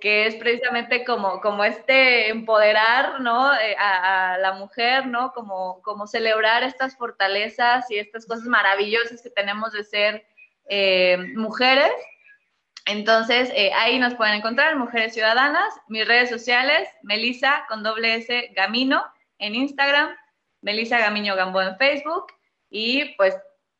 que 0.00 0.26
es 0.26 0.34
precisamente 0.36 1.04
como, 1.04 1.40
como 1.40 1.62
este 1.64 2.28
empoderar 2.28 3.20
¿no? 3.20 3.52
Eh, 3.54 3.76
a, 3.78 4.36
la 4.38 4.54
mujer, 4.54 5.06
¿no? 5.06 5.32
Como, 5.32 5.80
como 5.82 6.06
celebrar 6.06 6.62
estas 6.62 6.96
fortalezas 6.96 7.90
y 7.90 7.98
estas 7.98 8.26
cosas 8.26 8.46
maravillosas 8.46 9.22
que 9.22 9.30
tenemos 9.30 9.72
de 9.72 9.84
ser 9.84 10.26
eh, 10.68 11.18
mujeres. 11.36 11.92
Entonces, 12.86 13.52
ahí 13.74 13.98
nos 13.98 14.14
pueden 14.14 14.34
encontrar, 14.34 14.76
Mujeres 14.76 15.12
Ciudadanas, 15.12 15.74
mis 15.88 16.06
redes 16.06 16.30
sociales, 16.30 16.88
Melisa 17.02 17.64
con 17.68 17.82
doble 17.82 18.14
S 18.14 18.52
Gamino 18.54 19.04
en 19.38 19.56
Instagram, 19.56 20.14
Melisa 20.60 20.98
Gamiño 20.98 21.34
Gambo 21.34 21.60
en 21.62 21.76
Facebook 21.76 22.26
y 22.70 23.14
pues 23.16 23.36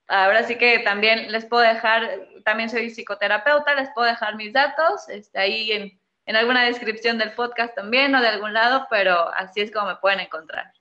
ahora 0.09 0.45
sí 0.45 0.57
que 0.57 0.79
también 0.81 1.33
les 1.33 1.45
puedo 1.45 1.63
dejar, 1.63 2.29
también 2.47 2.71
soy 2.71 2.91
psicoterapeuta, 2.91 3.75
les 3.75 3.91
puedo 3.93 4.07
dejar 4.07 4.37
mis 4.37 4.53
datos 4.53 5.09
este, 5.09 5.37
ahí 5.37 5.73
en, 5.73 6.37
alguna 6.37 6.65
descripción 6.65 7.19
del 7.19 7.33
podcast 7.33 7.75
también 7.75 8.15
o 8.15 8.21
de 8.21 8.29
algún 8.29 8.53
lado, 8.53 8.87
pero 8.89 9.35
así 9.35 9.61
es 9.61 9.73
como 9.73 9.89
me 9.89 9.97
pueden 9.97 10.21
encontrar. 10.21 10.73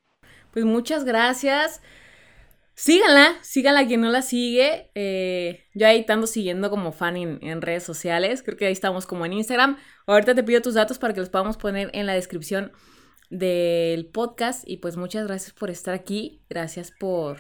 Pues 0.52 0.64
muchas 0.64 1.06
gracias. 1.06 1.82
Síganla, 2.76 3.36
síganla 3.42 3.88
quien 3.88 4.02
no 4.02 4.10
la 4.10 4.22
sigue. 4.22 4.92
Eh, 4.94 5.66
yo 5.74 5.88
ahí 5.88 6.02
estando 6.02 6.28
siguiendo 6.28 6.70
como 6.70 6.92
fan 6.92 7.18
en, 7.18 7.40
en, 7.42 7.64
redes 7.64 7.84
sociales. 7.84 8.44
Creo 8.44 8.58
que 8.58 8.68
ahí 8.68 8.74
estamos 8.74 9.08
como 9.08 9.26
en 9.26 9.34
Instagram. 9.34 9.78
Ahorita 10.06 10.36
te 10.36 10.44
pido 10.44 10.62
tus 10.62 10.76
datos 10.76 11.00
para 11.00 11.14
que 11.16 11.20
los 11.20 11.30
podamos 11.30 11.58
poner 11.58 11.90
en 11.94 12.06
la 12.06 12.14
descripción 12.14 12.74
del 13.32 14.06
podcast. 14.08 14.64
Y 14.68 14.78
pues 14.78 14.98
muchas 14.98 15.26
gracias 15.26 15.54
por 15.54 15.72
estar 15.72 15.96
aquí. 15.96 16.44
Gracias 16.48 16.92
por, 16.92 17.40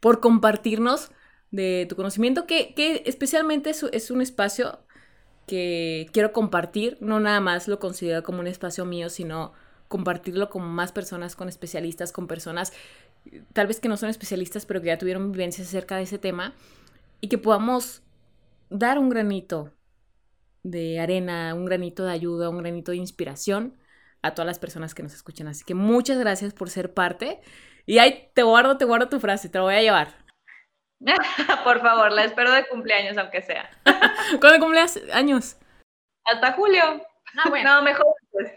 por 0.00 0.20
compartirnos 0.20 1.12
de 1.52 1.86
tu 1.88 1.94
conocimiento, 1.94 2.46
que, 2.46 2.74
especialmente 3.06 3.70
es, 3.70 3.84
es, 3.92 4.10
un 4.10 4.20
espacio 4.20 4.80
que 5.46 6.08
quiero 6.12 6.32
compartir, 6.32 6.98
no 7.00 7.20
nada 7.20 7.40
más 7.40 7.68
lo 7.68 7.78
considero 7.78 8.24
como 8.24 8.40
un 8.40 8.48
espacio 8.48 8.84
mío, 8.84 9.08
sino 9.08 9.52
compartirlo 9.86 10.50
con 10.50 10.62
más 10.62 10.90
personas, 10.90 11.36
con 11.36 11.48
especialistas, 11.48 12.10
con 12.10 12.26
personas 12.26 12.72
tal 13.52 13.66
vez 13.66 13.80
que 13.80 13.88
no 13.88 13.96
son 13.96 14.08
especialistas, 14.08 14.66
pero 14.66 14.80
que 14.80 14.88
ya 14.88 14.98
tuvieron 14.98 15.32
vivencias 15.32 15.68
acerca 15.68 15.96
de 15.96 16.02
ese 16.02 16.18
tema, 16.18 16.54
y 17.20 17.28
que 17.28 17.38
podamos 17.38 18.02
dar 18.68 18.98
un 18.98 19.08
granito 19.08 19.72
de 20.62 21.00
arena, 21.00 21.54
un 21.54 21.64
granito 21.64 22.04
de 22.04 22.12
ayuda, 22.12 22.48
un 22.48 22.58
granito 22.58 22.92
de 22.92 22.98
inspiración 22.98 23.76
a 24.22 24.34
todas 24.34 24.46
las 24.46 24.58
personas 24.58 24.94
que 24.94 25.02
nos 25.02 25.14
escuchan. 25.14 25.48
Así 25.48 25.64
que 25.64 25.74
muchas 25.74 26.18
gracias 26.18 26.52
por 26.52 26.70
ser 26.70 26.94
parte. 26.94 27.40
Y 27.86 27.98
ahí 27.98 28.28
te 28.34 28.42
guardo, 28.42 28.76
te 28.76 28.84
guardo 28.84 29.08
tu 29.08 29.20
frase, 29.20 29.48
te 29.48 29.58
lo 29.58 29.64
voy 29.64 29.74
a 29.74 29.82
llevar. 29.82 30.21
Por 31.64 31.80
favor, 31.80 32.12
la 32.12 32.24
espero 32.24 32.52
de 32.52 32.66
cumpleaños, 32.66 33.16
aunque 33.18 33.42
sea. 33.42 33.68
¿Cuándo 34.40 34.60
cumpleaños? 34.60 34.98
años? 35.12 35.56
Hasta 36.24 36.52
julio. 36.52 37.02
Ah, 37.38 37.48
bueno. 37.48 37.76
No, 37.76 37.82
mejor 37.82 38.06
pues. 38.30 38.52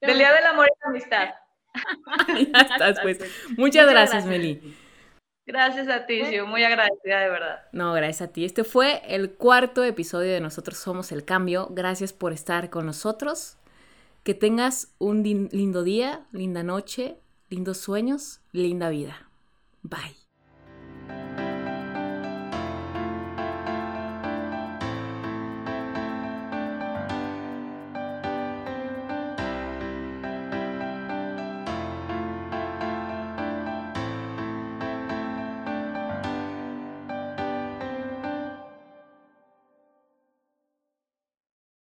Del 0.00 0.18
Día 0.18 0.32
del 0.32 0.46
Amor 0.46 0.66
y 0.66 0.80
la 0.82 0.90
Amistad. 0.90 1.34
ya 2.52 2.60
estás, 2.60 3.00
pues. 3.02 3.18
Muchas, 3.56 3.88
gracias, 3.88 4.24
Meli. 4.24 4.76
Gracias 5.46 5.88
a 5.88 6.06
ti, 6.06 6.22
Shu. 6.22 6.46
Muy 6.46 6.62
agradecida, 6.64 7.20
de 7.20 7.28
verdad. 7.28 7.62
No, 7.72 7.92
gracias 7.92 8.28
a 8.28 8.32
ti. 8.32 8.44
Este 8.44 8.64
fue 8.64 9.02
el 9.06 9.32
cuarto 9.32 9.84
episodio 9.84 10.32
de 10.32 10.40
Nosotros 10.40 10.78
Somos 10.78 11.12
el 11.12 11.24
Cambio. 11.24 11.68
Gracias 11.70 12.12
por 12.12 12.32
estar 12.32 12.70
con 12.70 12.86
nosotros. 12.86 13.58
Que 14.22 14.34
tengas 14.34 14.94
un 14.98 15.22
lindo 15.22 15.82
día, 15.82 16.26
linda 16.32 16.62
noche, 16.62 17.16
lindos 17.48 17.78
sueños, 17.78 18.40
linda 18.52 18.90
vida. 18.90 19.28
Bye. 19.82 20.19